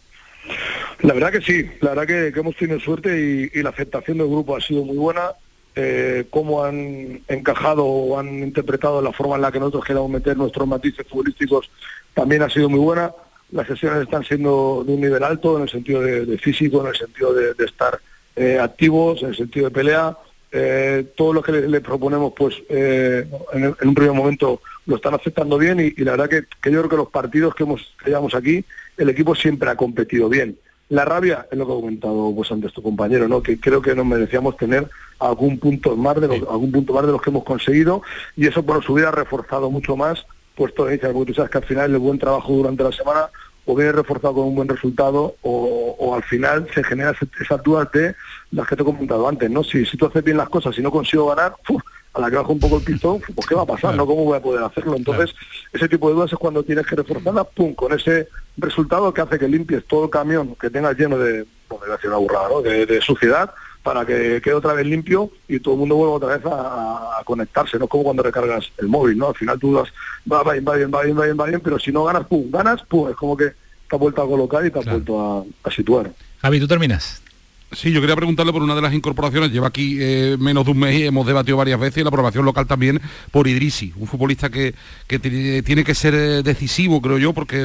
La 1.01 1.13
verdad 1.13 1.31
que 1.31 1.41
sí, 1.41 1.69
la 1.81 1.93
verdad 1.93 2.33
que, 2.33 2.39
hemos 2.39 2.55
tenido 2.55 2.79
suerte 2.79 3.49
y 3.53 3.61
la 3.61 3.69
aceptación 3.69 4.17
del 4.17 4.27
grupo 4.27 4.55
ha 4.55 4.61
sido 4.61 4.83
muy 4.83 4.97
buena 4.97 5.31
eh, 5.79 6.25
cómo 6.31 6.63
han 6.63 7.21
encajado 7.27 7.85
o 7.85 8.17
han 8.17 8.41
interpretado 8.41 8.99
la 8.99 9.11
forma 9.11 9.35
en 9.35 9.43
la 9.43 9.51
que 9.51 9.59
nosotros 9.59 9.85
queremos 9.85 10.09
meter 10.09 10.35
nuestros 10.35 10.67
matices 10.67 11.05
futbolísticos 11.07 11.69
también 12.15 12.41
ha 12.41 12.49
sido 12.49 12.67
muy 12.67 12.79
buena. 12.79 13.11
Las 13.51 13.67
sesiones 13.67 14.01
están 14.01 14.23
siendo 14.23 14.83
de 14.83 14.95
un 14.95 15.01
nivel 15.01 15.23
alto 15.23 15.55
en 15.55 15.63
el 15.63 15.69
sentido 15.69 16.01
de, 16.01 16.35
físico, 16.39 16.81
en 16.81 16.87
el 16.87 16.95
sentido 16.95 17.31
de, 17.31 17.53
estar 17.63 17.99
eh, 18.35 18.57
activos, 18.59 19.21
en 19.21 19.29
el 19.29 19.35
sentido 19.35 19.67
de 19.67 19.71
pelea. 19.71 20.17
Eh, 20.51 21.13
todo 21.15 21.31
lo 21.31 21.43
que 21.43 21.51
le, 21.51 21.81
proponemos, 21.81 22.33
pues 22.35 22.55
en, 22.69 23.29
un 23.83 23.93
primer 23.93 24.13
momento 24.13 24.61
lo 24.87 24.95
están 24.95 25.13
aceptando 25.13 25.59
bien 25.59 25.79
y, 25.79 26.03
la 26.03 26.11
verdad 26.17 26.27
que, 26.27 26.71
yo 26.71 26.79
creo 26.79 26.89
que 26.89 26.97
los 26.97 27.09
partidos 27.09 27.53
que 27.53 27.63
hemos 27.65 27.93
que 28.03 28.35
aquí, 28.35 28.65
el 28.97 29.09
equipo 29.09 29.35
siempre 29.35 29.69
ha 29.69 29.75
competido 29.75 30.27
bien. 30.27 30.57
La 30.89 31.03
rabia 31.03 31.47
es 31.51 31.57
lo 31.57 31.65
que 31.65 31.73
ha 31.73 31.75
comentado 31.75 32.33
pues 32.35 32.51
antes 32.51 32.71
tu 32.73 32.81
compañero, 32.81 33.27
¿no? 33.27 33.43
Que 33.43 33.59
creo 33.59 33.81
que 33.81 33.93
nos 33.93 34.05
merecíamos 34.05 34.55
tener 34.55 34.87
algún 35.19 35.59
punto 35.59 35.95
más 35.97 36.19
de 36.21 36.27
los, 36.27 36.49
algún 36.49 36.71
punto 36.71 36.93
más 36.93 37.05
de 37.05 37.11
los 37.11 37.21
que 37.21 37.29
hemos 37.29 37.43
conseguido 37.43 38.01
y 38.35 38.47
eso 38.47 38.61
bueno 38.63 38.81
se 38.81 38.91
hubiera 38.91 39.11
reforzado 39.11 39.69
mucho 39.69 39.97
más 39.97 40.25
puesto 40.55 40.85
de 40.85 40.93
inicio, 40.93 41.13
porque 41.13 41.31
tú 41.31 41.35
sabes 41.35 41.51
que 41.51 41.57
al 41.57 41.65
final 41.65 41.91
el 41.91 41.99
buen 41.99 42.19
trabajo 42.19 42.53
durante 42.53 42.83
la 42.83 42.91
semana 42.91 43.29
o 43.65 43.75
viene 43.75 43.91
reforzado 43.91 44.35
con 44.35 44.45
un 44.45 44.55
buen 44.55 44.67
resultado 44.67 45.35
o, 45.41 46.15
al 46.15 46.23
final 46.23 46.67
se 46.73 46.83
generan 46.83 47.15
esas 47.39 47.63
dudas 47.63 47.91
de 47.91 48.15
las 48.51 48.67
que 48.67 48.75
te 48.75 48.81
he 48.81 48.85
comentado 48.85 49.27
antes, 49.27 49.49
¿no? 49.49 49.63
Si, 49.63 49.85
si 49.85 49.97
tú 49.97 50.05
haces 50.05 50.23
bien 50.23 50.37
las 50.37 50.49
cosas 50.49 50.77
y 50.77 50.81
no 50.81 50.91
consigo 50.91 51.27
ganar, 51.27 51.55
a 52.17 52.21
la 52.21 52.29
que 52.29 52.35
bajo 52.35 52.53
un 52.53 52.59
poco 52.59 52.77
el 52.77 52.83
pistón, 52.83 53.21
pues 53.35 53.47
¿qué 53.47 53.55
va 53.55 53.61
a 53.61 53.65
pasar? 53.65 53.95
¿no? 53.95 54.05
¿Cómo 54.05 54.23
voy 54.25 54.37
a 54.37 54.41
poder 54.41 54.63
hacerlo? 54.63 54.95
Entonces, 54.95 55.33
ese 55.71 55.87
tipo 55.87 56.07
de 56.07 56.15
dudas 56.15 56.31
es 56.31 56.39
cuando 56.39 56.63
tienes 56.63 56.85
que 56.85 56.95
reforzarlas, 56.95 57.47
pum, 57.55 57.73
con 57.73 57.93
ese 57.93 58.27
resultado 58.57 59.13
que 59.13 59.21
hace 59.21 59.37
que 59.37 59.47
limpies 59.47 59.85
todo 59.85 60.05
el 60.05 60.09
camión 60.09 60.55
que 60.55 60.69
tengas 60.69 60.97
lleno 60.97 61.17
de, 61.17 61.45
bueno, 61.69 61.85
a 61.85 61.95
decir 61.95 62.09
una 62.09 62.17
burrada, 62.17 62.49
¿no? 62.49 62.61
de, 62.61 63.01
suciedad, 63.01 63.51
para 63.83 64.05
que 64.05 64.41
quede 64.43 64.53
otra 64.53 64.73
vez 64.73 64.85
limpio 64.85 65.31
y 65.47 65.59
todo 65.59 65.75
el 65.75 65.79
mundo 65.81 65.95
vuelva 65.95 66.15
otra 66.15 66.37
vez 66.37 66.41
a, 66.45 67.21
conectarse, 67.23 67.77
no 67.77 67.85
es 67.85 67.91
como 67.91 68.05
cuando 68.05 68.23
recargas 68.23 68.71
el 68.77 68.87
móvil, 68.87 69.17
¿no? 69.17 69.29
Al 69.29 69.35
final 69.35 69.59
tú 69.59 69.73
das, 69.73 69.89
va, 70.31 70.43
va 70.43 70.53
bien, 70.53 70.65
va 70.65 70.75
bien, 70.75 70.91
va 70.93 71.03
bien, 71.03 71.19
va 71.19 71.25
bien, 71.25 71.37
va 71.37 71.45
bien, 71.45 71.59
pero 71.59 71.77
si 71.77 71.91
no 71.91 72.05
ganas, 72.05 72.25
pum, 72.25 72.49
ganas, 72.49 72.81
pum, 72.83 73.09
es 73.09 73.15
como 73.15 73.35
que 73.35 73.47
te 73.47 73.95
has 73.95 73.99
vuelto 73.99 74.21
a 74.21 74.27
colocar 74.27 74.65
y 74.65 74.71
te 74.71 74.79
has 74.79 74.85
vuelto 74.85 75.19
a, 75.63 75.67
a 75.67 75.71
situar. 75.71 76.09
Javi, 76.41 76.59
tú 76.59 76.67
terminas. 76.67 77.21
Sí, 77.73 77.91
yo 77.91 77.99
quería 77.99 78.15
preguntarle 78.15 78.53
por 78.53 78.63
una 78.63 78.75
de 78.75 78.81
las 78.81 78.93
incorporaciones. 78.93 79.51
Lleva 79.51 79.67
aquí 79.67 79.97
eh, 79.99 80.37
menos 80.39 80.63
de 80.63 80.71
un 80.71 80.79
mes 80.79 80.95
y 80.95 81.03
hemos 81.03 81.27
debatido 81.27 81.57
varias 81.57 81.77
veces 81.77 82.01
la 82.01 82.07
aprobación 82.07 82.45
local 82.45 82.65
también 82.65 83.01
por 83.29 83.45
Idrisi, 83.45 83.91
un 83.97 84.07
futbolista 84.07 84.49
que, 84.49 84.73
tiene 85.05 85.83
que 85.83 85.93
ser 85.93 86.15
eh, 86.15 86.43
decisivo, 86.43 87.01
creo 87.01 87.17
yo, 87.17 87.33
porque 87.33 87.57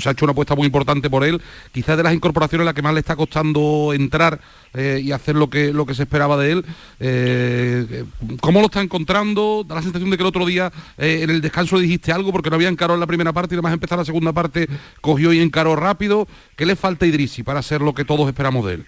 se 0.00 0.08
ha 0.08 0.12
hecho 0.12 0.26
una 0.26 0.32
apuesta 0.32 0.54
muy 0.54 0.66
importante 0.66 1.08
por 1.08 1.24
él. 1.24 1.40
Quizás 1.72 1.96
de 1.96 2.02
las 2.02 2.12
incorporaciones 2.12 2.66
la 2.66 2.74
que 2.74 2.82
más 2.82 2.92
le 2.92 3.00
está 3.00 3.16
costando 3.16 3.94
entrar 3.94 4.38
eh, 4.74 5.00
y 5.02 5.12
hacer 5.12 5.34
lo 5.34 5.48
que, 5.48 5.72
se 5.94 6.02
esperaba 6.02 6.36
de 6.36 6.52
él. 6.52 8.06
¿Cómo 8.40 8.60
lo 8.60 8.66
está 8.66 8.82
encontrando? 8.82 9.64
Da 9.66 9.76
la 9.76 9.82
sensación 9.82 10.10
de 10.10 10.18
que 10.18 10.24
el 10.24 10.28
otro 10.28 10.44
día 10.44 10.70
en 10.98 11.30
el 11.30 11.40
descanso 11.40 11.78
dijiste 11.78 12.12
algo 12.12 12.32
porque 12.32 12.50
no 12.50 12.56
había 12.56 12.68
encarado 12.68 12.96
en 12.96 13.00
la 13.00 13.06
primera 13.06 13.32
parte 13.32 13.54
y 13.54 13.56
además 13.56 13.72
empezar 13.72 13.96
la 13.96 14.04
segunda 14.04 14.34
parte 14.34 14.68
cogió 15.00 15.32
y 15.32 15.40
encaró 15.40 15.74
rápido. 15.74 16.28
¿Qué 16.54 16.66
le 16.66 16.76
falta 16.76 17.06
a 17.06 17.08
Idrisi 17.08 17.42
para 17.42 17.62
ser 17.62 17.80
lo 17.80 17.94
que 17.94 18.04
todos 18.04 18.28
esperamos 18.28 18.66
de 18.66 18.74
él? 18.74 18.86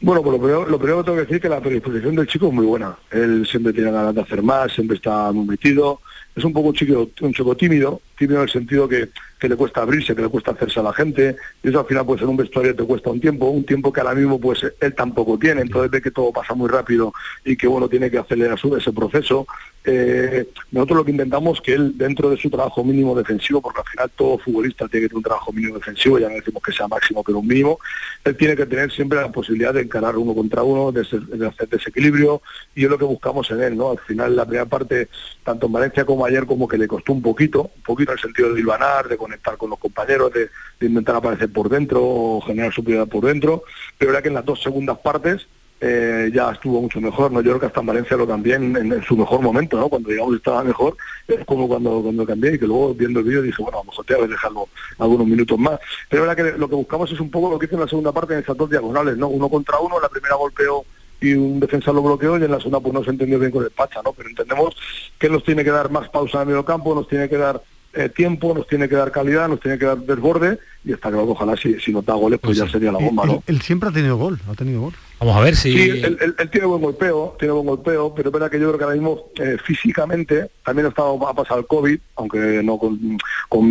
Bueno, 0.00 0.22
pues 0.22 0.32
lo 0.32 0.38
primero, 0.38 0.66
lo 0.66 0.78
primero 0.78 0.98
que 0.98 1.04
tengo 1.04 1.16
que 1.16 1.22
decir 1.22 1.36
es 1.36 1.42
que 1.42 1.48
la 1.48 1.60
predisposición 1.60 2.16
del 2.16 2.26
chico 2.26 2.48
es 2.48 2.52
muy 2.52 2.66
buena. 2.66 2.96
Él 3.10 3.46
siempre 3.50 3.72
tiene 3.72 3.90
ganas 3.90 4.14
de 4.14 4.20
hacer 4.20 4.42
más, 4.42 4.72
siempre 4.72 4.96
está 4.96 5.32
muy 5.32 5.46
metido. 5.46 6.00
Es 6.34 6.44
un 6.44 6.52
poco 6.52 6.68
un 6.68 6.74
chico, 6.74 7.08
un 7.22 7.32
chico 7.32 7.56
tímido, 7.56 8.02
tímido 8.16 8.38
en 8.38 8.44
el 8.44 8.50
sentido 8.50 8.88
que 8.88 9.10
que 9.38 9.48
le 9.48 9.56
cuesta 9.56 9.82
abrirse, 9.82 10.14
que 10.14 10.22
le 10.22 10.28
cuesta 10.28 10.52
hacerse 10.52 10.80
a 10.80 10.82
la 10.82 10.92
gente, 10.92 11.36
y 11.62 11.68
eso 11.68 11.80
al 11.80 11.86
final 11.86 12.06
pues 12.06 12.22
en 12.22 12.28
un 12.28 12.36
vestuario 12.36 12.74
te 12.74 12.84
cuesta 12.84 13.10
un 13.10 13.20
tiempo, 13.20 13.46
un 13.46 13.64
tiempo 13.64 13.92
que 13.92 14.00
ahora 14.00 14.14
mismo 14.14 14.40
pues 14.40 14.60
él 14.80 14.94
tampoco 14.94 15.38
tiene, 15.38 15.62
entonces 15.62 15.90
ve 15.90 16.00
que 16.00 16.10
todo 16.10 16.32
pasa 16.32 16.54
muy 16.54 16.68
rápido 16.68 17.12
y 17.44 17.56
que 17.56 17.66
bueno, 17.66 17.88
tiene 17.88 18.10
que 18.10 18.18
acelerar 18.18 18.58
su, 18.58 18.74
ese 18.76 18.92
proceso. 18.92 19.46
Eh, 19.84 20.48
nosotros 20.72 20.98
lo 20.98 21.04
que 21.04 21.12
intentamos 21.12 21.60
que 21.60 21.74
él 21.74 21.96
dentro 21.96 22.28
de 22.28 22.36
su 22.36 22.50
trabajo 22.50 22.82
mínimo 22.82 23.14
defensivo, 23.14 23.60
porque 23.60 23.80
al 23.80 23.86
final 23.86 24.10
todo 24.16 24.38
futbolista 24.38 24.88
tiene 24.88 25.04
que 25.04 25.08
tener 25.10 25.18
un 25.18 25.22
trabajo 25.22 25.52
mínimo 25.52 25.76
defensivo, 25.76 26.18
ya 26.18 26.28
no 26.28 26.34
decimos 26.34 26.62
que 26.62 26.72
sea 26.72 26.88
máximo, 26.88 27.22
pero 27.22 27.38
un 27.38 27.46
mínimo, 27.46 27.78
él 28.24 28.36
tiene 28.36 28.56
que 28.56 28.66
tener 28.66 28.90
siempre 28.90 29.20
la 29.20 29.30
posibilidad 29.30 29.74
de 29.74 29.82
encarar 29.82 30.16
uno 30.16 30.34
contra 30.34 30.62
uno, 30.62 30.90
de, 30.90 31.02
de 31.02 31.46
hacer 31.46 31.68
desequilibrio, 31.68 32.42
y 32.74 32.84
es 32.84 32.90
lo 32.90 32.98
que 32.98 33.04
buscamos 33.04 33.48
en 33.50 33.62
él, 33.62 33.76
¿no? 33.76 33.90
Al 33.90 33.98
final 33.98 34.34
la 34.34 34.44
primera 34.44 34.66
parte, 34.66 35.08
tanto 35.44 35.66
en 35.66 35.72
Valencia 35.72 36.04
como 36.04 36.24
ayer, 36.24 36.46
como 36.46 36.66
que 36.66 36.78
le 36.78 36.88
costó 36.88 37.12
un 37.12 37.22
poquito, 37.22 37.70
un 37.76 37.82
poquito 37.82 38.05
en 38.12 38.18
el 38.18 38.22
sentido 38.22 38.52
de 38.52 38.60
ilvanar, 38.60 39.08
de 39.08 39.16
conectar 39.16 39.56
con 39.56 39.70
los 39.70 39.78
compañeros, 39.78 40.32
de, 40.32 40.50
intentar 40.86 41.16
aparecer 41.16 41.52
por 41.52 41.68
dentro 41.68 42.00
o 42.02 42.40
generar 42.40 42.72
superioridad 42.72 43.10
por 43.10 43.24
dentro, 43.24 43.62
pero 43.98 44.12
era 44.12 44.22
que 44.22 44.28
en 44.28 44.34
las 44.34 44.44
dos 44.44 44.62
segundas 44.62 44.98
partes 44.98 45.46
eh, 45.80 46.30
ya 46.32 46.52
estuvo 46.52 46.80
mucho 46.80 47.00
mejor, 47.00 47.30
¿no? 47.30 47.42
Yo 47.42 47.50
creo 47.50 47.60
que 47.60 47.66
hasta 47.66 47.80
en 47.80 47.86
Valencia 47.86 48.16
lo 48.16 48.26
también 48.26 48.74
en, 48.76 49.02
su 49.02 49.16
mejor 49.16 49.42
momento, 49.42 49.78
¿no? 49.78 49.88
Cuando 49.90 50.08
digamos 50.08 50.34
estaba 50.34 50.64
mejor, 50.64 50.96
es 51.28 51.44
como 51.44 51.68
cuando, 51.68 52.00
cuando 52.02 52.24
cambié 52.24 52.54
y 52.54 52.58
que 52.58 52.66
luego 52.66 52.94
viendo 52.94 53.20
el 53.20 53.26
vídeo 53.26 53.42
dije, 53.42 53.62
bueno, 53.62 53.78
a 53.78 53.80
lo 53.82 53.90
mejor 53.90 54.04
te 54.06 54.14
voy 54.14 54.24
a 54.24 54.28
dejarlo 54.28 54.68
algunos 54.98 55.26
minutos 55.26 55.58
más. 55.58 55.78
Pero 56.08 56.24
era 56.24 56.34
que 56.34 56.52
lo 56.52 56.68
que 56.68 56.76
buscamos 56.76 57.12
es 57.12 57.20
un 57.20 57.30
poco 57.30 57.50
lo 57.50 57.58
que 57.58 57.66
hizo 57.66 57.74
en 57.74 57.82
la 57.82 57.88
segunda 57.88 58.12
parte 58.12 58.32
en 58.32 58.40
esas 58.40 58.56
dos 58.56 58.70
diagonales, 58.70 59.18
¿no? 59.18 59.28
Uno 59.28 59.50
contra 59.50 59.78
uno, 59.78 60.00
la 60.00 60.08
primera 60.08 60.36
golpeó 60.36 60.84
y 61.20 61.34
un 61.34 61.60
defensa 61.60 61.92
lo 61.92 62.02
bloqueó 62.02 62.38
y 62.38 62.44
en 62.44 62.50
la 62.50 62.58
segunda 62.58 62.80
pues 62.80 62.94
no 62.94 63.04
se 63.04 63.10
entendió 63.10 63.38
bien 63.38 63.50
con 63.50 63.64
el 63.64 63.70
Pacha, 63.70 64.00
¿no? 64.02 64.12
Pero 64.12 64.28
entendemos 64.28 64.76
que 65.18 65.28
nos 65.28 65.44
tiene 65.44 65.64
que 65.64 65.70
dar 65.70 65.90
más 65.90 66.08
pausa 66.08 66.38
en 66.38 66.42
el 66.42 66.48
medio 66.48 66.64
campo, 66.64 66.94
nos 66.94 67.08
tiene 67.08 67.28
que 67.28 67.36
dar 67.36 67.60
eh, 67.96 68.08
tiempo, 68.10 68.54
nos 68.54 68.66
tiene 68.66 68.88
que 68.88 68.94
dar 68.94 69.10
calidad, 69.10 69.48
nos 69.48 69.60
tiene 69.60 69.78
que 69.78 69.86
dar 69.86 69.98
desborde 69.98 70.58
y 70.84 70.92
está 70.92 71.08
claro 71.08 71.24
que 71.26 71.32
ojalá 71.32 71.56
si, 71.56 71.80
si 71.80 71.92
nos 71.92 72.04
da 72.04 72.14
goles 72.14 72.38
pues, 72.40 72.58
ya 72.58 72.68
sería 72.68 72.92
la 72.92 72.98
bomba, 72.98 73.24
¿no? 73.24 73.42
Él, 73.46 73.60
siempre 73.62 73.88
ha 73.88 73.92
tenido 73.92 74.16
gol, 74.16 74.38
ha 74.48 74.54
tenido 74.54 74.82
gol. 74.82 74.92
Vamos 75.18 75.36
a 75.36 75.40
ver 75.40 75.56
si... 75.56 75.72
Sí, 75.72 76.02
él, 76.02 76.50
tiene 76.50 76.66
buen 76.66 76.82
golpeo, 76.82 77.36
tiene 77.38 77.54
buen 77.54 77.66
golpeo, 77.66 78.14
pero 78.14 78.28
es 78.28 78.32
verdad 78.32 78.50
que 78.50 78.60
yo 78.60 78.66
creo 78.68 78.78
que 78.78 78.84
ahora 78.84 78.96
mismo 78.96 79.30
eh, 79.36 79.56
físicamente 79.64 80.50
también 80.62 80.86
ha, 80.86 80.90
estado, 80.90 81.26
ha 81.26 81.34
pasado 81.34 81.60
el 81.60 81.66
COVID, 81.66 81.98
aunque 82.16 82.60
no 82.62 82.78
con, 82.78 83.18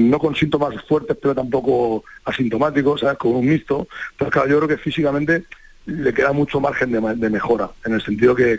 no 0.10 0.20
con 0.20 0.36
síntomas 0.36 0.74
fuertes, 0.88 1.16
pero 1.22 1.36
tampoco 1.36 2.04
asintomáticos, 2.26 3.02
¿sabes? 3.02 3.18
Con 3.18 3.36
un 3.36 3.46
mixto. 3.46 3.88
Pero 4.18 4.32
claro, 4.32 4.50
yo 4.50 4.58
creo 4.58 4.70
que 4.70 4.78
físicamente 4.84 5.46
le 5.86 6.14
queda 6.14 6.32
mucho 6.32 6.60
margen 6.60 6.92
de, 6.92 7.30
mejora, 7.30 7.70
en 7.86 7.94
el 7.94 8.02
sentido 8.02 8.36
que, 8.36 8.58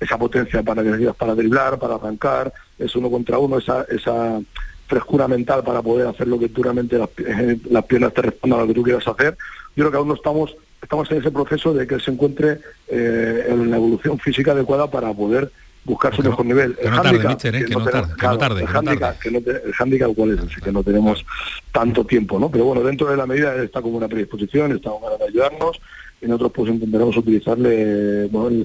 esa 0.00 0.18
potencia 0.18 0.62
para 0.62 0.82
para 1.12 1.34
driblar, 1.34 1.78
para 1.78 1.94
arrancar, 1.94 2.52
es 2.78 2.94
uno 2.96 3.10
contra 3.10 3.38
uno, 3.38 3.58
esa, 3.58 3.86
esa 3.88 4.40
frescura 4.88 5.28
mental 5.28 5.62
para 5.62 5.82
poder 5.82 6.08
hacer 6.08 6.26
lo 6.26 6.38
que 6.38 6.48
duramente 6.48 6.98
las, 6.98 7.10
eh, 7.18 7.58
las 7.70 7.84
piernas 7.84 8.12
te 8.14 8.22
respondan 8.22 8.60
a 8.60 8.62
lo 8.62 8.68
que 8.68 8.74
tú 8.74 8.82
quieras 8.82 9.06
hacer. 9.06 9.36
Yo 9.76 9.84
creo 9.84 9.90
que 9.90 9.96
aún 9.98 10.08
no 10.08 10.14
estamos, 10.14 10.56
estamos 10.82 11.10
en 11.10 11.18
ese 11.18 11.30
proceso 11.30 11.74
de 11.74 11.86
que 11.86 12.00
se 12.00 12.10
encuentre 12.10 12.58
eh, 12.88 13.46
en 13.48 13.70
la 13.70 13.76
evolución 13.76 14.18
física 14.18 14.52
adecuada 14.52 14.90
para 14.90 15.12
poder 15.12 15.52
buscar 15.84 16.14
su 16.14 16.22
mejor 16.22 16.44
nivel. 16.44 16.76
El 16.80 16.88
handicap, 16.88 17.40
que 17.40 17.50
no 17.68 17.84
tarde, 18.38 18.62
el 18.62 18.68
handicap, 19.78 20.14
cuál 20.14 20.32
es, 20.32 20.40
así 20.40 20.60
que 20.60 20.72
no 20.72 20.82
tenemos 20.82 21.24
tanto 21.72 22.04
tiempo, 22.04 22.38
¿no? 22.38 22.50
Pero 22.50 22.64
bueno, 22.64 22.82
dentro 22.82 23.08
de 23.10 23.16
la 23.16 23.26
medida 23.26 23.62
está 23.62 23.80
como 23.80 23.96
una 23.98 24.08
predisposición, 24.08 24.72
estamos 24.72 25.00
para 25.02 25.24
ayudarnos 25.24 25.80
y 26.20 26.26
nosotros 26.26 26.52
pues 26.54 26.70
intentaremos 26.70 27.16
utilizarle 27.16 28.26
bueno, 28.26 28.64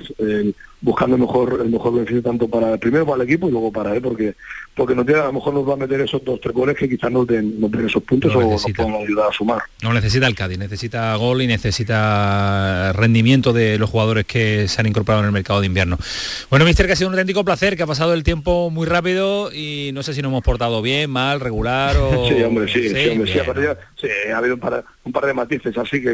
buscando 0.83 1.15
el 1.15 1.21
mejor 1.21 1.61
el 1.61 1.69
mejor 1.69 1.93
beneficio 1.93 2.21
tanto 2.21 2.47
para 2.47 2.77
primero 2.77 3.05
para 3.05 3.23
el 3.23 3.29
equipo 3.29 3.47
y 3.47 3.51
luego 3.51 3.71
para 3.71 3.95
él 3.95 4.01
porque 4.01 4.35
porque 4.75 4.93
nos 4.93 5.07
a 5.07 5.25
lo 5.25 5.33
mejor 5.33 5.53
nos 5.53 5.67
va 5.67 5.73
a 5.73 5.77
meter 5.77 6.01
esos 6.01 6.23
dos 6.23 6.39
tres 6.41 6.53
goles 6.53 6.77
que 6.77 6.89
quizás 6.89 7.11
nos 7.11 7.25
den, 7.25 7.59
nos 7.59 7.71
den 7.71 7.87
esos 7.87 8.03
puntos 8.03 8.35
o 8.35 8.41
nos 8.41 8.63
puedan 8.75 8.95
ayudar 8.95 9.29
a 9.29 9.33
sumar 9.33 9.61
no 9.81 9.93
necesita 9.93 10.27
el 10.27 10.35
Cádiz 10.35 10.57
necesita 10.57 11.15
gol 11.15 11.41
y 11.41 11.47
necesita 11.47 12.91
rendimiento 12.93 13.53
de 13.53 13.77
los 13.77 13.89
jugadores 13.89 14.25
que 14.25 14.67
se 14.67 14.81
han 14.81 14.87
incorporado 14.87 15.21
en 15.23 15.27
el 15.27 15.31
mercado 15.31 15.61
de 15.61 15.67
invierno 15.67 15.97
bueno 16.49 16.65
mister 16.65 16.85
que 16.85 16.93
ha 16.93 16.95
sido 16.95 17.07
un 17.07 17.13
auténtico 17.13 17.45
placer 17.45 17.77
que 17.77 17.83
ha 17.83 17.87
pasado 17.87 18.13
el 18.13 18.23
tiempo 18.23 18.69
muy 18.69 18.85
rápido 18.85 19.51
y 19.53 19.91
no 19.93 20.03
sé 20.03 20.13
si 20.13 20.21
nos 20.21 20.31
hemos 20.31 20.43
portado 20.43 20.81
bien 20.81 21.09
mal 21.09 21.39
regular 21.39 21.95
o 21.97 22.27
sí 22.27 22.43
hombre 22.43 22.71
sí 22.71 22.89
sí, 22.89 23.09
hombre, 23.09 23.31
sí, 23.31 23.39
sí, 24.01 24.07
ha 24.33 24.37
habido 24.37 24.55
un 24.55 24.59
par, 24.59 24.83
un 25.05 25.11
par 25.11 25.25
de 25.25 25.33
matices 25.33 25.77
así 25.77 26.01
que 26.01 26.13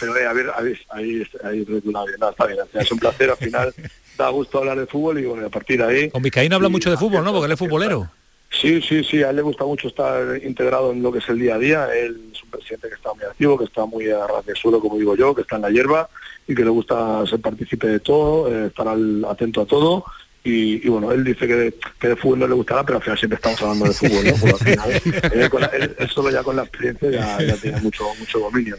pero 0.00 0.16
eh, 0.16 0.26
a 0.26 0.32
ver, 0.32 0.50
a 0.50 0.60
ver 0.60 0.78
ahí, 0.90 1.22
ahí, 1.44 1.66
no, 1.84 2.30
está 2.30 2.46
bien, 2.46 2.58
es 2.74 2.92
un 2.92 2.98
placer 2.98 3.30
al 3.30 3.36
final, 3.36 3.74
da 4.18 4.28
gusto 4.28 4.58
hablar 4.58 4.78
de 4.78 4.86
fútbol 4.86 5.18
y 5.18 5.24
bueno, 5.24 5.46
a 5.46 5.50
partir 5.50 5.78
de 5.78 5.84
ahí... 5.84 6.10
Con 6.10 6.22
Vizcaíno 6.22 6.56
habla 6.56 6.68
mucho 6.68 6.90
de 6.90 6.96
fútbol, 6.96 7.24
¿no? 7.24 7.32
Porque 7.32 7.46
él 7.46 7.52
es 7.52 7.58
futbolero. 7.58 8.10
Sí, 8.50 8.80
sí, 8.82 9.04
sí, 9.04 9.22
a 9.22 9.30
él 9.30 9.36
le 9.36 9.42
gusta 9.42 9.64
mucho 9.64 9.88
estar 9.88 10.42
integrado 10.42 10.92
en 10.92 11.02
lo 11.02 11.12
que 11.12 11.18
es 11.18 11.28
el 11.28 11.38
día 11.38 11.54
a 11.54 11.58
día, 11.58 11.88
él 11.94 12.30
es 12.32 12.42
un 12.42 12.50
presidente 12.50 12.88
que 12.88 12.94
está 12.94 13.12
muy 13.12 13.24
activo, 13.24 13.58
que 13.58 13.64
está 13.64 13.84
muy 13.84 14.10
a 14.10 14.26
ras 14.26 14.44
de 14.46 14.54
suelo, 14.54 14.80
como 14.80 14.96
digo 14.96 15.14
yo, 15.16 15.34
que 15.34 15.42
está 15.42 15.56
en 15.56 15.62
la 15.62 15.70
hierba 15.70 16.08
y 16.46 16.54
que 16.54 16.64
le 16.64 16.70
gusta 16.70 17.26
ser 17.26 17.40
partícipe 17.40 17.86
de 17.86 18.00
todo, 18.00 18.48
eh, 18.52 18.66
estar 18.68 18.88
atento 19.28 19.60
a 19.60 19.66
todo 19.66 20.04
y, 20.44 20.88
bueno, 20.88 21.12
él 21.12 21.24
dice 21.24 21.46
que, 21.46 21.74
que 22.00 22.08
de 22.08 22.16
fútbol 22.16 22.38
no 22.38 22.48
le 22.48 22.54
gustará, 22.54 22.82
pero 22.82 22.96
al 22.96 23.02
final 23.02 23.18
siempre 23.18 23.36
estamos 23.36 23.60
hablando 23.60 23.84
de 23.84 23.92
fútbol, 23.92 24.24
¿no? 24.24 24.32
Porque 24.50 24.72
al 24.72 25.00
final, 25.00 25.70
él, 25.98 26.08
solo 26.08 26.30
ya 26.30 26.42
con 26.42 26.56
la 26.56 26.62
experiencia 26.62 27.10
ya, 27.10 27.42
ya 27.42 27.56
tiene 27.56 27.80
mucho, 27.80 28.04
mucho 28.18 28.38
dominio. 28.38 28.76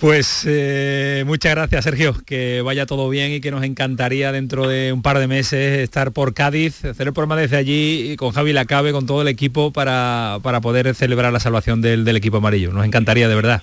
Pues 0.00 0.46
eh, 0.48 1.24
muchas 1.26 1.54
gracias 1.54 1.84
Sergio, 1.84 2.14
que 2.24 2.62
vaya 2.62 2.86
todo 2.86 3.10
bien 3.10 3.32
y 3.32 3.42
que 3.42 3.50
nos 3.50 3.62
encantaría 3.64 4.32
dentro 4.32 4.66
de 4.66 4.94
un 4.94 5.02
par 5.02 5.18
de 5.18 5.26
meses 5.26 5.80
estar 5.80 6.12
por 6.12 6.32
Cádiz, 6.32 6.86
hacer 6.86 7.08
el 7.08 7.12
programa 7.12 7.38
desde 7.38 7.58
allí 7.58 8.16
con 8.16 8.32
Javi 8.32 8.54
Lacabe, 8.54 8.92
con 8.92 9.04
todo 9.04 9.20
el 9.20 9.28
equipo 9.28 9.74
para, 9.74 10.38
para 10.42 10.62
poder 10.62 10.94
celebrar 10.94 11.34
la 11.34 11.38
salvación 11.38 11.82
del, 11.82 12.08
equipo 12.16 12.38
amarillo. 12.38 12.72
Nos 12.72 12.86
encantaría 12.86 13.28
de 13.28 13.34
verdad. 13.34 13.62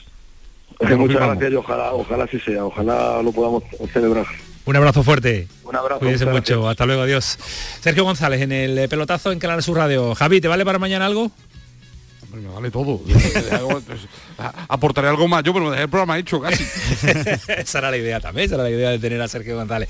muchas 0.96 1.22
gracias 1.22 1.52
y 1.52 1.56
ojalá, 1.56 1.94
ojalá 1.94 2.26
así 2.26 2.40
sea, 2.40 2.66
ojalá 2.66 3.20
lo 3.24 3.32
podamos 3.32 3.64
celebrar. 3.92 4.28
Un 4.66 4.76
abrazo 4.76 5.02
fuerte. 5.02 5.48
Un 5.64 5.76
abrazo. 5.76 6.00
Cuídense 6.00 6.26
mucho. 6.28 6.70
Hasta 6.70 6.86
luego, 6.86 7.02
adiós. 7.02 7.40
Sergio 7.80 8.04
González 8.04 8.42
en 8.42 8.52
el 8.52 8.88
pelotazo 8.90 9.32
en 9.32 9.40
Canal 9.40 9.64
Sur 9.64 9.78
Radio. 9.78 10.14
Javi, 10.14 10.40
¿te 10.40 10.50
vale 10.50 10.66
para 10.66 10.78
mañana 10.78 11.08
algo? 11.08 11.32
Me 12.42 12.50
vale 12.50 12.72
todo. 12.72 13.02
Aportaré 14.68 15.08
algo 15.08 15.28
más 15.28 15.44
yo, 15.44 15.54
pero 15.54 15.66
me 15.66 15.72
dejé 15.72 15.84
el 15.84 15.90
programa 15.90 16.18
hecho 16.18 16.40
casi. 16.40 16.64
esa 17.58 17.80
era 17.80 17.92
la 17.92 17.98
idea 17.98 18.20
también, 18.20 18.46
esa 18.46 18.56
era 18.56 18.64
la 18.64 18.70
idea 18.70 18.90
de 18.92 19.00
tener 19.00 19.22
a 19.22 19.28
Sergio 19.28 19.56
González. 19.56 19.90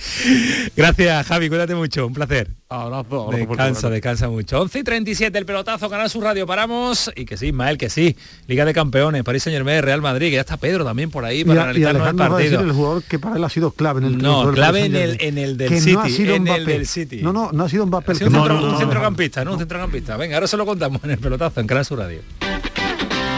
Gracias, 0.75 1.27
Javi, 1.27 1.49
cuídate 1.49 1.75
mucho, 1.75 2.07
un 2.07 2.13
placer. 2.13 2.49
Abrazo, 2.69 3.29
Descansa, 3.31 3.89
descansa 3.89 4.27
mucho. 4.29 4.59
11 4.61 4.79
y 4.79 4.83
37, 4.83 5.37
el 5.37 5.45
pelotazo, 5.45 5.89
Canal 5.89 6.09
Sur 6.09 6.23
Radio, 6.23 6.45
paramos. 6.45 7.09
Y 7.15 7.23
que 7.23 7.37
sí, 7.37 7.47
Ismael, 7.47 7.77
que 7.77 7.89
sí. 7.89 8.17
Liga 8.47 8.65
de 8.65 8.73
Campeones, 8.73 9.23
París 9.23 9.43
Saint 9.43 9.55
Germain, 9.55 9.81
Real 9.81 10.01
Madrid, 10.01 10.27
que 10.27 10.33
ya 10.35 10.41
está 10.41 10.57
Pedro 10.57 10.83
también 10.83 11.09
por 11.09 11.23
ahí 11.23 11.45
para 11.45 11.61
y, 11.61 11.63
analizarnos 11.63 11.95
el 11.95 12.01
Alejandro 12.01 12.23
va 12.23 12.27
a 12.27 12.29
partido. 12.31 12.51
decir 12.51 12.67
el 12.67 12.73
jugador 12.75 13.03
que 13.03 13.19
para 13.19 13.37
él 13.37 13.43
ha 13.45 13.49
sido 13.49 13.71
clave 13.71 14.01
en 14.01 14.05
el 14.07 14.17
No, 14.17 14.51
clave 14.51 14.83
en 14.85 14.95
el, 14.97 15.17
en 15.21 15.37
el 15.37 15.55
del 15.55 15.69
Que 15.69 15.79
City. 15.79 15.93
no 15.93 16.01
ha 16.01 16.09
sido 16.09 16.35
en 16.35 16.47
el 16.47 16.61
Mbappé. 16.61 16.71
del 16.73 16.87
City. 16.87 17.21
No, 17.21 17.31
no, 17.31 17.51
no 17.53 17.63
ha 17.63 17.69
sido 17.69 17.83
el 17.83 17.87
un, 17.87 17.91
no- 17.91 18.01
centro- 18.13 18.47
no, 18.49 18.63
un 18.65 18.71
no, 18.73 18.77
centrocampista, 18.79 19.45
¿no? 19.45 19.53
Un 19.53 19.59
centrocampista. 19.59 20.17
Venga, 20.17 20.35
ahora 20.35 20.47
se 20.47 20.57
lo 20.57 20.65
contamos 20.65 21.01
en 21.05 21.11
el 21.11 21.17
pelotazo, 21.19 21.61
en 21.61 21.67
Canal 21.67 21.85
Sur 21.85 21.99
Radio. 21.99 22.19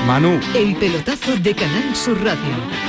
Manu. 0.08 0.39
El 0.56 0.76
pelotazo 0.78 1.36
de 1.38 1.53
Canal 1.53 1.95
Sur 1.95 2.18
Radio. 2.24 2.89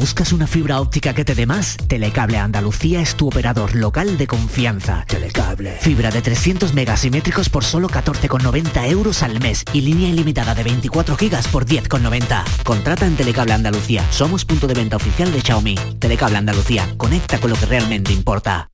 ¿Buscas 0.00 0.32
una 0.32 0.46
fibra 0.46 0.80
óptica 0.80 1.12
que 1.12 1.26
te 1.26 1.34
dé 1.34 1.44
más? 1.44 1.76
Telecable 1.76 2.38
Andalucía 2.38 3.02
es 3.02 3.16
tu 3.16 3.28
operador 3.28 3.76
local 3.76 4.16
de 4.16 4.26
confianza. 4.26 5.04
Telecable. 5.06 5.72
Fibra 5.72 6.10
de 6.10 6.22
300 6.22 6.72
megasimétricos 6.72 7.50
por 7.50 7.64
solo 7.64 7.86
14,90 7.86 8.88
euros 8.88 9.22
al 9.22 9.38
mes 9.40 9.62
y 9.74 9.82
línea 9.82 10.08
ilimitada 10.08 10.54
de 10.54 10.62
24 10.62 11.16
gigas 11.18 11.48
por 11.48 11.66
10,90. 11.66 12.44
Contrata 12.64 13.04
en 13.04 13.14
Telecable 13.14 13.52
Andalucía. 13.52 14.02
Somos 14.10 14.46
punto 14.46 14.66
de 14.66 14.72
venta 14.72 14.96
oficial 14.96 15.30
de 15.32 15.42
Xiaomi. 15.42 15.74
Telecable 15.98 16.38
Andalucía. 16.38 16.88
Conecta 16.96 17.38
con 17.38 17.50
lo 17.50 17.56
que 17.56 17.66
realmente 17.66 18.10
importa. 18.14 18.70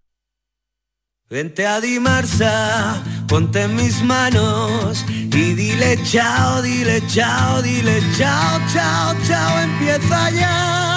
Vente 1.28 1.66
a 1.66 1.80
Dimarsa, 1.80 3.02
ponte 3.26 3.62
en 3.62 3.74
mis 3.74 4.00
manos 4.04 5.04
y 5.08 5.54
dile 5.54 6.00
chao, 6.04 6.62
dile 6.62 7.02
chao, 7.08 7.60
dile 7.62 8.00
chao, 8.16 8.60
chao, 8.72 9.12
chao, 9.26 9.58
empieza 9.58 10.30
ya 10.30 10.95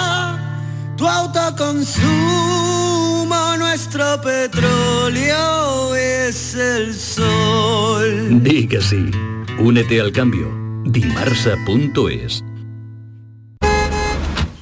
tu 1.00 1.08
autoconsumo, 1.08 3.56
nuestro 3.56 4.20
petróleo 4.20 5.96
es 5.96 6.54
el 6.54 6.94
sol. 6.94 8.42
Di 8.42 8.68
que 8.68 8.82
sí. 8.82 9.10
Únete 9.58 9.98
al 9.98 10.12
cambio. 10.12 10.46
Dimarsa.es. 10.84 12.44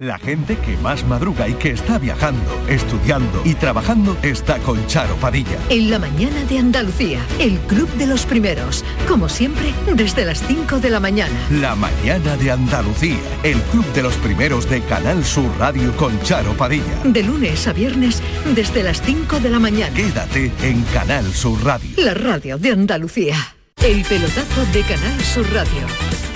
La 0.00 0.16
gente 0.16 0.56
que 0.56 0.76
más 0.76 1.04
madruga 1.04 1.48
y 1.48 1.54
que 1.54 1.72
está 1.72 1.98
viajando, 1.98 2.64
estudiando 2.68 3.42
y 3.44 3.54
trabajando 3.54 4.16
está 4.22 4.58
con 4.58 4.86
Charo 4.86 5.16
Padilla. 5.16 5.58
En 5.70 5.90
la 5.90 5.98
mañana 5.98 6.44
de 6.44 6.60
Andalucía, 6.60 7.20
el 7.40 7.58
Club 7.62 7.88
de 7.94 8.06
los 8.06 8.24
Primeros. 8.24 8.84
Como 9.08 9.28
siempre, 9.28 9.74
desde 9.96 10.24
las 10.24 10.40
5 10.46 10.78
de 10.78 10.90
la 10.90 11.00
mañana. 11.00 11.34
La 11.50 11.74
mañana 11.74 12.36
de 12.36 12.52
Andalucía, 12.52 13.18
el 13.42 13.60
club 13.72 13.84
de 13.92 14.04
los 14.04 14.14
primeros 14.18 14.70
de 14.70 14.82
Canal 14.82 15.24
Sur 15.24 15.50
Radio 15.58 15.90
con 15.96 16.16
Charo 16.22 16.56
Padilla. 16.56 17.02
De 17.02 17.24
lunes 17.24 17.66
a 17.66 17.72
viernes, 17.72 18.22
desde 18.54 18.84
las 18.84 19.02
5 19.02 19.40
de 19.40 19.50
la 19.50 19.58
mañana. 19.58 19.96
Quédate 19.96 20.52
en 20.62 20.80
Canal 20.94 21.24
Sur 21.34 21.60
Radio. 21.64 21.90
La 21.96 22.14
radio 22.14 22.56
de 22.56 22.70
Andalucía. 22.70 23.34
El 23.82 24.04
pelotazo 24.04 24.64
de 24.72 24.82
Canal 24.82 25.20
Sur 25.24 25.52
Radio. 25.52 25.88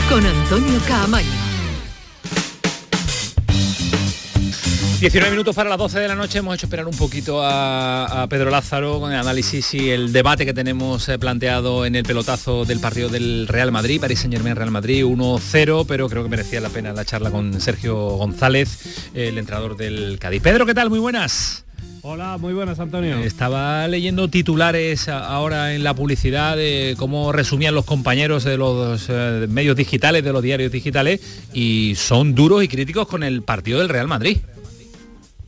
Con 0.08 0.26
Antonio 0.26 0.80
Caamaño. 0.88 1.51
19 5.02 5.32
minutos 5.32 5.56
para 5.56 5.68
las 5.68 5.78
12 5.78 5.98
de 5.98 6.06
la 6.06 6.14
noche. 6.14 6.38
Hemos 6.38 6.54
hecho 6.54 6.66
esperar 6.66 6.86
un 6.86 6.96
poquito 6.96 7.42
a, 7.42 8.22
a 8.22 8.28
Pedro 8.28 8.50
Lázaro 8.50 9.00
con 9.00 9.10
el 9.10 9.18
análisis 9.18 9.74
y 9.74 9.90
el 9.90 10.12
debate 10.12 10.46
que 10.46 10.54
tenemos 10.54 11.08
eh, 11.08 11.18
planteado 11.18 11.84
en 11.84 11.96
el 11.96 12.04
pelotazo 12.04 12.64
del 12.64 12.78
partido 12.78 13.08
del 13.08 13.48
Real 13.48 13.72
Madrid, 13.72 14.00
París 14.00 14.20
Saint 14.20 14.32
Germain 14.32 14.54
Real 14.54 14.70
Madrid 14.70 15.04
1-0, 15.04 15.86
pero 15.88 16.08
creo 16.08 16.22
que 16.22 16.28
merecía 16.28 16.60
la 16.60 16.68
pena 16.68 16.92
la 16.92 17.04
charla 17.04 17.32
con 17.32 17.60
Sergio 17.60 17.96
González, 18.10 19.10
el 19.12 19.38
entrenador 19.38 19.76
del 19.76 20.20
Cádiz. 20.20 20.40
Pedro, 20.40 20.66
¿qué 20.66 20.74
tal? 20.74 20.88
Muy 20.88 21.00
buenas. 21.00 21.64
Hola, 22.02 22.38
muy 22.38 22.52
buenas, 22.52 22.78
Antonio. 22.78 23.18
Estaba 23.18 23.88
leyendo 23.88 24.28
titulares 24.28 25.08
ahora 25.08 25.74
en 25.74 25.82
la 25.82 25.94
publicidad 25.94 26.56
de 26.56 26.94
cómo 26.96 27.32
resumían 27.32 27.74
los 27.74 27.86
compañeros 27.86 28.44
de 28.44 28.56
los 28.56 29.06
eh, 29.08 29.46
medios 29.48 29.74
digitales, 29.74 30.22
de 30.22 30.32
los 30.32 30.44
diarios 30.44 30.70
digitales, 30.70 31.20
y 31.52 31.94
son 31.96 32.36
duros 32.36 32.62
y 32.62 32.68
críticos 32.68 33.08
con 33.08 33.24
el 33.24 33.42
partido 33.42 33.80
del 33.80 33.88
Real 33.88 34.06
Madrid. 34.06 34.38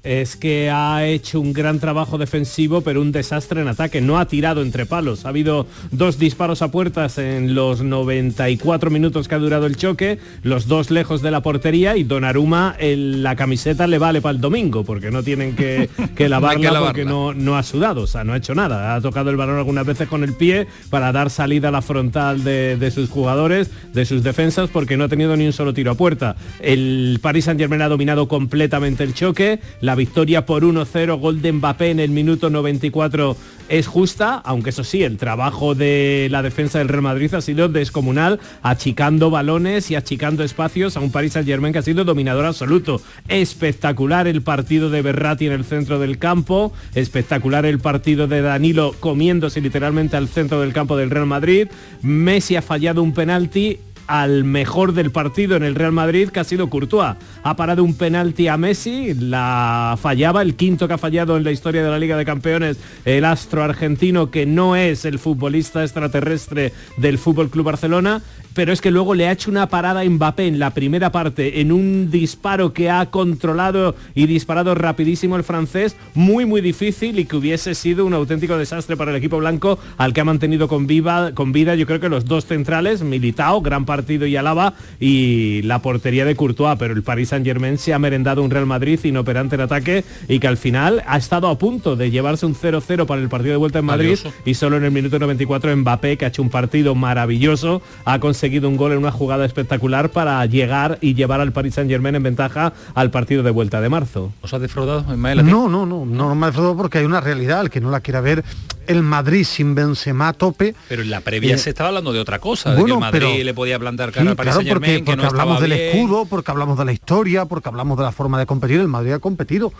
Es 0.04 0.36
que 0.36 0.70
ha 0.70 1.04
hecho 1.06 1.40
un 1.40 1.52
gran 1.52 1.80
trabajo 1.80 2.18
defensivo, 2.18 2.82
pero 2.82 3.00
un 3.00 3.10
desastre 3.10 3.62
en 3.62 3.68
ataque. 3.68 4.00
No 4.00 4.18
ha 4.18 4.26
tirado 4.26 4.62
entre 4.62 4.86
palos. 4.86 5.24
Ha 5.24 5.30
habido 5.30 5.66
dos 5.90 6.18
disparos 6.18 6.62
a 6.62 6.70
puertas 6.70 7.18
en 7.18 7.54
los 7.54 7.82
94 7.82 8.90
minutos 8.90 9.26
que 9.28 9.34
ha 9.34 9.38
durado 9.38 9.66
el 9.66 9.76
choque, 9.76 10.18
los 10.42 10.68
dos 10.68 10.90
lejos 10.90 11.22
de 11.22 11.30
la 11.30 11.40
portería 11.42 11.96
y 11.96 12.04
Donnarumma 12.04 12.76
el- 12.78 13.22
la 13.22 13.34
camiseta 13.36 13.86
le 13.86 13.98
vale 13.98 14.20
para 14.20 14.34
el 14.34 14.40
domingo, 14.40 14.84
porque 14.84 15.10
no 15.10 15.22
tienen 15.22 15.56
que, 15.56 15.88
que 16.14 16.28
lavarla, 16.28 16.70
lavarla. 16.70 16.88
porque 16.88 17.04
no, 17.04 17.32
no 17.32 17.56
ha 17.56 17.62
sudado, 17.62 18.02
o 18.02 18.06
sea, 18.06 18.24
no 18.24 18.34
ha 18.34 18.36
hecho 18.36 18.54
nada. 18.54 18.94
Ha 18.94 19.00
tocado 19.00 19.30
el 19.30 19.36
balón 19.36 19.56
algunas 19.58 19.86
veces 19.86 20.06
con 20.08 20.22
el 20.22 20.34
pie 20.34 20.66
para 20.90 21.12
dar 21.12 21.30
salida 21.30 21.68
a 21.68 21.72
la 21.72 21.82
frontal 21.82 22.44
de, 22.44 22.76
de 22.76 22.90
sus 22.90 23.08
jugadores, 23.08 23.70
de 23.94 24.04
sus 24.04 24.22
defensas, 24.22 24.68
porque 24.70 24.96
no 24.96 25.04
ha 25.04 25.08
tenido 25.08 25.36
ni 25.36 25.46
un 25.46 25.52
solo 25.54 25.72
tiro 25.72 25.92
a 25.92 25.94
puerta. 25.94 26.36
El 26.60 27.18
Paris 27.22 27.46
Saint 27.46 27.58
Germain 27.58 27.80
ha 27.82 27.88
dominado 27.88 28.28
completamente 28.28 29.02
el 29.04 29.14
choque. 29.14 29.60
La 29.80 29.93
victoria 29.94 30.46
por 30.46 30.62
1-0, 30.62 31.18
gol 31.18 31.42
de 31.42 31.52
Mbappé 31.52 31.90
en 31.90 32.00
el 32.00 32.10
minuto 32.10 32.50
94 32.50 33.36
es 33.68 33.86
justa, 33.86 34.34
aunque 34.44 34.70
eso 34.70 34.84
sí, 34.84 35.02
el 35.02 35.16
trabajo 35.16 35.74
de 35.74 36.28
la 36.30 36.42
defensa 36.42 36.78
del 36.78 36.88
Real 36.88 37.02
Madrid 37.02 37.32
ha 37.34 37.40
sido 37.40 37.68
descomunal, 37.68 38.40
achicando 38.62 39.30
balones 39.30 39.90
y 39.90 39.96
achicando 39.96 40.44
espacios 40.44 40.96
a 40.96 41.00
un 41.00 41.10
Paris 41.10 41.32
Saint 41.32 41.48
Germain 41.48 41.72
que 41.72 41.78
ha 41.78 41.82
sido 41.82 42.04
dominador 42.04 42.44
absoluto. 42.44 43.00
Espectacular 43.28 44.26
el 44.26 44.42
partido 44.42 44.90
de 44.90 45.02
Berratti 45.02 45.46
en 45.46 45.52
el 45.52 45.64
centro 45.64 45.98
del 45.98 46.18
campo, 46.18 46.72
espectacular 46.94 47.64
el 47.64 47.78
partido 47.78 48.26
de 48.26 48.42
Danilo 48.42 48.94
comiéndose 49.00 49.60
literalmente 49.60 50.16
al 50.16 50.28
centro 50.28 50.60
del 50.60 50.72
campo 50.72 50.96
del 50.96 51.10
Real 51.10 51.26
Madrid. 51.26 51.68
Messi 52.02 52.56
ha 52.56 52.62
fallado 52.62 53.02
un 53.02 53.14
penalti 53.14 53.78
al 54.06 54.44
mejor 54.44 54.92
del 54.92 55.10
partido 55.10 55.56
en 55.56 55.62
el 55.62 55.74
Real 55.74 55.92
Madrid, 55.92 56.28
que 56.28 56.40
ha 56.40 56.44
sido 56.44 56.70
Courtois. 56.70 57.16
Ha 57.42 57.56
parado 57.56 57.84
un 57.84 57.94
penalti 57.94 58.48
a 58.48 58.56
Messi, 58.56 59.14
la 59.14 59.98
fallaba, 60.00 60.42
el 60.42 60.54
quinto 60.54 60.88
que 60.88 60.94
ha 60.94 60.98
fallado 60.98 61.36
en 61.36 61.44
la 61.44 61.52
historia 61.52 61.82
de 61.82 61.90
la 61.90 61.98
Liga 61.98 62.16
de 62.16 62.24
Campeones, 62.24 62.78
el 63.04 63.24
astro 63.24 63.62
argentino, 63.62 64.30
que 64.30 64.46
no 64.46 64.76
es 64.76 65.04
el 65.04 65.18
futbolista 65.18 65.82
extraterrestre 65.82 66.72
del 66.96 67.18
Fútbol 67.18 67.50
Club 67.50 67.66
Barcelona. 67.66 68.22
Pero 68.54 68.72
es 68.72 68.80
que 68.80 68.90
luego 68.90 69.14
le 69.14 69.28
ha 69.28 69.32
hecho 69.32 69.50
una 69.50 69.68
parada 69.68 70.00
a 70.00 70.04
Mbappé 70.04 70.46
en 70.46 70.58
la 70.58 70.70
primera 70.70 71.10
parte, 71.10 71.60
en 71.60 71.72
un 71.72 72.10
disparo 72.10 72.72
que 72.72 72.88
ha 72.88 73.10
controlado 73.10 73.96
y 74.14 74.26
disparado 74.26 74.74
rapidísimo 74.74 75.36
el 75.36 75.44
francés, 75.44 75.96
muy 76.14 76.46
muy 76.46 76.60
difícil 76.60 77.18
y 77.18 77.24
que 77.24 77.36
hubiese 77.36 77.74
sido 77.74 78.06
un 78.06 78.14
auténtico 78.14 78.56
desastre 78.56 78.96
para 78.96 79.10
el 79.10 79.16
equipo 79.16 79.38
blanco 79.38 79.78
al 79.98 80.12
que 80.12 80.20
ha 80.20 80.24
mantenido 80.24 80.68
con, 80.68 80.86
viva, 80.86 81.32
con 81.34 81.52
vida 81.52 81.74
yo 81.74 81.86
creo 81.86 82.00
que 82.00 82.08
los 82.08 82.24
dos 82.24 82.46
centrales, 82.46 83.02
Militao, 83.02 83.60
gran 83.60 83.84
partido 83.84 84.26
y 84.26 84.36
Alaba, 84.36 84.74
y 85.00 85.62
la 85.62 85.80
portería 85.82 86.24
de 86.24 86.36
Courtois, 86.36 86.76
pero 86.78 86.94
el 86.94 87.02
Paris 87.02 87.30
Saint 87.30 87.44
Germain 87.44 87.76
se 87.76 87.92
ha 87.92 87.98
merendado 87.98 88.42
un 88.42 88.50
Real 88.50 88.66
Madrid 88.66 89.00
inoperante 89.02 89.56
en 89.56 89.62
ataque 89.62 90.04
y 90.28 90.38
que 90.38 90.46
al 90.46 90.56
final 90.56 91.02
ha 91.06 91.16
estado 91.16 91.48
a 91.48 91.58
punto 91.58 91.96
de 91.96 92.10
llevarse 92.10 92.46
un 92.46 92.54
0-0 92.54 93.06
para 93.06 93.20
el 93.20 93.28
partido 93.28 93.52
de 93.52 93.58
vuelta 93.58 93.80
en 93.80 93.84
Madrid. 93.84 94.18
Y 94.44 94.54
solo 94.54 94.76
en 94.76 94.84
el 94.84 94.92
minuto 94.92 95.18
94 95.18 95.76
Mbappé, 95.76 96.16
que 96.16 96.24
ha 96.24 96.28
hecho 96.28 96.42
un 96.42 96.50
partido 96.50 96.94
maravilloso, 96.94 97.82
ha 98.04 98.20
conseguido 98.20 98.43
un 98.44 98.76
gol 98.76 98.92
en 98.92 98.98
una 98.98 99.10
jugada 99.10 99.44
espectacular 99.44 100.10
para 100.10 100.44
llegar 100.46 100.98
y 101.00 101.14
llevar 101.14 101.40
al 101.40 101.52
Paris 101.52 101.74
Saint 101.74 101.90
Germain 101.90 102.14
en 102.14 102.22
ventaja 102.22 102.72
al 102.94 103.10
partido 103.10 103.42
de 103.42 103.50
vuelta 103.50 103.80
de 103.80 103.88
marzo. 103.88 104.32
¿Os 104.42 104.52
ha 104.54 104.58
defraudado, 104.58 105.04
No, 105.16 105.42
no, 105.68 105.68
no, 105.68 105.86
no, 105.86 106.04
no 106.04 106.34
me 106.34 106.46
ha 106.46 106.48
defraudado 106.50 106.76
porque 106.76 106.98
hay 106.98 107.04
una 107.04 107.20
realidad, 107.20 107.62
el 107.62 107.70
que 107.70 107.80
no 107.80 107.90
la 107.90 108.00
quiera 108.00 108.20
ver, 108.20 108.44
el 108.86 109.02
Madrid 109.02 109.44
sin 109.44 109.74
Benzema 109.74 110.28
a 110.28 110.32
tope. 110.32 110.74
Pero 110.88 111.02
en 111.02 111.10
la 111.10 111.20
previa 111.20 111.56
se 111.58 111.70
estaba 111.70 111.88
hablando 111.88 112.12
de 112.12 112.20
otra 112.20 112.38
cosa, 112.38 112.74
de 112.74 112.84
que 112.84 112.92
el 112.92 112.98
Madrid 112.98 113.42
le 113.44 113.54
podía 113.54 113.78
plantar 113.78 114.12
cara 114.12 114.30
al 114.30 114.36
Paris 114.36 114.54
Saint 114.54 114.68
Germain, 114.68 115.04
porque, 115.04 115.16
que 115.16 115.22
no 115.22 115.28
hablamos 115.28 115.60
del 115.60 115.72
escudo, 115.72 116.26
porque 116.26 116.50
hablamos 116.50 116.78
de 116.78 116.84
la 116.84 116.92
historia, 116.92 117.46
porque 117.46 117.68
hablamos 117.68 117.98
de 117.98 118.04
la 118.04 118.12
forma 118.12 118.38
de 118.38 118.46
competir, 118.46 118.80
el 118.80 118.88
Madrid 118.88 119.12
ha 119.12 119.18
competido. 119.18 119.72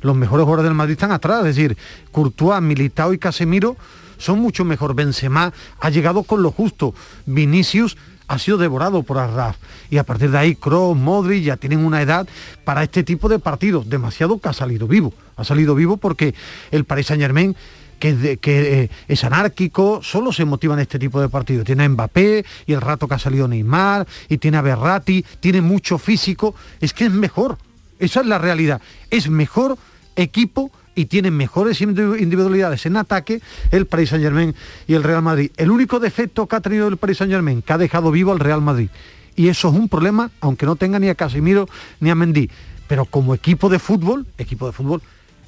Los 0.00 0.16
mejores 0.16 0.44
jugadores 0.44 0.64
del 0.64 0.74
Madrid 0.74 0.92
están 0.92 1.12
atrás, 1.12 1.40
es 1.40 1.56
decir, 1.56 1.76
Courtois, 2.10 2.60
Militao 2.60 3.12
y 3.12 3.18
Casemiro 3.18 3.76
son 4.22 4.38
mucho 4.38 4.64
mejor. 4.64 4.94
Benzema 4.94 5.52
ha 5.80 5.90
llegado 5.90 6.22
con 6.22 6.42
lo 6.42 6.52
justo. 6.52 6.94
Vinicius 7.26 7.96
ha 8.28 8.38
sido 8.38 8.58
devorado 8.58 9.02
por 9.02 9.18
Arraf. 9.18 9.56
Y 9.90 9.98
a 9.98 10.04
partir 10.04 10.30
de 10.30 10.38
ahí, 10.38 10.54
Kroos, 10.54 10.96
Modric 10.96 11.44
ya 11.44 11.56
tienen 11.56 11.84
una 11.84 12.02
edad 12.02 12.26
para 12.64 12.82
este 12.82 13.02
tipo 13.02 13.28
de 13.28 13.38
partidos. 13.38 13.88
Demasiado 13.88 14.38
que 14.38 14.48
ha 14.48 14.52
salido 14.52 14.86
vivo. 14.86 15.12
Ha 15.36 15.44
salido 15.44 15.74
vivo 15.74 15.96
porque 15.96 16.34
el 16.70 16.84
Paris 16.84 17.06
Saint 17.06 17.22
Germain 17.22 17.56
que, 18.02 18.36
que 18.38 18.82
eh, 18.82 18.90
es 19.06 19.22
anárquico, 19.22 20.00
solo 20.02 20.32
se 20.32 20.44
motiva 20.44 20.74
en 20.74 20.80
este 20.80 20.98
tipo 20.98 21.20
de 21.20 21.28
partidos. 21.28 21.64
Tiene 21.64 21.84
a 21.84 21.88
Mbappé 21.88 22.44
y 22.66 22.72
el 22.72 22.80
rato 22.80 23.06
que 23.06 23.14
ha 23.14 23.18
salido 23.18 23.46
Neymar, 23.46 24.08
y 24.28 24.38
tiene 24.38 24.56
a 24.56 24.62
Berratti, 24.62 25.24
tiene 25.38 25.60
mucho 25.60 25.98
físico, 25.98 26.56
es 26.80 26.92
que 26.92 27.04
es 27.04 27.12
mejor. 27.12 27.58
Esa 28.00 28.20
es 28.20 28.26
la 28.26 28.38
realidad. 28.38 28.82
Es 29.08 29.28
mejor 29.28 29.78
equipo 30.16 30.72
y 30.94 31.06
tiene 31.06 31.30
mejores 31.30 31.80
individualidades 31.80 32.86
en 32.86 32.96
ataque 32.96 33.40
el 33.70 33.86
Paris 33.86 34.10
Saint 34.10 34.24
Germain 34.24 34.54
y 34.86 34.94
el 34.94 35.02
Real 35.02 35.22
Madrid. 35.22 35.50
El 35.56 35.70
único 35.70 36.00
defecto 36.00 36.46
que 36.46 36.56
ha 36.56 36.60
tenido 36.60 36.88
el 36.88 36.96
Paris 36.96 37.18
Saint 37.18 37.32
Germain, 37.32 37.62
que 37.62 37.72
ha 37.72 37.78
dejado 37.78 38.10
vivo 38.10 38.32
al 38.32 38.40
Real 38.40 38.60
Madrid. 38.60 38.88
Y 39.34 39.48
eso 39.48 39.68
es 39.68 39.74
un 39.74 39.88
problema, 39.88 40.30
aunque 40.40 40.66
no 40.66 40.76
tenga 40.76 40.98
ni 40.98 41.08
a 41.08 41.14
Casemiro 41.14 41.68
ni 42.00 42.10
a 42.10 42.14
Mendy. 42.14 42.50
Pero 42.86 43.06
como 43.06 43.34
equipo 43.34 43.68
de 43.68 43.78
fútbol, 43.78 44.26
equipo 44.36 44.66
de 44.66 44.72
fútbol, 44.72 45.02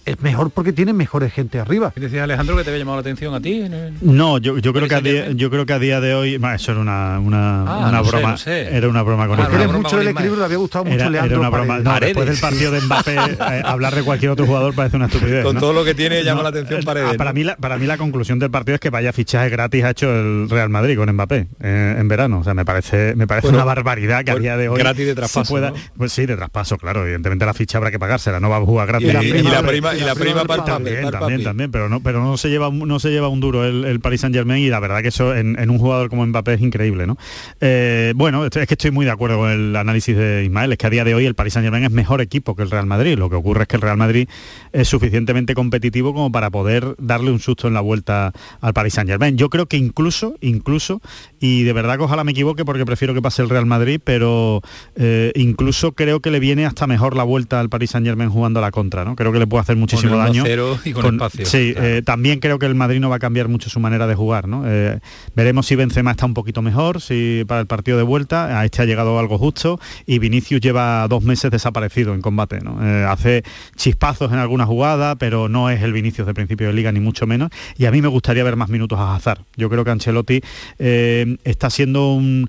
es 0.04 0.20
mejor 0.20 0.50
porque 0.50 0.72
tiene 0.72 0.92
mejores 0.92 1.32
gente 1.32 1.58
arriba. 1.58 1.92
¿Y 1.96 2.00
decía 2.00 2.24
Alejandro 2.24 2.56
que 2.56 2.64
te 2.64 2.70
había 2.70 2.80
llamado 2.80 2.96
la 2.98 3.00
atención 3.00 3.34
a 3.34 3.40
ti? 3.40 3.64
No, 4.00 4.38
yo, 4.38 4.54
creo 4.72 4.88
que 4.88 4.94
a 4.94 5.00
día, 5.00 5.30
yo 5.32 5.50
creo 5.50 5.66
que 5.66 5.72
a 5.72 5.78
día 5.78 6.00
de 6.00 6.14
hoy, 6.14 6.40
eso 6.54 6.72
era 6.72 6.80
una, 6.80 7.18
una, 7.18 7.62
ah, 7.62 8.02
broma, 8.02 8.36
era 8.46 8.88
una 8.88 9.02
broma 9.02 9.26
con 9.26 9.40
él. 9.40 9.68
mucho 9.68 9.96
del 9.96 10.08
equilibrio, 10.08 10.38
le 10.40 10.44
había 10.44 10.56
gustado 10.58 10.84
mucho 10.84 11.04
era, 11.04 11.24
era 11.24 11.38
una 11.38 11.48
broma. 11.48 11.80
después 12.00 12.26
del 12.26 12.38
partido 12.38 12.70
de 12.70 12.80
Mbappé, 12.80 13.14
eh, 13.14 13.62
hablar 13.64 13.94
de 13.94 14.02
cualquier 14.02 14.30
otro 14.30 14.46
jugador 14.46 14.74
parece 14.74 14.96
una 14.96 15.06
estupidez. 15.06 15.44
Con 15.44 15.58
todo 15.58 15.72
lo 15.72 15.84
que 15.84 15.94
tiene 15.94 16.22
llama 16.22 16.42
la 16.42 16.48
atención 16.50 16.80
eh, 16.80 16.84
Paredes. 16.84 17.16
para, 17.16 17.32
mí 17.32 17.44
la, 17.44 17.56
para 17.56 17.78
mí 17.78 17.86
la 17.86 17.96
conclusión 17.96 18.38
del 18.38 18.50
partido 18.50 18.74
es 18.74 18.80
que 18.80 18.90
vaya 18.90 19.12
fichaje 19.12 19.48
gratis 19.48 19.84
ha 19.84 19.90
hecho 19.90 20.10
el 20.10 20.48
Real 20.50 20.68
Madrid 20.68 20.96
con 20.96 21.10
Mbappé 21.10 21.48
eh, 21.60 21.96
en 21.98 22.08
verano. 22.08 22.40
O 22.40 22.44
sea, 22.44 22.54
me 22.54 22.64
parece, 22.64 23.14
me 23.14 23.26
parece 23.26 23.48
una 23.48 23.64
barbaridad 23.64 24.24
que 24.24 24.30
a 24.30 24.36
día 24.36 24.56
de 24.56 24.68
hoy 24.68 24.78
gratis 24.78 25.06
de 25.06 25.14
traspaso. 25.14 25.54
Pueda, 25.54 25.72
Pues 25.96 26.12
sí, 26.12 26.26
de 26.26 26.36
traspaso, 26.36 26.76
claro. 26.78 27.02
Evidentemente 27.02 27.46
la 27.46 27.54
ficha 27.54 27.78
habrá 27.78 27.90
que 27.90 27.98
pagársela, 27.98 28.40
no 28.40 28.50
va 28.50 28.56
a 28.56 28.60
jugar 28.60 28.88
gratis. 28.88 29.08
Y 29.08 29.42
la 29.42 29.62
prima, 29.62 29.93
y 29.96 30.00
la 30.00 30.14
prima 30.14 30.44
también, 30.44 31.10
también, 31.10 31.42
también, 31.42 31.70
pero 31.70 31.88
no, 31.88 32.00
pero 32.00 32.22
no 32.22 32.36
se 32.36 32.48
lleva, 32.48 32.70
no 32.70 32.98
se 32.98 33.10
lleva 33.10 33.28
un 33.28 33.40
duro 33.40 33.64
el, 33.64 33.84
el 33.84 34.00
Paris 34.00 34.20
Saint 34.20 34.34
Germain 34.34 34.62
y 34.62 34.68
la 34.68 34.80
verdad 34.80 35.02
que 35.02 35.08
eso 35.08 35.34
en, 35.34 35.70
un 35.70 35.78
jugador 35.78 36.10
como 36.10 36.26
Mbappé 36.26 36.54
es 36.54 36.60
increíble, 36.60 37.06
¿no? 37.06 37.16
Eh, 37.60 38.12
bueno, 38.16 38.44
es 38.46 38.50
que 38.50 38.74
estoy 38.74 38.90
muy 38.90 39.04
de 39.04 39.12
acuerdo 39.12 39.38
con 39.38 39.50
el 39.50 39.76
análisis 39.76 40.16
de 40.16 40.44
Ismael, 40.44 40.72
es 40.72 40.78
que 40.78 40.86
a 40.86 40.90
día 40.90 41.04
de 41.04 41.14
hoy 41.14 41.26
el 41.26 41.34
Paris 41.34 41.54
Saint 41.54 41.64
Germain 41.64 41.84
es 41.84 41.90
mejor 41.90 42.20
equipo 42.20 42.54
que 42.54 42.62
el 42.62 42.70
Real 42.70 42.86
Madrid. 42.86 43.16
Lo 43.18 43.30
que 43.30 43.36
ocurre 43.36 43.62
es 43.62 43.68
que 43.68 43.76
el 43.76 43.82
Real 43.82 43.96
Madrid 43.96 44.28
es 44.72 44.88
suficientemente 44.88 45.54
competitivo 45.54 46.12
como 46.12 46.30
para 46.32 46.50
poder 46.50 46.94
darle 46.98 47.30
un 47.30 47.40
susto 47.40 47.68
en 47.68 47.74
la 47.74 47.80
vuelta 47.80 48.32
al 48.60 48.74
Paris 48.74 48.94
Saint 48.94 49.08
Germain. 49.08 49.36
Yo 49.36 49.50
creo 49.50 49.66
que 49.66 49.76
incluso, 49.76 50.36
incluso, 50.40 51.00
y 51.40 51.62
de 51.62 51.72
verdad 51.72 51.96
que 51.96 52.04
ojalá 52.04 52.24
me 52.24 52.32
equivoque 52.32 52.64
porque 52.64 52.84
prefiero 52.84 53.14
que 53.14 53.22
pase 53.22 53.42
el 53.42 53.48
Real 53.48 53.66
Madrid, 53.66 54.00
pero 54.02 54.62
eh, 54.96 55.32
incluso 55.34 55.92
creo 55.92 56.20
que 56.20 56.30
le 56.30 56.40
viene 56.40 56.66
hasta 56.66 56.86
mejor 56.86 57.16
la 57.16 57.24
vuelta 57.24 57.60
al 57.60 57.68
Paris 57.68 57.90
Saint 57.90 58.06
Germain 58.06 58.30
jugando 58.30 58.60
a 58.60 58.62
la 58.62 58.70
contra, 58.70 59.04
¿no? 59.04 59.16
Creo 59.16 59.32
que 59.32 59.38
le 59.38 59.46
puede 59.46 59.62
hacer 59.62 59.76
muchísimo 59.84 60.16
daño. 60.16 60.44
Y 60.84 60.92
con, 60.92 61.14
espacio. 61.14 61.46
Sí, 61.46 61.74
eh, 61.76 62.02
también 62.04 62.40
creo 62.40 62.58
que 62.58 62.66
el 62.66 62.74
Madrid 62.74 63.00
no 63.00 63.08
va 63.08 63.16
a 63.16 63.18
cambiar 63.18 63.48
mucho 63.48 63.70
su 63.70 63.80
manera 63.80 64.06
de 64.06 64.14
jugar, 64.14 64.48
¿no? 64.48 64.64
Eh, 64.66 64.98
veremos 65.34 65.66
si 65.66 65.76
Benzema 65.76 66.12
está 66.12 66.26
un 66.26 66.34
poquito 66.34 66.62
mejor, 66.62 67.00
si 67.00 67.44
para 67.46 67.60
el 67.60 67.66
partido 67.66 67.96
de 67.96 68.02
vuelta, 68.02 68.58
a 68.58 68.64
este 68.64 68.82
ha 68.82 68.84
llegado 68.84 69.18
algo 69.18 69.38
justo, 69.38 69.80
y 70.06 70.18
Vinicius 70.18 70.60
lleva 70.60 71.06
dos 71.08 71.22
meses 71.22 71.50
desaparecido 71.50 72.14
en 72.14 72.20
combate, 72.20 72.60
¿no? 72.60 72.78
hace 73.08 73.42
chispazos 73.76 74.32
en 74.32 74.38
alguna 74.38 74.66
jugada, 74.66 75.16
pero 75.16 75.48
no 75.48 75.70
es 75.70 75.82
el 75.82 75.92
Vinicius 75.92 76.26
de 76.26 76.34
principio 76.34 76.66
de 76.66 76.72
liga, 76.72 76.92
ni 76.92 77.00
mucho 77.00 77.26
menos, 77.26 77.50
y 77.76 77.86
a 77.86 77.90
mí 77.90 78.00
me 78.02 78.08
gustaría 78.08 78.44
ver 78.44 78.56
más 78.56 78.68
minutos 78.68 78.98
a 78.98 79.14
Hazard. 79.14 79.40
Yo 79.56 79.68
creo 79.70 79.84
que 79.84 79.90
Ancelotti 79.90 80.40
está 80.78 81.70
siendo 81.70 82.12
un, 82.12 82.48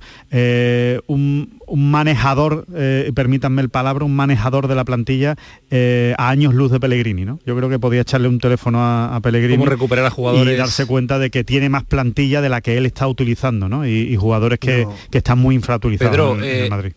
un 1.07 1.59
un 1.67 1.91
manejador, 1.91 2.65
eh, 2.75 3.11
permítanme 3.15 3.61
el 3.61 3.69
palabra, 3.69 4.05
un 4.05 4.15
manejador 4.15 4.67
de 4.67 4.75
la 4.75 4.85
plantilla 4.85 5.35
eh, 5.69 6.13
a 6.17 6.29
años 6.29 6.53
luz 6.53 6.71
de 6.71 6.79
Pellegrini, 6.79 7.25
¿no? 7.25 7.39
Yo 7.45 7.55
creo 7.55 7.69
que 7.69 7.79
podía 7.79 8.01
echarle 8.01 8.27
un 8.27 8.39
teléfono 8.39 8.79
a, 8.81 9.19
Pellegrini 9.21 9.57
¿Cómo 9.57 9.65
recuperar 9.65 10.05
a 10.05 10.09
jugadores? 10.09 10.53
y 10.53 10.57
darse 10.57 10.85
cuenta 10.85 11.17
de 11.19 11.29
que 11.29 11.43
tiene 11.43 11.69
más 11.69 11.83
plantilla 11.83 12.41
de 12.41 12.49
la 12.49 12.61
que 12.61 12.77
él 12.77 12.85
está 12.85 13.07
utilizando, 13.07 13.69
¿no? 13.69 13.87
Y, 13.87 14.15
jugadores 14.15 14.59
que, 14.59 14.87
están 15.11 15.39
muy 15.39 15.55
infrautilizados 15.55 16.37
en, 16.37 16.43
eh, 16.43 16.67
Madrid. 16.69 16.93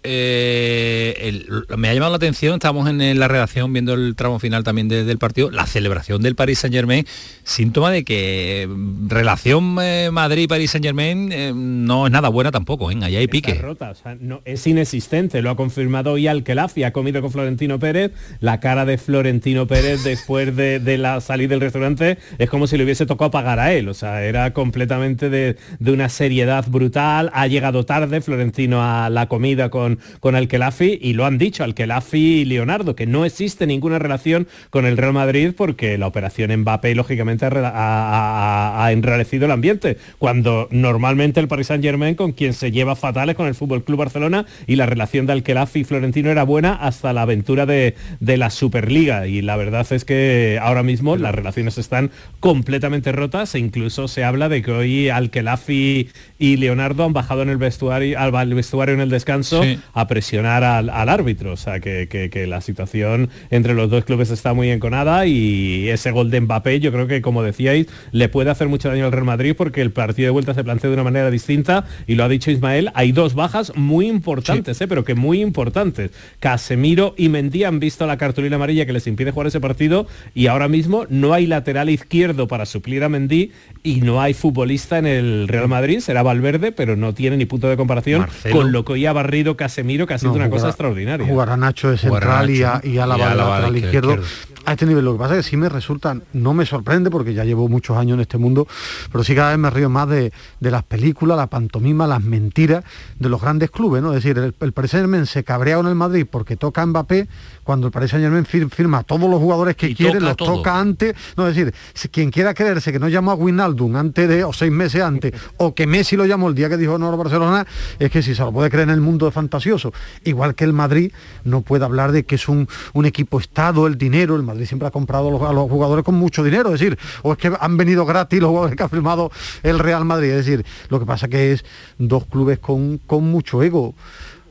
me 1.77 1.89
ha 1.89 1.95
llamado 1.95 2.13
la 2.13 2.17
atención, 2.17 2.55
estamos 2.55 2.89
en, 2.89 3.19
la 3.19 3.29
redacción 3.29 3.73
viendo 3.73 3.95
el 3.95 4.15
tramo 4.17 4.39
final 4.39 4.65
también 4.65 4.89
del 4.89 5.19
partido, 5.19 5.51
la 5.51 5.67
celebración 5.67 6.23
del 6.23 6.35
Paris 6.35 6.59
Saint 6.59 6.75
Germain, 6.75 7.07
síntoma 7.45 7.91
de 7.91 8.05
que 8.05 8.69
relación 9.07 9.75
Madrid-Paris 9.75 10.71
Saint 10.71 10.85
Germain 10.85 11.87
no 11.87 12.07
es 12.07 12.13
nada 12.13 12.29
buena 12.29 12.51
tampoco, 12.51 12.91
¿eh? 12.91 12.99
Allá 13.03 13.19
hay 13.19 13.29
pique. 13.29 13.55
Rota, 13.55 13.95
no, 14.21 14.43
es 14.45 14.58
inexistente, 14.67 15.43
lo 15.43 15.51
ha 15.51 15.57
confirmado 15.57 16.13
hoy 16.13 16.27
Alquelafi, 16.27 16.85
ha 16.85 16.93
comido 16.93 17.21
con 17.21 17.31
Florentino 17.31 17.79
Pérez, 17.79 18.13
la 18.41 18.61
cara 18.61 18.85
de 18.85 18.99
Florentino 18.99 19.67
Pérez 19.67 20.05
después 20.05 20.55
de, 20.57 20.99
la 20.99 21.21
salida 21.21 21.51
del 21.51 21.61
restaurante 21.61 22.19
es 22.39 22.51
como 22.51 22.67
si 22.67 22.77
le 22.77 22.85
hubiese 22.85 23.07
tocado 23.07 23.31
pagar 23.31 23.59
a 23.59 23.73
él, 23.73 23.89
o 23.89 23.95
sea, 23.95 24.25
era 24.25 24.53
completamente 24.53 25.31
de, 25.31 25.57
una 25.81 26.09
seriedad 26.09 26.67
brutal, 26.69 27.31
ha 27.33 27.47
llegado 27.47 27.85
tarde 27.85 28.21
Florentino 28.21 28.83
a 28.83 29.11
la 29.11 29.29
comida 29.29 29.71
con, 29.71 29.99
con 30.21 30.35
Alquelafi 30.35 30.99
y 31.01 31.13
lo 31.15 31.25
han 31.25 31.39
dicho 31.39 31.65
Alquelafi 31.65 32.41
y 32.41 32.45
Leonardo, 32.45 32.95
que 32.95 33.07
no 33.07 33.25
existe 33.25 33.67
ninguna 33.67 33.99
relación 33.99 34.49
con 34.71 34.87
el 34.87 34.97
Real 34.97 35.13
Madrid 35.13 35.53
porque 35.57 35.99
la 35.99 36.07
operación 36.07 36.55
Mbappé 36.57 36.95
lógicamente 36.95 37.47
ha, 37.47 38.85
ha 38.85 38.93
el 38.93 39.51
ambiente, 39.51 39.99
cuando 40.19 40.69
normalmente 40.71 41.41
el 41.41 41.49
Paris 41.49 41.69
Saint 41.69 41.83
Germain 41.85 42.15
con 42.15 42.33
quien 42.33 42.53
se 42.53 42.71
lleva 42.71 42.97
fatales 42.97 43.37
con 43.37 43.47
el 43.47 43.55
Fútbol 43.55 43.85
Club 43.85 43.99
Barcelona 43.99 44.47
y 44.67 44.77
la 44.77 44.87
relación 44.87 45.27
de 45.27 45.33
Alquelafi 45.33 45.81
y 45.81 45.85
Florentino 45.85 46.31
era 46.31 46.43
buena 46.43 46.75
hasta 46.75 47.13
la 47.13 47.23
aventura 47.23 47.67
de, 47.67 47.95
la 48.21 48.51
Superliga. 48.51 49.27
Y 49.27 49.43
la 49.43 49.57
verdad 49.57 49.87
es 49.91 50.05
que 50.05 50.59
ahora 50.61 50.83
mismo 50.83 51.17
las 51.17 51.35
relaciones 51.35 51.79
están 51.79 52.11
completamente 52.41 53.13
rotas 53.13 53.55
e 53.55 53.59
incluso 53.59 54.09
se 54.09 54.25
habla 54.25 54.49
de 54.49 54.63
que 54.63 54.71
hoy 54.71 55.09
Alquelafi 55.09 56.09
y 56.39 56.57
Leonardo 56.57 57.05
han 57.05 57.13
bajado 57.13 57.43
en 57.43 57.49
el 57.49 57.57
vestuario, 57.57 58.19
al 58.19 58.55
vestuario 58.55 58.95
en 58.95 59.01
el 59.01 59.11
descanso 59.11 59.63
a 59.93 60.07
presionar 60.07 60.65
al, 60.65 61.09
árbitro, 61.09 61.53
o 61.53 61.57
sea 61.57 61.81
que, 61.81 62.09
la 62.49 62.61
situación 62.61 63.31
entre 63.51 63.75
los 63.75 63.91
dos 63.91 64.05
clubes 64.05 64.31
está 64.31 64.55
muy 64.55 64.71
enconada 64.71 65.27
y 65.27 65.89
ese 65.89 66.13
gol 66.13 66.31
de 66.31 66.41
Mbappé 66.41 66.81
yo 66.81 66.93
creo 66.93 67.09
que 67.09 67.21
como 67.21 67.43
decíais 67.43 67.89
le 68.13 68.29
puede 68.29 68.51
hacer 68.51 68.69
mucho 68.69 68.89
daño 68.89 69.07
al 69.07 69.13
Real 69.13 69.25
Madrid 69.25 69.55
porque 69.57 69.81
el 69.81 69.91
partido 69.91 70.27
de 70.27 70.31
vuelta 70.31 70.55
se 70.55 70.63
plantea 70.63 70.91
de 70.91 70.95
una 70.95 71.05
manera 71.05 71.31
distinta 71.31 71.85
y 72.07 72.15
lo 72.15 72.25
ha 72.25 72.29
dicho 72.29 72.51
Ismael, 72.51 72.91
hay 72.95 73.13
dos 73.13 73.35
bajas 73.35 73.73
muy 73.75 74.07
importantes 74.07 74.38
importantes, 74.39 74.81
¿eh? 74.81 74.89
pero 74.89 75.05
que 75.05 75.15
muy 75.15 75.41
importantes. 75.41 76.11
Casemiro 76.41 77.15
y 77.17 77.29
Mendy 77.29 77.65
han 77.65 77.81
visto 77.81 78.07
la 78.07 78.17
cartulina 78.17 78.57
amarilla 78.57 78.87
que 78.87 78.93
les 78.93 79.07
impide 79.07 79.31
jugar 79.31 79.49
ese 79.49 79.61
partido 79.61 80.07
y 80.35 80.47
ahora 80.47 80.69
mismo 80.69 81.07
no 81.09 81.35
hay 81.35 81.47
lateral 81.47 81.91
izquierdo 81.91 82.49
para 82.49 82.67
suplir 82.67 83.05
a 83.05 83.09
Mendy 83.09 83.53
y 83.83 84.01
no 84.01 84.21
hay 84.21 84.35
futbolista 84.35 84.99
en 84.99 85.07
el 85.07 85.49
Real 85.49 85.69
Madrid, 85.69 86.01
será 86.01 86.23
Valverde, 86.23 86.73
pero 86.73 86.97
no 86.97 87.15
tiene 87.15 87.37
ni 87.37 87.47
punto 87.47 87.69
de 87.69 87.77
comparación 87.77 88.27
con 88.53 88.73
lo 88.73 88.85
que 88.85 88.93
hoy 88.93 89.07
ha 89.07 89.13
barrido 89.13 89.57
Casemiro, 89.57 90.07
que 90.07 90.15
ha 90.15 90.19
sido 90.19 90.33
una 90.33 90.51
cosa 90.51 90.69
extraordinaria. 90.69 91.27
Jugará 91.27 91.57
Nacho 91.57 91.91
de 91.91 91.99
central 91.99 92.51
y, 92.51 92.63
a, 92.63 92.81
la 92.83 93.17
lateral 93.17 93.77
izquierdo. 93.77 94.19
A 94.65 94.73
este 94.73 94.87
nivel. 94.87 95.05
Lo 95.05 95.13
que 95.13 95.19
pasa 95.19 95.37
es 95.39 95.45
que 95.45 95.51
sí 95.51 95.57
me 95.57 95.69
resulta, 95.69 96.17
no 96.33 96.55
me 96.55 96.67
sorprende 96.67 97.11
porque 97.11 97.35
ya 97.35 97.45
llevo 97.45 97.69
muchos 97.69 97.97
años 97.97 98.15
en 98.17 98.21
este 98.21 98.39
mundo, 98.39 98.67
pero 99.11 99.25
sí 99.25 99.35
cada 99.35 99.51
vez 99.51 99.59
me 99.59 99.71
río 99.71 99.89
más 99.89 100.09
de, 100.09 100.33
de 100.61 100.71
las 100.71 100.83
películas, 100.85 101.37
la 101.37 101.47
pantomima, 101.47 102.07
las 102.07 102.23
mentiras 102.23 102.85
de 103.19 103.29
los 103.29 103.41
grandes 103.41 103.71
clubes, 103.71 104.03
¿no? 104.03 104.11
Es 104.15 104.23
decir, 104.23 104.39
el, 104.39 104.55
el 104.61 104.73
Paris 104.73 104.91
Saint 104.91 105.05
Germain 105.05 105.27
se 105.27 105.45
cabrea 105.45 105.77
con 105.77 105.87
el 105.87 105.95
Madrid 105.95 106.27
porque 106.31 106.57
toca 106.57 106.85
Mbappé, 106.85 107.29
cuando 107.65 107.87
el 107.87 107.93
Paris 107.93 108.11
Saint 108.11 108.25
Germain 108.25 108.45
fir- 108.45 108.71
firma 108.71 108.99
a 108.99 109.03
todos 109.03 109.29
los 109.31 109.39
jugadores 109.41 109.77
que 109.77 109.89
Y 109.91 109.95
quiere, 109.95 110.15
toca 110.15 110.27
los 110.27 110.37
todo. 110.37 110.55
toca 110.57 110.79
antes, 110.79 111.15
no 111.37 111.47
es 111.49 111.55
decir, 111.57 111.73
si 111.95 112.09
quien 112.09 112.31
quiera 112.31 112.55
creerse 112.55 112.93
que 112.93 112.99
no 112.99 113.09
llamó 113.09 113.31
a 113.31 113.35
Wijnaldum 113.35 113.97
antes 113.97 114.29
de, 114.29 114.45
o 114.45 114.53
seis 114.53 114.73
meses 114.73 115.03
antes, 115.03 115.33
o 115.57 115.75
que 115.75 115.87
Messi 115.87 116.17
lo 116.17 116.27
llamó 116.27 116.49
el 116.49 116.55
día 116.55 116.69
que 116.69 116.77
dijo 116.77 116.99
no 116.99 117.09
a 117.09 117.17
Barcelona, 117.17 117.67
es 117.99 118.11
que 118.11 118.23
si 118.23 118.35
se 118.35 118.43
lo 118.43 118.53
puede 118.53 118.71
creer 118.71 118.89
en 118.89 118.95
el 118.95 119.01
mundo 119.01 119.27
de 119.27 119.33
fantasioso. 119.33 119.93
Igual 120.25 120.55
que 120.55 120.65
el 120.65 120.73
Madrid 120.73 121.13
no 121.45 121.63
puede 121.63 121.85
hablar 121.85 122.13
de 122.13 122.25
que 122.25 122.35
es 122.37 122.49
un, 122.49 122.69
un 122.93 123.07
equipo 123.07 123.39
estado, 123.41 123.87
el 123.87 123.99
dinero, 123.99 124.37
el 124.37 124.43
Madrid 124.49 124.67
siempre 124.67 124.89
ha 124.89 124.91
comprado 124.91 125.29
a 125.49 125.53
los, 125.53 125.71
jugadores 125.71 126.05
con 126.05 126.17
mucho 126.17 126.43
dinero, 126.43 126.75
es 126.75 126.81
decir, 126.81 126.99
o 127.23 127.33
es 127.33 127.39
que 127.39 127.53
han 127.61 127.77
venido 127.77 128.05
gratis 128.05 128.41
los 128.41 128.49
jugadores 128.51 128.77
que 128.77 128.83
ha 128.83 128.89
firmado 128.89 129.31
el 129.63 129.79
Real 129.79 130.05
Madrid, 130.05 130.31
es 130.31 130.45
decir, 130.47 130.67
lo 130.89 130.99
que 130.99 131.07
pasa 131.07 131.29
que 131.29 131.53
es 131.53 131.65
dos 131.99 132.25
clubes 132.27 132.59
con, 132.59 132.99
con 133.07 133.25
mucho 133.25 133.63
ego 133.63 133.95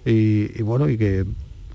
y, 0.06 0.50
y 0.58 0.62
bueno, 0.62 0.90
y 0.90 0.98
que 0.98 1.26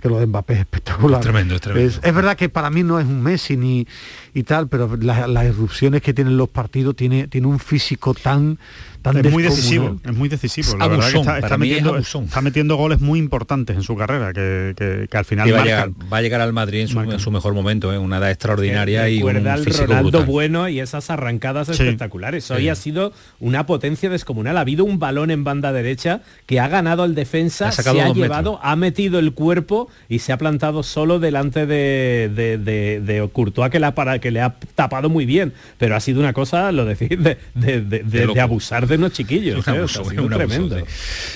que 0.00 0.08
lo 0.08 0.18
de 0.18 0.26
Mbappé 0.26 0.54
es 0.54 0.58
espectacular. 0.58 1.20
Es 1.20 1.22
tremendo, 1.22 1.54
es 1.54 1.60
tremendo. 1.60 1.88
Es, 1.88 2.00
es 2.02 2.12
verdad 2.12 2.36
que 2.36 2.48
para 2.48 2.70
mí 2.70 2.82
no 2.82 2.98
es 2.98 3.06
un 3.06 3.22
Messi 3.22 3.56
ni 3.56 3.86
y 4.34 4.42
tal, 4.42 4.66
pero 4.66 4.96
la- 5.00 5.28
las 5.28 5.44
irrupciones 5.46 6.02
que 6.02 6.12
tienen 6.12 6.36
los 6.36 6.48
partidos 6.48 6.96
tiene, 6.96 7.28
tiene 7.28 7.46
un 7.46 7.60
físico 7.60 8.12
tan, 8.12 8.58
tan 9.03 9.16
es 9.24 9.32
muy 9.32 9.42
decisivo, 9.42 9.96
es 10.05 10.14
muy 10.16 10.28
decisivo. 10.28 10.68
Es 10.68 10.78
La 10.78 10.88
verdad 10.88 11.11
que 11.11 11.18
está, 11.18 11.38
es 11.38 11.59
metiendo, 11.59 11.96
está 11.98 12.40
metiendo 12.40 12.76
goles 12.76 13.00
muy 13.00 13.18
importantes 13.18 13.76
en 13.76 13.82
su 13.82 13.96
carrera, 13.96 14.32
que, 14.32 14.74
que- 14.76 15.09
que 15.11 15.16
al 15.16 15.24
final 15.24 15.53
va, 15.53 15.61
a 15.61 15.64
llegar, 15.64 15.90
va 16.12 16.16
a 16.18 16.22
llegar 16.22 16.40
al 16.40 16.53
Madrid 16.53 16.80
en 16.80 16.88
su, 16.88 17.00
en 17.00 17.18
su 17.18 17.30
mejor 17.30 17.53
momento, 17.55 17.92
en 17.92 18.00
una 18.00 18.18
edad 18.18 18.30
extraordinaria 18.30 19.09
y 19.09 19.22
un 19.22 19.46
al 19.46 19.64
físico 19.64 19.86
Ronaldo 19.86 20.11
brutal. 20.11 20.26
bueno 20.26 20.68
y 20.68 20.80
esas 20.80 21.11
arrancadas 21.11 21.66
Sí. 21.68 21.72
espectaculares. 21.72 22.50
Hoy 22.50 22.62
Sí. 22.62 22.68
ha 22.68 22.74
sido 22.74 23.12
una 23.40 23.66
potencia 23.66 24.09
descomunal. 24.09 24.57
Ha 24.57 24.61
habido 24.61 24.84
un 24.84 24.98
balón 24.98 25.30
en 25.30 25.44
banda 25.44 25.72
derecha 25.72 26.20
que 26.46 26.61
ha 26.61 26.68
ganado 26.68 27.05
el 27.05 27.14
defensa, 27.14 27.68
Ha 27.68 27.72
se 27.72 27.88
ha 28.00 28.12
llevado, 28.12 28.61
ha 28.62 28.76
metido 28.76 29.18
el 29.18 29.32
cuerpo 29.32 29.88
y 30.09 30.20
se 30.20 30.32
ha 30.32 30.38
plantado 30.38 30.82
solo 30.82 31.18
delante 31.18 31.66
de, 31.66 32.30
de, 32.34 32.59
de- 32.59 33.00
de 33.00 33.28
Courtois 33.32 33.70
que, 33.70 33.80
la 33.80 33.94
para, 33.94 34.18
que 34.18 34.30
le 34.30 34.40
ha 34.40 34.55
tapado 34.74 35.09
muy 35.09 35.26
bien. 35.26 35.53
Pero 35.78 35.96
ha 35.96 36.00
sido 36.00 36.20
una 36.20 36.32
cosa, 36.32 36.70
lo 36.72 36.84
decir, 36.84 37.18
de, 37.18 37.38
de- 37.55 37.80
de- 37.80 38.03
de- 38.05 38.20
loco. 38.22 38.34
de 38.34 38.40
abusar 38.40 38.86
de 38.93 38.99
unos 38.99 39.12
chiquillos. 39.12 39.64
Tremendo. 39.64 40.78
sí. 40.78 40.84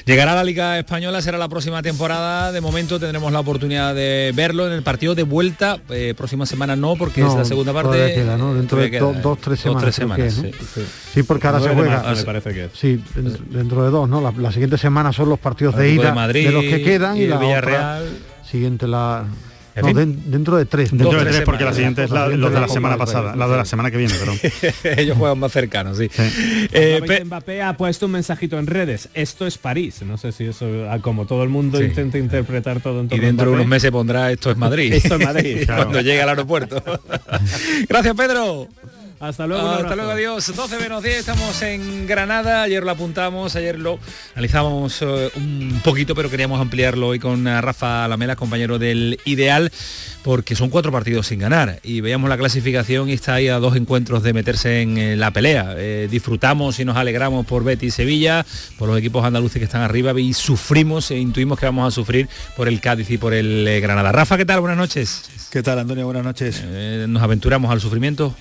Llegará 0.05 0.33
a 0.33 0.37
la 0.37 0.45
Liga 0.45 0.79
Española, 0.79 1.21
será 1.23 1.39
la 1.39 1.49
próxima 1.49 1.83
temporada. 1.83 2.53
De 2.53 2.61
momento 2.61 2.99
tendremos 3.01 3.33
la 3.33 3.41
oportunidad 3.41 3.95
de 3.95 4.33
verlo 4.35 4.67
en 4.67 4.73
el 4.73 4.83
partido 4.83 5.15
de 5.15 5.23
vuelta. 5.23 5.79
Eh, 5.91 6.15
próxima 6.17 6.47
semana 6.47 6.77
no, 6.77 6.97
porque 6.97 7.23
es 7.23 7.35
la 7.35 7.45
segunda 7.45 7.73
parte. 7.73 7.93
todavía 7.97 8.15
queda, 8.15 8.37
¿no? 8.37 8.55
Dentro 8.55 8.79
de 8.79 8.99
do- 8.99 9.15
dos, 9.23 9.39
tres 9.41 9.63
dos, 9.65 9.95
semanas. 9.95 10.35
tres 10.35 10.39
es, 10.39 10.85
sí. 11.15 11.23
porque 11.23 11.47
ahora 11.47 11.61
se 11.61 11.67
9 11.67 11.83
de 11.83 11.89
juega. 11.89 12.03
marzo, 12.03 12.21
me 12.21 12.27
parece 12.27 12.53
que 12.55 12.65
es. 12.67 12.71
Sí, 12.75 13.03
den- 13.15 13.39
dentro 13.51 13.85
de 13.85 13.91
dos, 13.91 14.09
¿no? 14.09 14.21
La, 14.21 14.33
la 14.37 14.53
siguiente 14.53 14.79
semana 14.79 15.13
son 15.13 15.29
los 15.29 15.39
partidos 15.39 15.77
de 15.77 15.91
ida 15.91 16.07
de 16.07 16.13
Madrid 16.13 16.51
los 16.51 16.63
que 16.65 16.83
quedan 16.83 17.17
y, 17.17 17.23
y 17.23 17.27
la 17.27 17.39
Villarreal. 17.39 18.03
otra 18.03 18.47
siguiente 18.51 18.87
la. 18.87 19.25
En 19.77 19.83
no, 19.83 19.89
fin. 19.89 19.97
den- 19.97 20.23
dentro 20.31 20.57
de 20.57 20.65
tres. 20.65 20.91
Dentro 20.91 21.13
Dos, 21.13 21.23
de 21.25 21.31
tres, 21.31 21.43
porque 21.43 21.65
la 21.65 21.75
siguiente 21.75 22.03
es 22.05 22.11
la, 22.11 22.27
los 22.29 22.51
de 22.53 22.61
la 22.61 22.67
semana 22.69 22.97
pasada, 22.97 23.37
la 23.37 23.47
de 23.47 23.57
la 23.59 23.65
semana 23.67 23.91
que 23.91 23.99
viene, 23.99 24.15
perdón. 24.15 24.39
Ellos 24.99 25.17
juegan 25.19 25.39
más 25.39 25.53
cercanos, 25.53 25.99
sí. 25.99 26.09
Eh, 26.19 26.71
Eh, 26.73 27.03
pe- 27.07 27.25
Mbappé 27.25 27.63
ha 27.63 27.77
puesto 27.77 28.07
un 28.07 28.13
mensajito 28.13 28.59
en 28.59 28.67
redes. 28.67 29.11
Esto 29.13 29.47
es 29.47 29.59
París. 29.59 30.01
No 30.07 30.17
sé 30.17 30.33
si 30.33 30.45
eso, 30.47 30.67
ah, 30.91 30.99
como 31.01 31.27
todo 31.27 31.43
el 31.43 31.51
mundo 31.51 31.79
Sí. 31.79 31.85
intenta 31.85 32.17
interpretar 32.19 32.81
todo 32.81 33.01
en 33.01 33.07
y 33.07 33.09
torno 33.11 33.23
a 33.23 33.27
dentro 33.27 33.47
de 33.51 33.53
unos 33.53 33.67
meses 33.67 33.91
pondrá 33.91 34.33
esto 34.33 34.51
es 34.51 34.57
Madrid. 34.57 34.93
Esto 34.95 35.17
es 35.17 35.25
Madrid, 35.25 35.63
claro. 35.67 35.83
Cuando 35.83 36.01
llegue 36.01 36.23
al 36.23 36.29
aeropuerto. 36.31 36.83
Gracias, 37.89 38.15
Pedro. 38.17 38.69
Hasta 39.19 39.47
luego. 39.47 39.69
Hasta 39.69 39.97
luego, 39.97 40.11
adiós. 40.11 40.55
12 40.55 40.79
menos 40.79 41.03
10, 41.03 41.19
estamos 41.19 41.63
en 41.63 42.07
Granada. 42.07 42.63
Ayer 42.63 42.83
lo 42.83 42.91
apuntamos, 42.91 43.57
ayer 43.57 43.79
lo 43.79 43.99
analizamos 44.35 45.01
eh, 45.01 45.31
un 45.37 45.81
poquito, 45.83 46.15
pero 46.15 46.31
queríamos 46.31 46.61
ampliarlo 46.61 47.09
hoy 47.09 47.19
con 47.19 47.47
eh, 47.47 47.61
Rafa 47.61 48.07
Lamela, 48.09 48.37
compañero 48.37 48.79
del 48.79 49.19
Ideal, 49.25 49.73
porque 50.23 50.55
son 50.55 50.69
cuatro 50.69 50.93
partidos 50.93 51.29
sin 51.29 51.39
ganar. 51.39 51.81
Y 51.83 52.01
veíamos 52.01 52.29
la 52.29 52.37
clasificación 52.37 53.09
y 53.09 53.13
está 53.13 53.35
ahí 53.35 53.49
a 53.49 53.59
dos 53.59 53.77
encuentros 53.77 54.23
de 54.23 54.33
meterse 54.33 54.83
en 54.83 54.99
eh, 54.99 55.17
la 55.17 55.31
pelea. 55.31 55.75
Eh, 55.77 56.09
disfrutamos 56.11 56.79
y 56.81 56.85
nos 56.85 56.97
alegramos 56.97 57.47
por 57.47 57.65
Betis 57.65 57.95
y 57.95 57.97
Sevilla, 57.97 58.45
por 58.79 58.89
los 58.89 58.99
equipos 58.99 59.25
andaluces 59.25 59.59
que 59.59 59.65
están 59.65 59.83
arriba 59.83 60.19
y 60.19 60.35
sufrimos 60.35 61.11
e 61.11 61.19
intuimos 61.19 61.59
que 61.59 61.67
vamos 61.67 61.89
a 61.89 61.91
sufrir 61.91 62.29
por 62.57 62.69
el 62.69 62.81
Cádiz 62.81 63.11
y 63.11 63.19
por 63.19 63.35
el 63.35 63.67
eh, 63.67 63.81
Granada. 63.81 64.13
Rafa, 64.13 64.37
¿qué 64.37 64.45
tal? 64.45 64.61
Buenas 64.61 64.79
noches. 64.79 65.23
¿Qué 65.51 65.63
tal, 65.63 65.79
Antonio? 65.79 66.05
Buenas 66.05 66.25
noches. 66.25 66.61
Eh, 66.65 67.07
¿Nos 67.09 67.23
aventuramos 67.23 67.71
al 67.71 67.81
sufrimiento? 67.81 68.35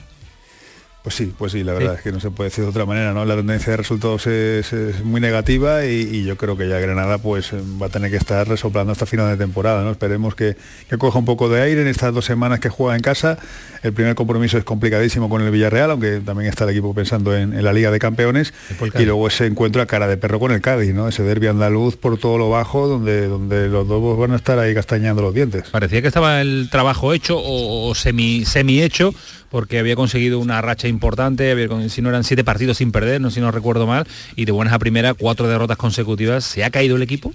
Pues 1.06 1.14
sí, 1.14 1.32
pues 1.38 1.52
sí, 1.52 1.64
la 1.64 1.74
verdad 1.74 1.94
es 1.98 2.02
que 2.02 2.12
no 2.12 2.20
se 2.20 2.32
puede 2.32 2.50
decir 2.50 2.64
de 2.64 2.72
otra 2.72 2.84
manera, 2.88 3.14
¿no? 3.14 3.26
La 3.26 3.36
tendencia 3.36 3.70
de 3.70 3.78
resultados 3.78 4.26
es, 4.26 4.74
es 4.74 5.04
muy 5.04 5.22
negativa 5.22 5.86
y, 5.86 6.02
y 6.02 6.24
yo 6.24 6.36
creo 6.36 6.58
que 6.58 6.68
ya 6.68 6.80
Granada 6.80 7.20
pues 7.20 7.52
va 7.54 7.86
a 7.86 7.90
tener 7.90 8.10
que 8.10 8.18
estar 8.18 8.48
resoplando 8.48 8.92
hasta 8.92 9.06
final 9.06 9.30
de 9.30 9.38
temporada, 9.38 9.84
¿no? 9.84 9.92
Esperemos 9.92 10.34
que, 10.34 10.58
que 10.90 10.98
coja 10.98 11.20
un 11.20 11.26
poco 11.26 11.48
de 11.48 11.62
aire 11.62 11.84
en 11.84 11.88
estas 11.88 12.12
dos 12.12 12.26
semanas 12.26 12.60
que 12.60 12.70
juega 12.70 12.96
en 12.96 13.04
casa. 13.04 13.38
El 13.84 13.94
primer 13.94 14.16
compromiso 14.16 14.58
es 14.58 14.64
complicadísimo 14.64 15.30
con 15.30 15.44
el 15.44 15.52
Villarreal, 15.52 15.92
aunque 15.92 16.22
también 16.26 16.50
está 16.50 16.64
el 16.64 16.72
equipo 16.72 16.96
pensando 16.96 17.38
en, 17.38 17.54
en 17.54 17.64
la 17.64 17.72
Liga 17.72 17.92
de 17.92 18.00
Campeones. 18.00 18.52
Y 18.98 19.06
luego 19.06 19.28
ese 19.28 19.46
encuentro 19.46 19.84
a 19.84 19.86
cara 19.86 20.08
de 20.08 20.18
perro 20.18 20.40
con 20.40 20.54
el 20.54 20.62
Cádiz, 20.62 20.92
¿no? 20.96 21.08
Ese 21.08 21.22
derbi 21.22 21.46
andaluz 21.46 21.98
por 21.98 22.18
todo 22.18 22.40
lo 22.40 22.50
bajo, 22.50 22.88
donde, 22.88 23.28
donde 23.28 23.70
los 23.70 23.88
dos 23.88 24.18
van 24.18 24.32
a 24.32 24.38
estar 24.38 24.58
ahí 24.58 24.74
castañando 24.74 25.22
los 25.22 25.36
dientes. 25.36 25.70
Parecía 25.70 26.02
que 26.02 26.08
estaba 26.08 26.42
el 26.42 26.68
trabajo 26.72 27.14
hecho 27.14 27.38
o, 27.38 27.92
o 27.92 27.94
semi, 27.94 28.44
semi 28.44 28.82
hecho 28.82 29.14
porque 29.56 29.80
había 29.80 29.96
conseguido 29.96 30.40
una 30.40 30.62
racha 30.62 30.90
importante, 30.90 31.56
si 31.88 32.02
no 32.02 32.10
eran 32.10 32.26
siete 32.26 32.44
partidos 32.44 32.80
sin 32.80 32.92
perder, 32.92 33.22
no 33.22 33.32
si 33.32 33.40
no 33.40 33.52
recuerdo 33.52 33.88
mal, 33.88 34.06
y 34.36 34.44
de 34.44 34.52
buenas 34.52 34.74
a 34.74 34.80
primera, 34.80 35.14
cuatro 35.14 35.48
derrotas 35.48 35.78
consecutivas. 35.78 36.44
¿Se 36.44 36.66
ha 36.66 36.70
caído 36.70 36.98
el 36.98 37.02
equipo? 37.02 37.34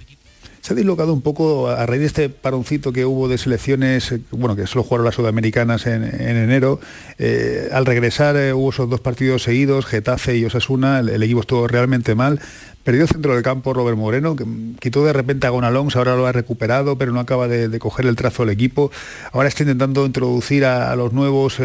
Se 0.61 0.73
ha 0.73 0.75
dislocado 0.75 1.11
un 1.11 1.21
poco 1.21 1.69
a 1.69 1.87
raíz 1.87 2.01
de 2.01 2.05
este 2.07 2.29
paroncito 2.29 2.93
que 2.93 3.03
hubo 3.03 3.27
de 3.27 3.39
selecciones, 3.39 4.11
eh, 4.11 4.21
bueno, 4.29 4.55
que 4.55 4.67
solo 4.67 4.83
jugaron 4.83 5.05
las 5.05 5.15
sudamericanas 5.15 5.87
en, 5.87 6.03
en 6.03 6.37
enero. 6.37 6.79
Eh, 7.17 7.69
al 7.71 7.85
regresar 7.85 8.37
eh, 8.37 8.53
hubo 8.53 8.69
esos 8.69 8.87
dos 8.87 8.99
partidos 8.99 9.41
seguidos, 9.41 9.87
Getafe 9.87 10.37
y 10.37 10.45
Osasuna, 10.45 10.99
el, 10.99 11.23
equipo 11.23 11.41
estuvo 11.41 11.67
realmente 11.67 12.13
mal. 12.13 12.39
Perdió 12.83 13.03
el 13.03 13.07
centro 13.07 13.33
del 13.33 13.41
campo 13.41 13.73
Robert 13.73 13.97
Moreno, 13.97 14.35
mm, 14.35 14.75
quitó 14.75 15.03
de 15.03 15.13
repente 15.13 15.47
a 15.47 15.49
Gonalons, 15.49 15.95
ahora 15.95 16.15
lo 16.15 16.27
ha 16.27 16.31
recuperado, 16.31 16.95
pero 16.95 17.11
no 17.11 17.19
acaba 17.19 17.47
de, 17.47 17.79
coger 17.79 18.05
el 18.05 18.15
trazo 18.15 18.43
del 18.43 18.53
equipo. 18.53 18.91
Ahora 19.31 19.49
está 19.49 19.63
intentando 19.63 20.05
introducir 20.05 20.65
a, 20.65 20.95
los 20.95 21.11
nuevos 21.11 21.57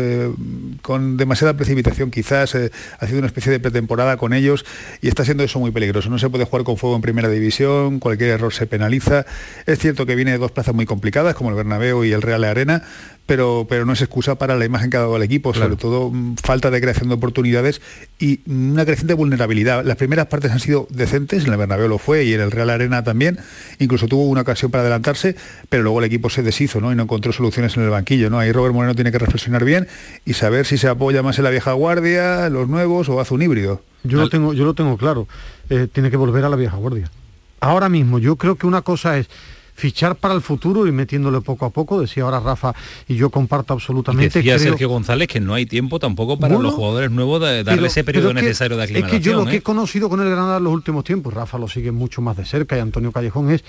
con 0.86 1.16
demasiada 1.16 1.54
precipitación, 1.54 2.12
quizás, 2.12 2.54
eh, 2.54 2.70
haciendo 3.00 3.18
una 3.18 3.26
especie 3.26 3.50
de 3.50 3.58
pretemporada 3.58 4.16
con 4.16 4.32
ellos, 4.32 4.64
y 5.02 5.08
está 5.08 5.24
siendo 5.24 5.42
eso 5.42 5.58
muy 5.58 5.72
peligroso. 5.72 6.10
No 6.10 6.18
se 6.20 6.30
puede 6.30 6.44
jugar 6.44 6.62
con 6.62 6.76
fuego 6.76 6.94
en 6.94 7.02
primera 7.02 7.28
división, 7.28 7.98
cualquier 7.98 8.30
error 8.30 8.54
se 8.54 8.68
penaliza. 8.68 9.26
Es 9.66 9.80
cierto 9.80 10.06
que 10.06 10.14
viene 10.14 10.30
de 10.30 10.38
dos 10.38 10.52
plazas 10.52 10.76
muy 10.76 10.86
complicadas, 10.86 11.34
como 11.34 11.50
el 11.50 11.56
Bernabéu 11.56 12.04
y 12.04 12.12
el 12.12 12.22
Real 12.22 12.44
Arena, 12.44 12.84
pero, 13.26 13.66
pero 13.68 13.84
no 13.84 13.92
es 13.92 14.00
excusa 14.00 14.36
para 14.36 14.56
la 14.56 14.64
imagen 14.64 14.88
que 14.88 14.96
ha 14.96 15.00
dado 15.00 15.16
el 15.16 15.22
equipo, 15.22 15.52
sobre 15.52 15.74
todo 15.74 16.10
mm, 16.10 16.36
falta 16.36 16.70
de 16.70 16.80
creación 16.80 17.08
de 17.08 17.16
oportunidades 17.16 17.82
y 18.20 18.40
una 18.46 18.84
creciente 18.84 19.14
vulnerabilidad. 19.14 19.84
Las 19.84 19.96
primeras 19.96 20.26
partes 20.26 20.52
han 20.52 20.60
sido 20.60 20.86
decentes, 20.90 21.44
en 21.44 21.52
el 21.52 21.58
Bernabéu 21.58 21.88
lo 21.88 21.98
fue 21.98 22.24
y 22.24 22.34
en 22.34 22.40
el 22.40 22.52
Real 22.52 22.70
Arena 22.70 23.02
también, 23.02 23.38
incluso 23.80 24.06
tuvo 24.06 24.28
una 24.28 24.42
ocasión 24.42 24.70
para 24.70 24.82
adelantarse, 24.82 25.34
pero 25.68 25.82
luego 25.82 25.98
el 25.98 26.04
equipo 26.04 26.30
se 26.30 26.44
deshizo 26.44 26.80
¿no? 26.80 26.92
y 26.92 26.94
no 26.94 27.02
encontró 27.02 27.32
soluciones 27.32 27.76
en 27.76 27.82
el 27.82 27.90
banquillo. 27.90 28.30
¿no? 28.30 28.38
Ahí 28.38 28.52
Robert 28.52 28.72
Moreno 28.74 28.94
tiene 28.94 29.10
que 29.10 29.18
reflexionar 29.18 29.64
bien 29.64 29.88
y 30.24 30.34
saber 30.34 30.64
si 30.64 30.75
se 30.78 30.88
apoya 30.88 31.22
más 31.22 31.38
en 31.38 31.44
la 31.44 31.50
vieja 31.50 31.72
guardia, 31.72 32.48
los 32.50 32.68
nuevos 32.68 33.08
o 33.08 33.20
hace 33.20 33.34
un 33.34 33.42
híbrido. 33.42 33.82
Yo 34.04 34.18
lo 34.18 34.28
tengo, 34.28 34.52
yo 34.52 34.64
lo 34.64 34.74
tengo 34.74 34.96
claro. 34.96 35.26
Eh, 35.70 35.88
tiene 35.92 36.10
que 36.10 36.16
volver 36.16 36.44
a 36.44 36.48
la 36.48 36.56
vieja 36.56 36.76
guardia. 36.76 37.10
Ahora 37.60 37.88
mismo, 37.88 38.18
yo 38.18 38.36
creo 38.36 38.54
que 38.56 38.66
una 38.66 38.82
cosa 38.82 39.18
es 39.18 39.28
fichar 39.74 40.16
para 40.16 40.32
el 40.32 40.40
futuro 40.40 40.86
y 40.86 40.92
metiéndole 40.92 41.40
poco 41.42 41.66
a 41.66 41.70
poco, 41.70 42.00
decía 42.00 42.22
ahora 42.22 42.40
Rafa, 42.40 42.74
y 43.08 43.14
yo 43.16 43.28
comparto 43.28 43.74
Y 43.74 43.76
absolutamente. 43.76 44.38
decía 44.38 44.56
creo- 44.56 44.68
Sergio 44.70 44.88
González 44.88 45.28
que 45.28 45.38
no 45.40 45.52
hay 45.52 45.66
tiempo 45.66 45.98
tampoco 45.98 46.38
para 46.38 46.54
Bueno, 46.54 46.68
los 46.70 46.74
jugadores 46.74 47.10
nuevos 47.10 47.40
de 47.42 47.62
darle 47.62 47.72
Pero- 47.80 47.86
ese 47.86 48.02
periodo 48.04 48.28
es 48.30 48.34
que- 48.36 48.40
necesario 48.42 48.76
de 48.78 48.84
Es 48.84 48.90
aclimatación. 48.90 49.22
que 49.22 49.28
yo 49.28 49.36
lo 49.36 49.44
que 49.44 49.52
¿eh? 49.56 49.58
he 49.58 49.62
conocido 49.62 50.08
con 50.08 50.20
el 50.20 50.30
Granada 50.30 50.56
en 50.58 50.64
los 50.64 50.72
últimos 50.72 51.04
tiempos, 51.04 51.34
Rafa 51.34 51.58
lo 51.58 51.68
sigue 51.68 51.92
mucho 51.92 52.22
más 52.22 52.36
de 52.38 52.46
cerca 52.46 52.76
y 52.76 52.80
Antonio 52.80 53.12
Callejón 53.12 53.50
es 53.50 53.64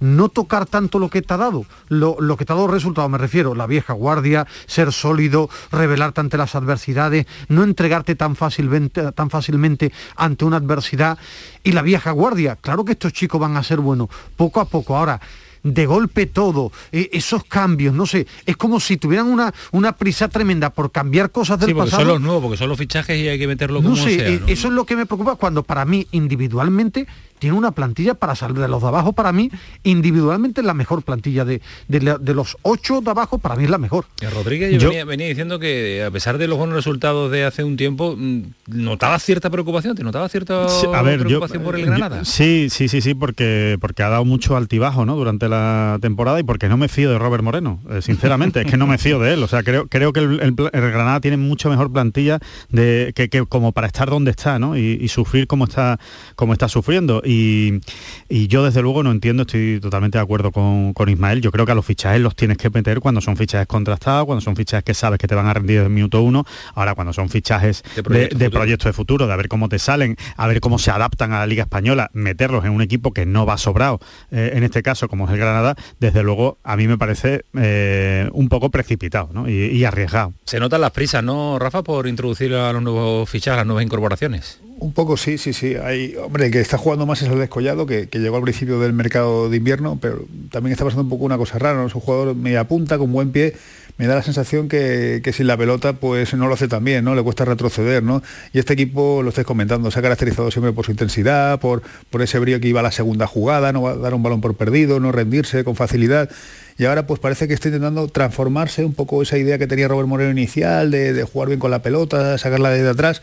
no 0.00 0.28
tocar 0.28 0.66
tanto 0.66 0.98
lo 0.98 1.08
que 1.08 1.22
te 1.22 1.32
ha 1.34 1.36
dado, 1.36 1.64
lo, 1.88 2.16
lo 2.20 2.36
que 2.36 2.44
te 2.44 2.52
ha 2.52 2.56
dado 2.56 2.68
resultado, 2.68 3.08
me 3.08 3.18
refiero, 3.18 3.54
la 3.54 3.66
vieja 3.66 3.92
guardia, 3.92 4.46
ser 4.66 4.92
sólido, 4.92 5.48
revelarte 5.72 6.20
ante 6.20 6.36
las 6.36 6.54
adversidades, 6.54 7.26
no 7.48 7.64
entregarte 7.64 8.14
tan 8.14 8.36
fácilmente, 8.36 9.12
tan 9.12 9.30
fácilmente 9.30 9.92
ante 10.16 10.44
una 10.44 10.58
adversidad. 10.58 11.18
Y 11.64 11.72
la 11.72 11.82
vieja 11.82 12.10
guardia, 12.10 12.56
claro 12.56 12.84
que 12.84 12.92
estos 12.92 13.12
chicos 13.12 13.40
van 13.40 13.56
a 13.56 13.62
ser 13.62 13.80
buenos, 13.80 14.08
poco 14.36 14.60
a 14.60 14.66
poco. 14.66 14.96
Ahora, 14.96 15.20
de 15.62 15.84
golpe 15.86 16.26
todo, 16.26 16.70
eh, 16.92 17.08
esos 17.12 17.42
cambios, 17.42 17.92
no 17.92 18.06
sé, 18.06 18.26
es 18.44 18.56
como 18.56 18.78
si 18.78 18.98
tuvieran 18.98 19.26
una, 19.26 19.52
una 19.72 19.96
prisa 19.96 20.28
tremenda 20.28 20.70
por 20.70 20.92
cambiar 20.92 21.32
cosas 21.32 21.58
del 21.58 21.70
Sí, 21.70 21.74
porque 21.74 21.90
pasado. 21.90 22.02
son 22.04 22.12
los 22.12 22.20
nuevos, 22.20 22.42
porque 22.42 22.56
son 22.56 22.68
los 22.68 22.78
fichajes 22.78 23.18
y 23.18 23.26
hay 23.26 23.36
que 23.36 23.48
meterlo 23.48 23.82
como 23.82 23.96
No 23.96 23.96
sé, 23.96 24.14
sea. 24.16 24.30
¿no? 24.40 24.46
eso 24.46 24.68
es 24.68 24.74
lo 24.74 24.86
que 24.86 24.94
me 24.94 25.06
preocupa 25.06 25.34
cuando 25.34 25.64
para 25.64 25.84
mí 25.84 26.06
individualmente 26.12 27.08
tiene 27.38 27.56
una 27.56 27.70
plantilla 27.72 28.14
para 28.14 28.34
salir 28.34 28.58
de 28.58 28.68
los 28.68 28.82
de 28.82 28.88
abajo, 28.88 29.12
para 29.12 29.32
mí, 29.32 29.50
individualmente 29.84 30.60
es 30.60 30.66
la 30.66 30.74
mejor 30.74 31.02
plantilla 31.02 31.44
de, 31.44 31.60
de, 31.88 32.34
los 32.34 32.56
ocho 32.62 33.00
de 33.00 33.10
abajo, 33.10 33.38
para 33.38 33.56
mí 33.56 33.64
es 33.64 33.70
la 33.70 33.78
mejor. 33.78 34.06
Y 34.20 34.26
Rodríguez 34.26 34.72
yo 34.72 34.78
Yo- 34.78 34.88
venía, 34.88 35.04
venía 35.04 35.28
diciendo 35.28 35.58
que 35.58 36.04
a 36.06 36.10
pesar 36.10 36.38
de 36.38 36.46
los 36.48 36.58
buenos 36.58 36.74
resultados 36.76 37.30
de 37.30 37.44
hace 37.44 37.64
un 37.64 37.76
tiempo, 37.76 38.14
mm, 38.16 38.42
notaba 38.68 39.18
cierta 39.18 39.50
preocupación, 39.50 39.96
¿te 39.96 40.02
notaba 40.02 40.28
cierta 40.28 40.68
Sí, 40.68 40.86
a 40.92 41.02
ver, 41.02 41.18
yo, 41.20 41.24
preocupación 41.26 41.62
por 41.62 41.76
el 41.76 41.82
yo- 41.82 41.86
Granada? 41.88 42.24
sí, 42.24 42.68
sí, 42.70 42.88
sí, 42.88 43.00
sí, 43.00 43.14
porque 43.14 43.76
porque 43.80 44.02
ha 44.02 44.08
dado 44.08 44.24
mucho 44.24 44.56
altibajo, 44.56 45.04
¿no? 45.06 45.16
Durante 45.16 45.48
la 45.48 45.98
temporada 46.00 46.40
y 46.40 46.42
porque 46.42 46.68
no 46.68 46.76
me 46.76 46.88
fío 46.88 47.10
de 47.10 47.18
Robert 47.18 47.42
Moreno, 47.42 47.80
eh, 47.90 48.02
sinceramente, 48.02 48.60
es 48.62 48.66
que 48.70 48.76
no 48.76 48.86
me 48.86 48.98
fío 48.98 49.18
de 49.18 49.34
él. 49.34 49.42
O 49.42 49.48
sea, 49.48 49.62
creo 49.62 49.86
creo 49.88 50.12
que 50.12 50.20
el, 50.20 50.40
el 50.40 50.54
pla- 50.54 50.70
el 50.72 50.80
Granada 50.90 51.20
tiene 51.20 51.36
mucho 51.36 51.70
mejor 51.70 51.92
plantilla 51.92 52.38
de 52.70 53.12
que, 53.14 53.28
que 53.28 53.44
como 53.46 53.72
para 53.72 53.86
estar 53.86 54.08
donde 54.10 54.30
está, 54.30 54.58
¿no? 54.58 54.76
Y, 54.76 54.98
y 55.00 55.08
sufrir 55.08 55.46
como 55.46 55.64
está 55.64 55.98
como 56.34 56.52
está 56.52 56.68
sufriendo. 56.68 57.22
Y, 57.26 57.80
y 58.28 58.46
yo 58.46 58.64
desde 58.64 58.82
luego 58.82 59.02
no 59.02 59.10
entiendo, 59.10 59.42
estoy 59.42 59.80
totalmente 59.80 60.18
de 60.18 60.22
acuerdo 60.22 60.52
con, 60.52 60.92
con 60.94 61.08
Ismael. 61.08 61.40
Yo 61.40 61.50
creo 61.50 61.66
que 61.66 61.72
a 61.72 61.74
los 61.74 61.84
fichajes 61.84 62.20
los 62.20 62.36
tienes 62.36 62.56
que 62.56 62.70
meter 62.70 63.00
cuando 63.00 63.20
son 63.20 63.36
fichajes 63.36 63.66
contrastados, 63.66 64.26
cuando 64.26 64.40
son 64.40 64.56
fichajes 64.56 64.84
que 64.84 64.94
sabes 64.94 65.18
que 65.18 65.26
te 65.26 65.34
van 65.34 65.46
a 65.46 65.54
rendir 65.54 65.76
desde 65.78 65.86
el 65.88 65.92
minuto 65.92 66.22
uno. 66.22 66.44
Ahora 66.74 66.94
cuando 66.94 67.12
son 67.12 67.28
fichajes 67.28 67.82
De 67.94 68.02
de, 68.02 68.02
proyecto 68.02 68.38
de 68.38 68.44
futuro. 68.46 68.60
proyectos 68.60 68.86
de 68.86 68.92
futuro, 68.92 69.26
de 69.26 69.32
a 69.32 69.36
ver 69.36 69.48
cómo 69.48 69.68
te 69.68 69.78
salen, 69.78 70.16
a 70.36 70.46
ver 70.46 70.60
cómo 70.60 70.78
se 70.78 70.90
adaptan 70.90 71.32
a 71.32 71.40
la 71.40 71.46
Liga 71.46 71.64
Española, 71.64 72.10
meterlos 72.12 72.64
en 72.64 72.72
un 72.72 72.82
equipo 72.82 73.12
que 73.12 73.26
no 73.26 73.46
va 73.46 73.58
sobrado, 73.58 74.00
eh, 74.30 74.52
en 74.54 74.62
este 74.62 74.82
caso 74.82 75.08
como 75.08 75.26
es 75.26 75.32
el 75.32 75.38
Granada, 75.38 75.74
desde 76.00 76.22
luego 76.22 76.58
a 76.62 76.76
mí 76.76 76.86
me 76.86 76.98
parece 76.98 77.44
eh, 77.58 78.28
un 78.32 78.48
poco 78.48 78.70
precipitado 78.70 79.30
¿no? 79.32 79.48
y, 79.48 79.66
y 79.66 79.84
arriesgado. 79.84 80.32
Se 80.44 80.60
notan 80.60 80.80
las 80.80 80.92
prisas, 80.92 81.22
¿no, 81.24 81.58
Rafa, 81.58 81.82
por 81.82 82.06
introducir 82.06 82.54
a 82.54 82.72
los 82.72 82.82
nuevos 82.82 83.28
fichajes, 83.28 83.58
las 83.58 83.66
nuevas 83.66 83.84
incorporaciones? 83.84 84.60
Un 84.78 84.92
poco 84.92 85.16
sí, 85.16 85.38
sí, 85.38 85.54
sí. 85.54 85.74
Hay, 85.74 86.16
hombre, 86.16 86.46
el 86.46 86.52
que 86.52 86.60
está 86.60 86.76
jugando 86.76 87.06
más 87.06 87.22
es 87.22 87.28
el 87.30 87.38
Descollado, 87.38 87.86
que, 87.86 88.08
que 88.08 88.18
llegó 88.18 88.36
al 88.36 88.42
principio 88.42 88.78
del 88.78 88.92
mercado 88.92 89.48
de 89.48 89.56
invierno, 89.56 89.98
pero 90.00 90.26
también 90.50 90.72
está 90.72 90.84
pasando 90.84 91.04
un 91.04 91.08
poco 91.08 91.24
una 91.24 91.38
cosa 91.38 91.58
rara, 91.58 91.78
¿no? 91.78 91.86
Es 91.86 91.94
un 91.94 92.02
jugador 92.02 92.34
media 92.34 92.68
punta, 92.68 92.98
con 92.98 93.10
buen 93.10 93.32
pie. 93.32 93.54
Me 93.96 94.06
da 94.06 94.14
la 94.14 94.22
sensación 94.22 94.68
que, 94.68 95.22
que 95.24 95.32
sin 95.32 95.46
la 95.46 95.56
pelota 95.56 95.94
pues 95.94 96.34
no 96.34 96.48
lo 96.48 96.52
hace 96.52 96.68
tan 96.68 96.84
bien, 96.84 97.02
¿no? 97.06 97.14
Le 97.14 97.22
cuesta 97.22 97.46
retroceder, 97.46 98.02
¿no? 98.02 98.22
Y 98.52 98.58
este 98.58 98.74
equipo, 98.74 99.22
lo 99.22 99.30
estáis 99.30 99.46
comentando, 99.46 99.90
se 99.90 99.98
ha 99.98 100.02
caracterizado 100.02 100.50
siempre 100.50 100.72
por 100.72 100.84
su 100.84 100.90
intensidad, 100.90 101.58
por, 101.58 101.80
por 102.10 102.20
ese 102.20 102.38
brío 102.38 102.60
que 102.60 102.68
iba 102.68 102.80
a 102.80 102.82
la 102.82 102.92
segunda 102.92 103.26
jugada, 103.26 103.72
no 103.72 103.88
a 103.88 103.96
dar 103.96 104.12
un 104.12 104.22
balón 104.22 104.42
por 104.42 104.54
perdido, 104.56 105.00
no 105.00 105.10
rendirse 105.10 105.64
con 105.64 105.74
facilidad. 105.74 106.28
Y 106.76 106.84
ahora 106.84 107.06
pues 107.06 107.18
parece 107.18 107.48
que 107.48 107.54
está 107.54 107.68
intentando 107.68 108.06
transformarse 108.08 108.84
un 108.84 108.92
poco 108.92 109.22
esa 109.22 109.38
idea 109.38 109.56
que 109.56 109.66
tenía 109.66 109.88
Robert 109.88 110.06
Moreno 110.06 110.30
inicial, 110.30 110.90
de, 110.90 111.14
de 111.14 111.24
jugar 111.24 111.48
bien 111.48 111.58
con 111.58 111.70
la 111.70 111.80
pelota, 111.80 112.36
sacarla 112.36 112.68
de 112.68 112.86
atrás 112.86 113.22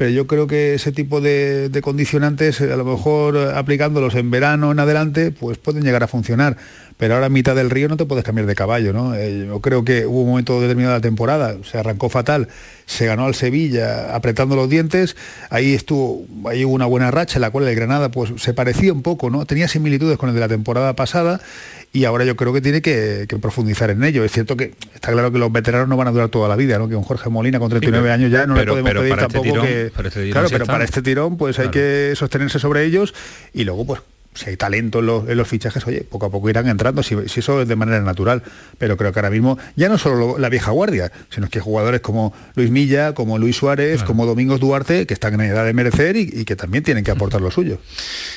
pero 0.00 0.12
yo 0.12 0.26
creo 0.26 0.46
que 0.46 0.72
ese 0.72 0.92
tipo 0.92 1.20
de, 1.20 1.78
condicionantes, 1.82 2.62
eh, 2.62 2.72
a 2.72 2.76
lo 2.76 2.86
mejor 2.86 3.36
eh, 3.36 3.52
aplicándolos 3.54 4.14
en 4.14 4.30
verano 4.30 4.72
en 4.72 4.78
adelante, 4.78 5.30
pues 5.30 5.58
pueden 5.58 5.82
llegar 5.84 6.02
a 6.02 6.06
funcionar. 6.06 6.56
Pero 6.96 7.12
ahora 7.16 7.26
a 7.26 7.28
mitad 7.28 7.54
del 7.54 7.68
río 7.68 7.86
no 7.86 7.98
te 7.98 8.06
puedes 8.06 8.24
cambiar 8.24 8.46
de 8.46 8.54
caballo, 8.54 8.94
¿no? 8.94 9.14
Eh, 9.14 9.44
yo 9.46 9.60
creo 9.60 9.84
que 9.84 10.06
hubo 10.06 10.22
un 10.22 10.30
momento 10.30 10.58
determinado 10.58 10.94
de 10.94 11.00
la 11.00 11.02
temporada, 11.02 11.54
se 11.70 11.76
arrancó 11.76 12.08
fatal, 12.08 12.48
se 12.86 13.04
ganó 13.04 13.26
al 13.26 13.34
Sevilla 13.34 14.16
apretando 14.16 14.56
los 14.56 14.70
dientes, 14.70 15.16
ahí 15.50 15.74
estuvo, 15.74 16.24
ahí 16.48 16.64
hubo 16.64 16.72
una 16.72 16.86
buena 16.86 17.10
racha 17.10 17.36
en 17.36 17.42
la 17.42 17.50
cual 17.50 17.68
el 17.68 17.74
Granada 17.74 18.10
pues 18.10 18.32
se 18.38 18.54
parecía 18.54 18.94
un 18.94 19.02
poco, 19.02 19.28
¿no? 19.28 19.44
Tenía 19.44 19.68
similitudes 19.68 20.16
con 20.16 20.30
el 20.30 20.34
de 20.34 20.40
la 20.40 20.48
temporada 20.48 20.94
pasada 20.96 21.42
y 21.92 22.04
ahora 22.04 22.24
yo 22.24 22.36
creo 22.36 22.52
que 22.52 22.60
tiene 22.60 22.80
que, 22.82 23.26
que 23.28 23.36
profundizar 23.38 23.90
en 23.90 24.04
ello. 24.04 24.22
Es 24.24 24.30
cierto 24.32 24.56
que 24.56 24.74
está 24.94 25.10
claro 25.12 25.32
que 25.32 25.38
los 25.38 25.50
veteranos 25.50 25.88
no 25.88 25.96
van 25.96 26.06
a 26.08 26.12
durar 26.12 26.28
toda 26.28 26.48
la 26.48 26.54
vida, 26.56 26.78
¿no? 26.78 26.88
Que 26.88 26.94
un 26.96 27.02
Jorge 27.02 27.28
Molina 27.30 27.58
con 27.58 27.68
39 27.68 28.02
pero- 28.04 28.14
años 28.14 28.30
ya 28.30 28.46
no 28.46 28.54
pero- 28.54 28.76
le 28.76 28.82
podemos 28.82 29.02
pedir 29.02 29.12
este 29.12 29.20
tampoco 29.22 29.44
tirón- 29.44 29.66
que... 29.66 29.86
este 30.08 30.30
claro, 30.30 30.48
pero 30.50 30.66
para 30.66 30.84
este 30.84 31.02
tirón 31.02 31.36
pues 31.36 31.58
hay 31.58 31.68
que 31.70 32.12
sostenerse 32.14 32.58
sobre 32.58 32.84
ellos 32.84 33.12
y 33.52 33.64
luego 33.64 33.84
pues 33.86 34.00
si 34.32 34.48
hay 34.50 34.56
talento 34.56 35.00
en 35.00 35.06
los, 35.06 35.28
en 35.28 35.36
los 35.36 35.48
fichajes, 35.48 35.84
oye, 35.86 36.02
poco 36.08 36.26
a 36.26 36.30
poco 36.30 36.48
irán 36.48 36.68
entrando, 36.68 37.02
si, 37.02 37.16
si 37.28 37.40
eso 37.40 37.60
es 37.62 37.68
de 37.68 37.74
manera 37.76 38.00
natural. 38.00 38.42
Pero 38.78 38.96
creo 38.96 39.12
que 39.12 39.18
ahora 39.18 39.30
mismo, 39.30 39.58
ya 39.76 39.88
no 39.88 39.98
solo 39.98 40.16
lo- 40.16 40.38
la 40.38 40.48
vieja 40.48 40.70
guardia, 40.70 41.10
sino 41.30 41.48
que 41.48 41.58
jugadores 41.60 42.00
como 42.00 42.32
Luis 42.54 42.70
Milla, 42.70 43.12
como 43.12 43.38
Luis 43.38 43.56
Suárez, 43.56 44.02
como 44.04 44.26
Domingos 44.26 44.60
Duarte, 44.60 45.06
que 45.06 45.14
están 45.14 45.34
en 45.34 45.40
edad 45.42 45.64
de 45.64 45.72
merecer 45.72 46.16
y, 46.16 46.30
y 46.32 46.44
que 46.44 46.54
también 46.56 46.84
tienen 46.84 47.02
que 47.04 47.10
aportar 47.10 47.40
lo 47.40 47.50
suyo. 47.50 47.78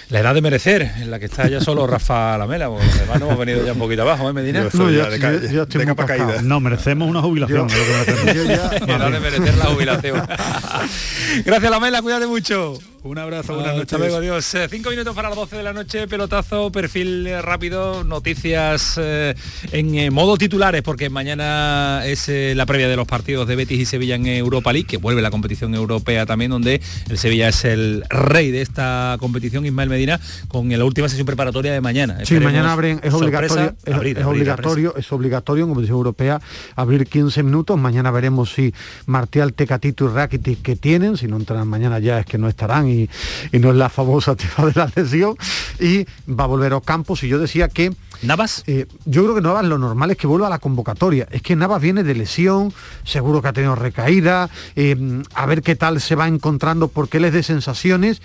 La 0.10 0.20
edad 0.20 0.34
de 0.34 0.42
merecer, 0.42 0.82
en 0.98 1.12
la 1.12 1.20
que 1.20 1.26
está 1.26 1.48
ya 1.48 1.62
solo 1.62 1.86
Rafa 1.88 2.38
Lamela, 2.38 2.70
porque 2.70 2.86
los 2.86 3.00
demás 3.00 3.20
no 3.20 3.26
hemos 3.28 3.38
venido 3.40 3.64
ya 3.66 3.74
un 3.74 3.80
poquito 3.80 4.02
abajo, 4.02 4.30
¿eh, 4.30 4.34
Medina? 4.34 4.62
Yo 4.62 4.68
estoy 4.68 4.96
ya 4.96 5.10
de 5.10 5.20
ca- 5.20 5.32
de 5.32 5.86
capa 5.86 6.06
caída. 6.06 6.42
No, 6.42 6.60
merecemos 6.60 7.08
una 7.10 7.22
jubilación. 7.22 7.68
es 7.70 7.78
lo 7.78 8.06
que 8.06 8.12
merecemos. 8.24 8.90
Edad 8.90 9.12
de 9.12 9.20
merecer 9.20 9.56
la 9.58 9.66
jubilación. 9.66 10.22
Gracias 11.46 11.72
Lamela, 11.72 12.02
cuídate 12.02 12.28
mucho. 12.28 12.80
Un 13.06 13.18
abrazo, 13.18 13.56
buenas 13.56 13.74
noches. 13.74 13.94
Hasta 13.94 13.98
luego, 13.98 14.16
adiós. 14.16 14.56
Eh, 14.56 14.68
Cinco 14.70 14.90
minutos 14.90 15.14
para 15.14 15.28
las 15.28 15.38
12 15.38 15.58
de 15.58 15.64
la 15.64 15.74
noche, 15.74 16.08
pelotazo, 16.08 16.72
perfil 16.72 17.28
eh, 17.28 17.42
rápido, 17.42 18.06
noticias 18.06 18.98
eh, 18.98 19.36
en 19.74 19.96
eh, 19.96 20.10
modo 20.10 20.38
titulares, 20.38 20.84
porque 20.84 21.10
mañana 21.10 22.04
es 22.06 22.30
eh, 22.30 22.54
la 22.56 22.66
previa 22.66 22.88
de 22.88 22.96
los 22.96 23.06
partidos 23.06 23.46
de 23.46 23.58
Betis 23.58 23.78
y 23.78 23.86
Sevilla 23.86 24.16
en 24.16 24.28
Europa 24.28 24.72
League, 24.72 24.88
que 24.88 24.96
vuelve 24.96 25.22
la 25.22 25.32
competición 25.32 25.76
europea 25.76 26.26
también, 26.26 26.52
donde 26.52 26.80
el 27.10 27.18
Sevilla 27.18 27.50
es 27.50 27.66
el 27.66 28.06
rey 28.10 28.52
de 28.52 28.62
esta 28.62 29.18
competición, 29.20 29.66
Ismael 29.66 29.90
Medina, 29.90 30.18
con 30.48 30.70
la 30.70 30.86
última 30.86 31.10
sesión 31.10 31.26
preparatoria 31.26 31.74
de 31.74 31.82
mañana. 31.82 32.16
Sí, 32.20 32.22
Esperemos, 32.36 32.54
mañana 32.54 32.72
abren, 32.72 33.02
es 33.04 33.12
sorpresa, 33.12 33.54
obligatorio, 33.54 33.76
es, 33.84 33.94
abrir, 33.94 34.18
es 34.18 34.24
abrir, 34.24 34.42
obligatorio, 34.42 34.96
es 34.96 35.12
obligatorio 35.12 35.64
en 35.66 35.70
competición 35.72 35.98
europea 35.98 36.40
abrir 36.78 37.06
15 37.06 37.44
minutos. 37.44 37.78
Mañana 37.78 38.12
veremos 38.12 38.54
si 38.54 38.74
Martial, 39.08 39.52
Tecatito 39.52 40.06
y 40.06 40.08
Rakitic 40.08 40.62
que 40.62 40.78
tienen, 40.78 41.18
si 41.18 41.28
no 41.28 41.36
entran 41.36 41.68
mañana 41.68 42.00
ya 42.00 42.20
es 42.20 42.26
que 42.26 42.38
no 42.38 42.48
estarán 42.48 42.93
y, 42.94 43.10
no 43.60 43.72
es 43.72 43.76
la 43.76 43.90
famosa 43.90 44.36
tema 44.38 44.70
de 44.70 44.74
la 44.76 44.92
lesión. 44.96 45.36
Y 45.80 46.06
va 46.32 46.46
a 46.46 46.48
volver 46.48 46.74
Ocampos 46.74 47.24
y 47.24 47.28
yo 47.28 47.40
decía 47.40 47.68
que 47.68 47.92
¿Navas? 48.24 48.64
yo 49.06 49.24
creo 49.24 49.36
que 49.36 49.42
Navas 49.42 49.66
lo 49.66 49.78
normal 49.78 50.12
es 50.12 50.18
que 50.18 50.28
vuelva 50.28 50.48
a 50.48 50.50
la 50.50 50.60
convocatoria. 50.60 51.28
Es 51.32 51.42
que 51.42 51.56
Navas 51.56 51.82
viene 51.82 52.04
de 52.04 52.16
lesión, 52.16 52.74
seguro 53.04 53.42
que 53.42 53.48
ha 53.50 53.54
tenido 53.54 53.76
recaída, 53.76 54.50
eh, 54.76 55.22
a 55.36 55.46
ver 55.46 55.62
qué 55.62 55.76
tal 55.76 56.00
se 56.02 56.16
va 56.16 56.28
encontrando 56.28 56.88
porque 56.88 57.18
él 57.18 57.26
es 57.26 57.34
de 57.34 57.44
sensaciones 57.44 58.22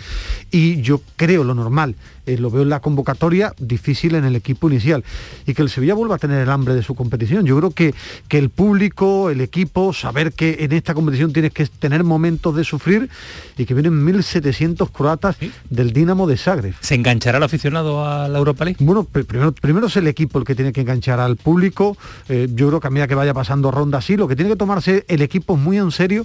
y 0.50 0.80
yo 0.82 1.00
creo 1.16 1.44
lo 1.44 1.54
normal. 1.54 1.94
eh, 2.26 2.36
lo 2.38 2.50
veo 2.50 2.62
en 2.62 2.68
la 2.68 2.80
convocatoria 2.80 3.54
difícil 3.58 4.14
en 4.14 4.24
el 4.24 4.36
equipo 4.36 4.68
inicial 4.68 5.02
y 5.46 5.54
que 5.54 5.62
el 5.62 5.70
Sevilla 5.70 5.94
vuelva 5.94 6.16
a 6.16 6.18
tener 6.18 6.40
el 6.42 6.50
hambre 6.50 6.74
de 6.74 6.82
su 6.82 6.94
competición. 6.94 7.46
Yo 7.46 7.56
creo 7.56 7.70
que, 7.70 7.94
que 8.28 8.36
el 8.38 8.50
público, 8.50 9.30
el 9.30 9.40
equipo, 9.40 9.92
saber 9.94 10.32
que 10.32 10.58
en 10.60 10.72
esta 10.72 10.92
competición 10.94 11.32
tienes 11.32 11.52
que 11.52 11.64
tener 11.66 12.04
momentos 12.04 12.54
de 12.54 12.64
sufrir 12.64 13.08
y 13.56 13.64
que 13.64 13.72
vienen 13.74 14.04
1.700 14.04 14.90
croatas 14.92 15.36
del 15.70 15.92
Dinamo 15.94 16.26
de 16.26 16.36
Zagreb. 16.36 16.74
¿Se 16.80 16.94
enganchará 16.94 17.38
el 17.38 17.44
aficionado 17.44 18.06
a 18.06 18.28
la 18.28 18.38
Europa 18.38 18.64
League? 18.66 18.76
Bueno, 18.84 19.06
pr- 19.10 19.24
primero, 19.24 19.52
primero 19.52 19.87
es 19.88 19.96
el 19.96 20.06
equipo 20.06 20.38
el 20.38 20.44
que 20.44 20.54
tiene 20.54 20.72
que 20.72 20.80
enganchar 20.80 21.20
al 21.20 21.36
público. 21.36 21.96
Eh, 22.28 22.48
yo 22.52 22.68
creo 22.68 22.80
que 22.80 22.86
a 22.86 22.90
medida 22.90 23.08
que 23.08 23.14
vaya 23.14 23.34
pasando 23.34 23.70
ronda 23.70 23.98
así, 23.98 24.16
lo 24.16 24.28
que 24.28 24.36
tiene 24.36 24.50
que 24.50 24.56
tomarse 24.56 25.04
el 25.08 25.22
equipo 25.22 25.56
muy 25.56 25.78
en 25.78 25.90
serio 25.90 26.24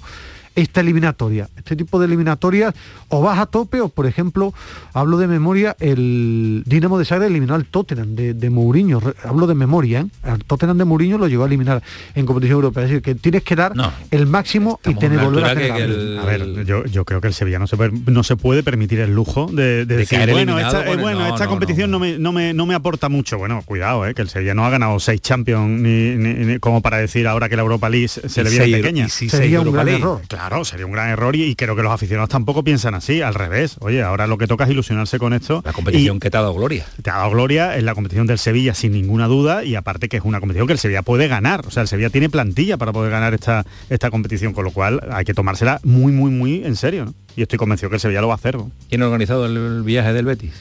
esta 0.56 0.82
eliminatoria. 0.82 1.50
Este 1.58 1.76
tipo 1.76 2.00
de 2.00 2.06
eliminatorias 2.06 2.74
o 3.10 3.22
vas 3.22 3.40
a 3.40 3.46
tope 3.46 3.82
o, 3.82 3.90
por 3.90 4.06
ejemplo, 4.06 4.54
hablo 4.94 5.18
de 5.18 5.28
memoria, 5.28 5.76
el 5.80 6.64
Dinamo 6.66 6.98
de 7.00 7.06
Zagreb 7.06 7.30
eliminó 7.30 7.56
al 7.56 7.66
Tottenham 7.66 8.16
de, 8.16 8.34
de 8.34 8.50
Mourinho. 8.50 9.02
Hablo 9.24 9.48
de 9.48 9.56
memoria, 9.56 10.02
¿eh? 10.02 10.06
Al 10.24 10.44
Tottenham 10.44 10.78
de 10.78 10.86
Mourinho 10.86 11.18
lo 11.18 11.28
llegó 11.28 11.44
a 11.44 11.48
eliminar 11.48 11.82
en 12.16 12.26
competición 12.26 12.56
europea. 12.58 12.84
Es 12.84 12.90
decir, 12.90 13.02
que 13.04 13.16
tienes 13.16 13.44
que 13.44 13.56
dar 13.56 13.74
el 14.12 14.26
máximo 14.28 14.80
y 14.88 14.96
tener 14.96 15.20
volver 15.20 15.46
a 15.46 15.54
tener 15.54 15.82
el- 15.82 16.20
A 16.20 16.26
ver, 16.26 16.66
yo, 16.66 16.86
yo 16.86 17.06
creo 17.06 17.22
que 17.22 17.28
el 17.28 17.34
Sevilla 17.34 17.60
no 17.60 17.68
se, 17.68 17.78
per- 17.78 17.94
no 18.10 18.24
se 18.24 18.36
puede 18.36 18.64
permitir 18.64 19.00
el 19.00 19.14
lujo 19.14 19.48
de, 19.52 19.64
de 19.64 19.86
De 19.86 19.98
decir, 19.98 20.18
caer 20.20 20.32
bueno, 20.32 20.60
esta, 20.60 20.86
eh, 20.92 20.96
bueno, 20.98 21.20
no, 21.20 21.28
esta 21.28 21.46
no, 21.46 21.50
competición 21.52 21.92
no, 21.92 22.00
me, 22.00 22.18
no, 22.20 22.32
me, 22.32 22.54
no 22.54 22.66
me 22.66 22.76
aporta 22.76 23.10
mucho. 23.10 23.38
Bueno, 23.38 23.62
cuidado, 23.66 24.06
eh, 24.06 24.14
que 24.14 24.22
el 24.22 24.30
Sevilla 24.30 24.54
no 24.54 24.66
ha 24.66 24.70
ganado 24.70 25.00
seis 25.00 25.22
Champions 25.22 25.70
ni, 25.82 26.16
ni- 26.16 26.34
ni- 26.46 26.60
como 26.60 26.82
para 26.82 26.98
decir 26.98 27.28
ahora 27.28 27.50
que 27.50 27.56
la 27.56 27.62
Europa 27.64 27.90
League 27.90 28.08
se 28.08 28.42
Y 28.42 28.44
le 28.44 28.50
viene 28.50 28.66
pequeña. 28.78 29.06
y 29.06 29.10
si 29.10 29.30
Sería 29.30 29.62
un 29.62 29.72
gran 29.72 29.88
error. 29.88 30.22
Claro, 30.28 30.43
sería 30.64 30.86
un 30.86 30.92
gran 30.92 31.10
error 31.10 31.36
y, 31.36 31.44
y 31.44 31.56
creo 31.56 31.76
que 31.76 31.84
los 31.84 31.92
aficionados 31.92 32.30
tampoco 32.30 32.64
piensan 32.64 32.96
así, 32.96 33.22
al 33.22 33.34
revés. 33.34 33.78
Oye, 33.80 34.02
ahora 34.02 34.28
lo 34.28 34.38
que 34.38 34.48
toca 34.48 34.66
es 34.66 34.70
ilusionarse 34.70 35.20
con 35.20 35.34
esto. 35.34 35.62
La 35.66 35.74
competición 35.74 36.20
que 36.20 36.30
te 36.30 36.38
ha 36.38 36.42
dado 36.42 36.54
gloria. 36.54 36.86
Te 37.02 37.10
ha 37.10 37.18
dado 37.18 37.32
gloria, 37.32 37.76
es 37.76 37.84
la 37.84 37.96
competición 37.96 38.28
del 38.28 38.40
Sevilla 38.40 38.74
sin 38.74 38.94
ninguna 38.94 39.28
duda 39.28 39.64
y 39.64 39.76
aparte 39.76 40.10
que 40.10 40.18
es 40.18 40.24
una 40.24 40.40
competición 40.40 40.68
que 40.68 40.74
el 40.74 40.80
Sevilla 40.80 41.02
puede 41.02 41.28
ganar. 41.28 41.66
O 41.66 41.72
sea, 41.72 41.82
el 41.82 41.88
Sevilla 41.88 42.10
tiene 42.10 42.30
plantilla 42.30 42.78
para 42.78 42.92
poder 42.92 43.12
ganar 43.12 43.34
esta, 43.34 43.66
esta 43.90 44.12
competición, 44.12 44.54
con 44.54 44.66
lo 44.66 44.72
cual 44.72 45.02
hay 45.12 45.26
que 45.26 45.34
tomársela 45.34 45.80
muy, 45.84 46.12
muy, 46.12 46.32
muy 46.32 46.64
en 46.64 46.76
serio. 46.76 47.06
¿no? 47.06 47.14
Y 47.36 47.42
estoy 47.42 47.58
convencido 47.58 47.90
que 47.90 47.96
el 47.96 48.02
Sevilla 48.02 48.22
lo 48.22 48.28
va 48.28 48.36
a 48.36 48.38
hacer. 48.38 48.56
¿no? 48.56 48.72
¿Quién 48.90 49.02
ha 49.02 49.06
organizado 49.06 49.46
el, 49.46 49.58
el 49.58 49.84
viaje 49.84 50.14
del 50.14 50.26
Betis? 50.26 50.54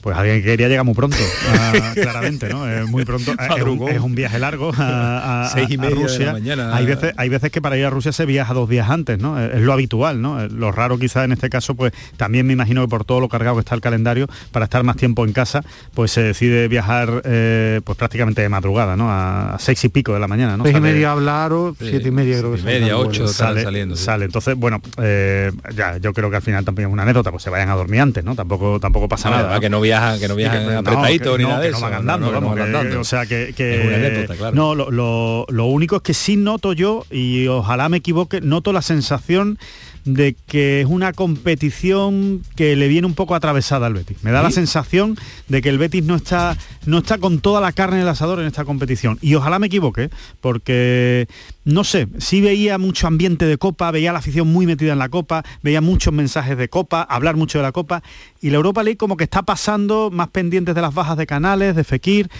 Pues 0.00 0.16
alguien 0.16 0.38
que 0.40 0.44
quería 0.44 0.68
llegar 0.68 0.84
muy 0.84 0.94
pronto, 0.94 1.16
ah, 1.58 1.92
claramente, 1.94 2.48
¿no? 2.48 2.68
Eh, 2.70 2.84
muy 2.86 3.04
pronto. 3.04 3.32
es, 3.32 3.62
un, 3.62 3.88
es 3.88 4.14
viaje 4.14 4.38
largo 4.38 4.72
a, 4.78 5.44
a- 5.44 5.48
Seis 5.50 5.68
y 5.70 5.74
a 5.74 5.78
media 5.78 5.90
de 5.90 5.96
la 5.96 6.02
Rusia. 6.08 6.32
mañana. 6.32 6.76
Hay 6.76 6.86
veces, 6.86 7.12
hay 7.16 7.28
veces 7.28 7.50
que 7.50 7.60
para 7.60 7.76
ir 7.76 7.84
a 7.84 7.90
Rusia 7.90 8.12
se 8.12 8.24
viaja 8.26 8.54
dos 8.54 8.68
días 8.68 8.88
antes, 8.88 9.18
¿no? 9.18 9.38
Es 9.40 9.50
es 9.54 9.60
lo 9.60 9.72
habitual, 9.72 10.22
¿no? 10.22 10.40
Eh, 10.42 10.48
Lo 10.50 10.72
raro 10.72 10.98
quizás 10.98 11.24
en 11.24 11.32
este 11.32 11.50
caso, 11.50 11.74
pues 11.74 11.92
también 12.16 12.46
me 12.46 12.52
imagino 12.54 12.80
que 12.82 12.88
por 12.88 13.04
todo 13.04 13.20
lo 13.20 13.28
cargado 13.28 13.56
que 13.56 13.60
está 13.60 13.74
el 13.74 13.80
calendario, 13.80 14.26
para 14.52 14.64
estar 14.64 14.82
más 14.84 14.96
tiempo 14.96 15.24
en 15.26 15.32
casa, 15.32 15.62
pues 15.94 16.10
se 16.12 16.22
decide 16.22 16.66
viajar 16.68 17.22
eh, 17.24 17.80
pues 17.84 17.98
prácticamente 17.98 18.40
de 18.42 18.48
madrugada, 18.48 18.96
¿no? 18.96 19.10
A, 19.10 19.54
a 19.54 19.58
seis 19.58 19.84
y 19.84 19.88
pico 19.90 20.14
de 20.14 20.20
la 20.20 20.28
mañana, 20.28 20.56
¿no? 20.56 20.64
Seis 20.64 20.76
y 20.76 20.80
media 20.80 21.12
hablar 21.12 21.52
o 21.52 21.74
siete 21.78 22.08
y 22.08 22.10
media 22.10 22.38
creo 22.38 22.54
que 22.54 22.62
media, 22.62 22.96
ocho, 22.96 23.28
sale, 23.28 23.62
saliendo, 23.64 23.96
sí. 23.96 24.04
sale. 24.04 24.24
Entonces, 24.24 24.54
bueno, 24.56 24.80
eh, 25.02 25.50
ya, 25.76 25.98
yo 25.98 26.12
creo 26.14 26.30
que 26.30 26.36
al 26.36 26.42
final 26.42 26.64
también 26.64 26.88
es 26.88 26.92
una 26.92 27.02
anécdota, 27.02 27.30
pues 27.30 27.42
se 27.42 27.50
vayan 27.50 27.68
a 27.68 27.74
dormir 27.74 28.00
antes, 28.00 28.24
¿no? 28.24 28.34
Tampoco, 28.34 28.80
tampoco 28.80 29.08
pasa 29.08 29.30
No, 29.30 29.36
nada. 29.36 29.60
que 29.60 29.68
no 29.68 29.80
viajan, 29.90 30.20
que 30.20 30.28
no 30.28 30.34
viajan 30.36 30.66
no, 30.66 30.78
apretaditos 30.78 31.32
que 31.32 31.38
ni 31.38 31.44
no, 31.44 31.48
nada 31.50 31.60
de 31.60 31.66
que 31.68 31.76
eso. 31.76 31.80
no 31.80 31.90
van 31.90 31.94
andando, 32.00 32.26
no, 32.26 32.32
no, 32.32 32.40
vamos, 32.40 32.50
van 32.50 32.58
que- 32.70 32.76
andando. 32.76 33.00
o 33.00 33.04
sea 33.04 33.26
que, 33.26 33.52
que- 33.56 33.80
Es 33.80 33.86
una 33.86 33.96
anécdota, 33.96 34.34
claro. 34.36 34.54
no, 34.56 34.74
lo, 34.74 34.90
lo- 34.90 35.46
lo 35.48 35.64
único 35.66 35.96
es 35.96 36.02
que 36.02 36.14
sí 36.14 36.36
noto 36.36 36.72
yo 36.72 37.04
y 37.10 37.46
ojalá 37.48 37.88
me 37.88 37.96
equivoque, 37.98 38.40
noto 38.40 38.72
la 38.72 38.82
sensación 38.82 39.58
de 40.04 40.34
que 40.46 40.80
es 40.80 40.86
una 40.86 41.12
competición 41.12 42.42
que 42.56 42.76
le 42.76 42.88
viene 42.88 43.06
un 43.06 43.14
poco 43.14 43.34
atravesada 43.34 43.86
al 43.86 43.94
Betis. 43.94 44.18
Me 44.22 44.30
da 44.30 44.42
la 44.42 44.50
sensación 44.50 45.16
de 45.48 45.62
que 45.62 45.68
el 45.68 45.78
Betis 45.78 46.04
no 46.04 46.16
está 46.16 46.56
no 46.86 46.98
está 46.98 47.18
con 47.18 47.40
toda 47.40 47.60
la 47.60 47.72
carne 47.72 47.96
en 47.96 48.02
el 48.02 48.08
asador 48.08 48.40
en 48.40 48.46
esta 48.46 48.64
competición 48.64 49.18
y 49.20 49.34
ojalá 49.34 49.58
me 49.58 49.66
equivoque, 49.66 50.10
porque 50.40 51.28
no 51.64 51.84
sé, 51.84 52.08
sí 52.18 52.40
veía 52.40 52.78
mucho 52.78 53.06
ambiente 53.06 53.46
de 53.46 53.58
copa, 53.58 53.90
veía 53.90 54.12
la 54.12 54.18
afición 54.20 54.48
muy 54.48 54.66
metida 54.66 54.92
en 54.92 54.98
la 54.98 55.08
copa, 55.08 55.44
veía 55.62 55.80
muchos 55.80 56.12
mensajes 56.12 56.56
de 56.56 56.68
copa, 56.68 57.02
hablar 57.02 57.36
mucho 57.36 57.58
de 57.58 57.62
la 57.62 57.72
copa 57.72 58.02
y 58.40 58.50
la 58.50 58.56
Europa 58.56 58.82
League 58.82 58.96
como 58.96 59.16
que 59.16 59.24
está 59.24 59.42
pasando 59.42 60.10
más 60.10 60.28
pendientes 60.28 60.74
de 60.74 60.80
las 60.80 60.94
bajas 60.94 61.16
de 61.16 61.26
Canales, 61.26 61.76
de 61.76 61.84
Fekir, 61.84 62.30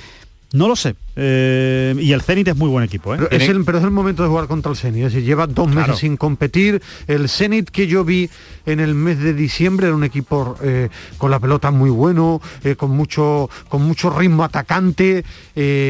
no 0.52 0.66
lo 0.66 0.76
sé. 0.76 0.96
Eh, 1.22 1.94
y 2.00 2.12
el 2.12 2.22
Zenit 2.22 2.48
es 2.48 2.56
muy 2.56 2.70
buen 2.70 2.82
equipo, 2.82 3.14
¿eh? 3.14 3.18
Pero 3.18 3.30
es, 3.30 3.46
el, 3.46 3.62
pero 3.62 3.76
es 3.76 3.84
el 3.84 3.90
momento 3.90 4.22
de 4.22 4.30
jugar 4.30 4.46
contra 4.46 4.72
el 4.72 4.78
Zenit, 4.78 5.04
es 5.04 5.12
decir, 5.12 5.26
lleva 5.26 5.46
dos 5.46 5.68
meses 5.68 5.98
sin 5.98 6.16
competir. 6.16 6.80
El 7.06 7.28
Zenit 7.28 7.68
que 7.68 7.86
yo 7.86 8.04
vi 8.04 8.30
en 8.64 8.80
el 8.80 8.94
mes 8.94 9.18
de 9.18 9.34
diciembre 9.34 9.88
era 9.88 9.94
un 9.94 10.04
equipo 10.04 10.56
eh, 10.62 10.88
con 11.18 11.30
la 11.30 11.38
pelota 11.38 11.70
muy 11.70 11.90
bueno, 11.90 12.40
eh, 12.64 12.74
con 12.74 12.92
mucho 12.92 13.50
con 13.68 13.82
mucho 13.82 14.08
ritmo 14.08 14.44
atacante, 14.44 15.22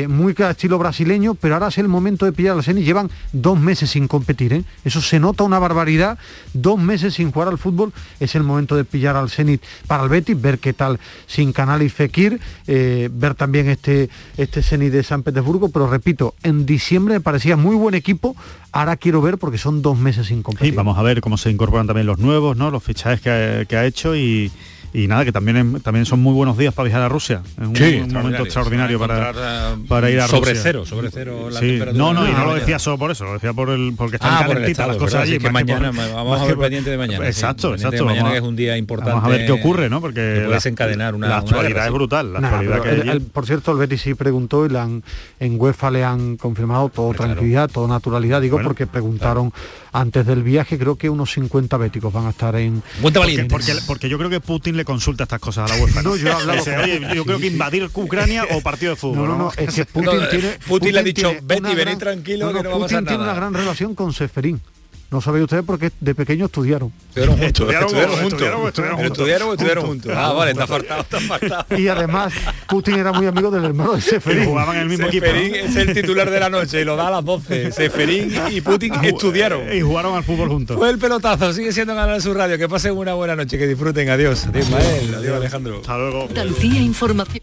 muy 0.08 0.34
estilo 0.36 0.78
brasileño, 0.78 1.34
pero 1.36 1.54
ahora 1.54 1.68
es 1.68 1.78
el 1.78 1.86
momento 1.86 2.26
de 2.26 2.32
pillar 2.32 2.56
al 2.56 2.64
Zenit. 2.64 2.84
Llevan 2.84 3.08
dos 3.32 3.56
meses 3.56 3.90
sin 3.90 4.08
competir, 4.08 4.64
eso 4.84 5.00
se 5.00 5.20
nota 5.20 5.44
una 5.44 5.60
barbaridad. 5.60 6.18
Dos 6.54 6.80
meses 6.80 7.14
sin 7.14 7.30
jugar 7.30 7.46
al 7.46 7.58
fútbol 7.58 7.92
es 8.18 8.34
el 8.34 8.42
momento 8.42 8.74
de 8.74 8.84
pillar 8.84 9.14
al 9.14 9.30
Zenit 9.30 9.62
para 9.86 10.02
el 10.02 10.08
Betis, 10.08 10.40
ver 10.40 10.58
qué 10.58 10.72
tal 10.72 10.98
sin 11.28 11.52
Canal 11.52 11.82
y 11.82 11.88
Fekir, 11.88 12.40
ver 12.66 13.34
también 13.36 13.68
este 13.68 14.10
este 14.36 14.60
Zenit 14.62 14.92
de 14.92 15.04
San 15.04 15.19
Petersburgo, 15.22 15.70
pero 15.70 15.88
repito, 15.88 16.34
en 16.42 16.66
diciembre 16.66 17.14
me 17.14 17.20
parecía 17.20 17.56
muy 17.56 17.76
buen 17.76 17.94
equipo, 17.94 18.36
ahora 18.72 18.96
quiero 18.96 19.20
ver 19.22 19.38
porque 19.38 19.58
son 19.58 19.82
dos 19.82 19.98
meses 19.98 20.28
sin 20.28 20.42
competir. 20.42 20.70
Sí, 20.72 20.76
vamos 20.76 20.98
a 20.98 21.02
ver 21.02 21.20
cómo 21.20 21.36
se 21.36 21.50
incorporan 21.50 21.86
también 21.86 22.06
los 22.06 22.18
nuevos, 22.18 22.56
¿no? 22.56 22.70
Los 22.70 22.82
fichajes 22.82 23.20
que 23.20 23.30
ha, 23.30 23.64
que 23.64 23.76
ha 23.76 23.86
hecho 23.86 24.16
y, 24.16 24.50
y 24.92 25.06
nada, 25.06 25.24
que 25.24 25.32
también, 25.32 25.80
también 25.82 26.04
son 26.04 26.20
muy 26.20 26.32
buenos 26.34 26.58
días 26.58 26.74
para 26.74 26.84
viajar 26.86 27.02
a 27.02 27.08
Rusia. 27.08 27.42
Es 27.60 27.66
un, 27.68 27.76
Sí, 27.76 28.00
un 28.04 28.12
momento 28.12 28.42
extraordinario 28.42 28.98
para, 28.98 29.30
eh, 29.30 29.76
para 29.88 30.10
ir 30.10 30.20
a 30.20 30.26
sobre 30.28 30.50
Rusia. 30.50 30.60
cero, 30.62 30.84
sobre 30.86 31.10
cero 31.10 31.48
la 31.50 31.60
Sí, 31.60 31.66
temperatura 31.68 31.98
No, 32.04 32.12
no, 32.12 32.26
y 32.28 32.32
no 32.32 32.38
lo 32.38 32.44
mañana. 32.46 32.60
decía 32.60 32.78
solo 32.78 32.98
por 32.98 33.10
eso, 33.10 33.24
lo 33.24 33.34
decía 33.34 33.52
por 33.52 33.70
el 33.70 33.94
porque 33.96 34.16
están 34.16 34.32
Ah, 34.32 34.38
por 34.38 34.48
el 34.48 34.54
calentitas 34.62 34.88
las 34.88 34.96
cosas 34.96 35.12
verdad, 35.20 35.28
allí. 35.34 35.38
que 35.38 35.50
mañana, 35.50 35.92
por- 35.92 36.12
vamos 36.14 36.40
a 36.40 36.44
ver 36.44 36.54
por- 36.56 36.64
pendiente 36.64 36.90
de 36.90 36.98
mañana, 36.98 37.26
Exacto, 37.26 37.74
exacto. 37.74 38.04
mañana, 38.04 38.22
vamos 38.24 38.32
que 38.32 38.38
es 38.38 38.48
un 38.48 38.56
día 38.56 38.76
importante 38.76 39.12
Vamos 39.12 39.24
a 39.26 39.28
ver 39.36 39.46
qué 39.46 39.52
ocurre, 39.52 39.88
¿no? 39.88 40.00
Porque 40.00 40.44
la- 40.48 40.54
desencadenar 40.56 41.14
una- 41.14 41.28
la 41.28 41.34
una 41.34 41.40
actualidad 41.42 41.68
guerra, 41.74 41.86
es 41.86 41.92
brutal. 41.92 42.32
La 42.32 42.40
Nah, 42.40 42.48
actualidad 42.48 42.72
pero 42.72 42.82
que 42.82 42.88
hay 42.88 42.94
el- 42.96 43.00
allí. 43.02 43.10
el- 43.10 43.22
por 43.22 43.46
cierto, 43.46 43.72
el 43.72 43.78
Betis 43.78 44.00
sí 44.02 44.14
preguntó 44.14 44.66
y 44.66 44.70
le 44.70 44.78
han, 44.78 45.02
en 45.38 45.60
UEFA 45.60 45.90
le 45.90 46.04
han 46.04 46.36
confirmado 46.36 46.88
todo 46.88 47.12
tranquilidad, 47.14 47.70
todo 47.70 47.86
naturalidad, 47.86 48.40
digo, 48.40 48.60
porque 48.62 48.86
preguntaron 48.88 49.52
antes 49.92 50.26
del 50.26 50.42
viaje, 50.42 50.78
creo 50.78 50.96
que 50.96 51.08
unos 51.10 51.32
50 51.32 51.76
béticos 51.76 52.12
van 52.12 52.26
a 52.26 52.30
estar 52.30 52.54
en... 52.56 52.82
porque, 53.02 53.46
porque, 53.50 53.72
porque 53.86 54.08
yo 54.08 54.18
creo 54.18 54.30
que 54.30 54.40
Putin 54.40 54.76
le 54.76 54.84
consulta 54.84 55.24
estas 55.24 55.40
cosas 55.40 55.70
a 55.70 55.74
la 55.76 55.82
UEFA. 55.82 56.02
No, 56.02 56.16
yo 56.16 56.28
he 56.28 56.32
hablado 56.32 56.58
Dice, 56.58 56.74
con- 56.74 56.84
Oye, 56.84 57.00
yo 57.14 57.24
creo 57.24 57.38
que 57.38 57.46
invadir 57.48 57.90
Ucrania 57.94 58.46
o 58.52 58.60
partido 58.60 58.90
de 58.90 58.96
fútbol. 58.96 59.16
No, 59.16 59.26
no, 59.26 59.38
no, 59.38 59.52
es 59.56 59.74
que 59.74 59.84
Putin 59.92 60.04
No, 60.20 60.28
tiene... 60.28 60.58
Putin 60.66 60.92
le 60.94 61.00
ha 61.00 61.02
dicho, 61.02 61.28
tiene 61.30 61.40
"Betty, 61.42 61.74
gran- 61.74 61.98
tranquilo, 61.98 62.46
no, 62.46 62.52
que 62.58 62.62
no, 62.62 62.70
va 62.70 62.76
a 62.76 62.78
Putin 62.80 62.96
pasar 62.96 63.04
tiene 63.04 63.18
nada". 63.18 63.32
una 63.32 63.40
gran 63.40 63.54
relación 63.54 63.94
con 63.94 64.12
Seferín. 64.12 64.60
No 65.10 65.20
sabéis 65.20 65.42
ustedes 65.44 65.64
porque 65.66 65.90
de 66.00 66.14
pequeño 66.14 66.46
estudiaron. 66.46 66.92
Estuvieron 67.08 67.36
juntos, 67.36 67.48
Estudiaron, 67.48 67.84
estuvieron 67.88 68.14
juntos. 68.20 68.32
estudiaron, 68.32 68.66
estuvieron 68.68 68.96
Pero 68.96 69.08
juntos. 69.08 69.18
Estudiaron 69.18 69.48
o 69.48 69.52
estuvieron 69.52 69.86
Juntos. 69.86 70.12
Ah, 70.14 70.32
vale, 70.32 70.50
está 70.52 70.66
faltado, 70.68 71.00
está 71.00 71.20
faltado. 71.20 71.64
Y 71.76 71.88
además, 71.88 72.32
Putin 72.68 72.94
era 72.94 73.12
muy 73.12 73.26
amigo 73.26 73.50
del 73.50 73.64
hermano 73.64 73.94
de 73.94 74.00
Seferín. 74.00 74.44
Y 74.44 74.46
jugaban 74.46 74.76
en 74.76 74.82
el 74.82 74.88
mismo 74.88 75.06
equipo, 75.08 75.26
Seferín 75.26 75.50
¿no? 75.50 75.56
es 75.56 75.76
el 75.76 75.94
titular 75.94 76.30
de 76.30 76.38
la 76.40 76.48
noche 76.48 76.80
y 76.80 76.84
lo 76.84 76.94
da 76.94 77.08
a 77.08 77.10
las 77.10 77.24
12. 77.24 77.72
Seferín 77.72 78.32
y 78.50 78.60
Putin 78.60 78.94
estudiaron. 79.02 79.72
Y 79.74 79.80
jugaron 79.80 80.14
al 80.16 80.22
fútbol 80.22 80.48
juntos. 80.48 80.76
Fue 80.76 80.88
el 80.90 80.98
pelotazo, 80.98 81.52
sigue 81.52 81.72
siendo 81.72 81.94
Canal 81.96 82.22
Sur 82.22 82.36
Radio. 82.36 82.56
Que 82.56 82.68
pasen 82.68 82.96
una 82.96 83.14
buena 83.14 83.34
noche, 83.34 83.58
que 83.58 83.66
disfruten. 83.66 84.08
Adiós. 84.10 84.46
Adiós, 84.46 84.70
Mael. 84.70 85.14
Adiós, 85.16 85.36
Alejandro. 85.36 85.76
Hasta 85.80 85.98
luego. 85.98 86.26
Andalucía 86.28 86.80
Información. 86.80 87.42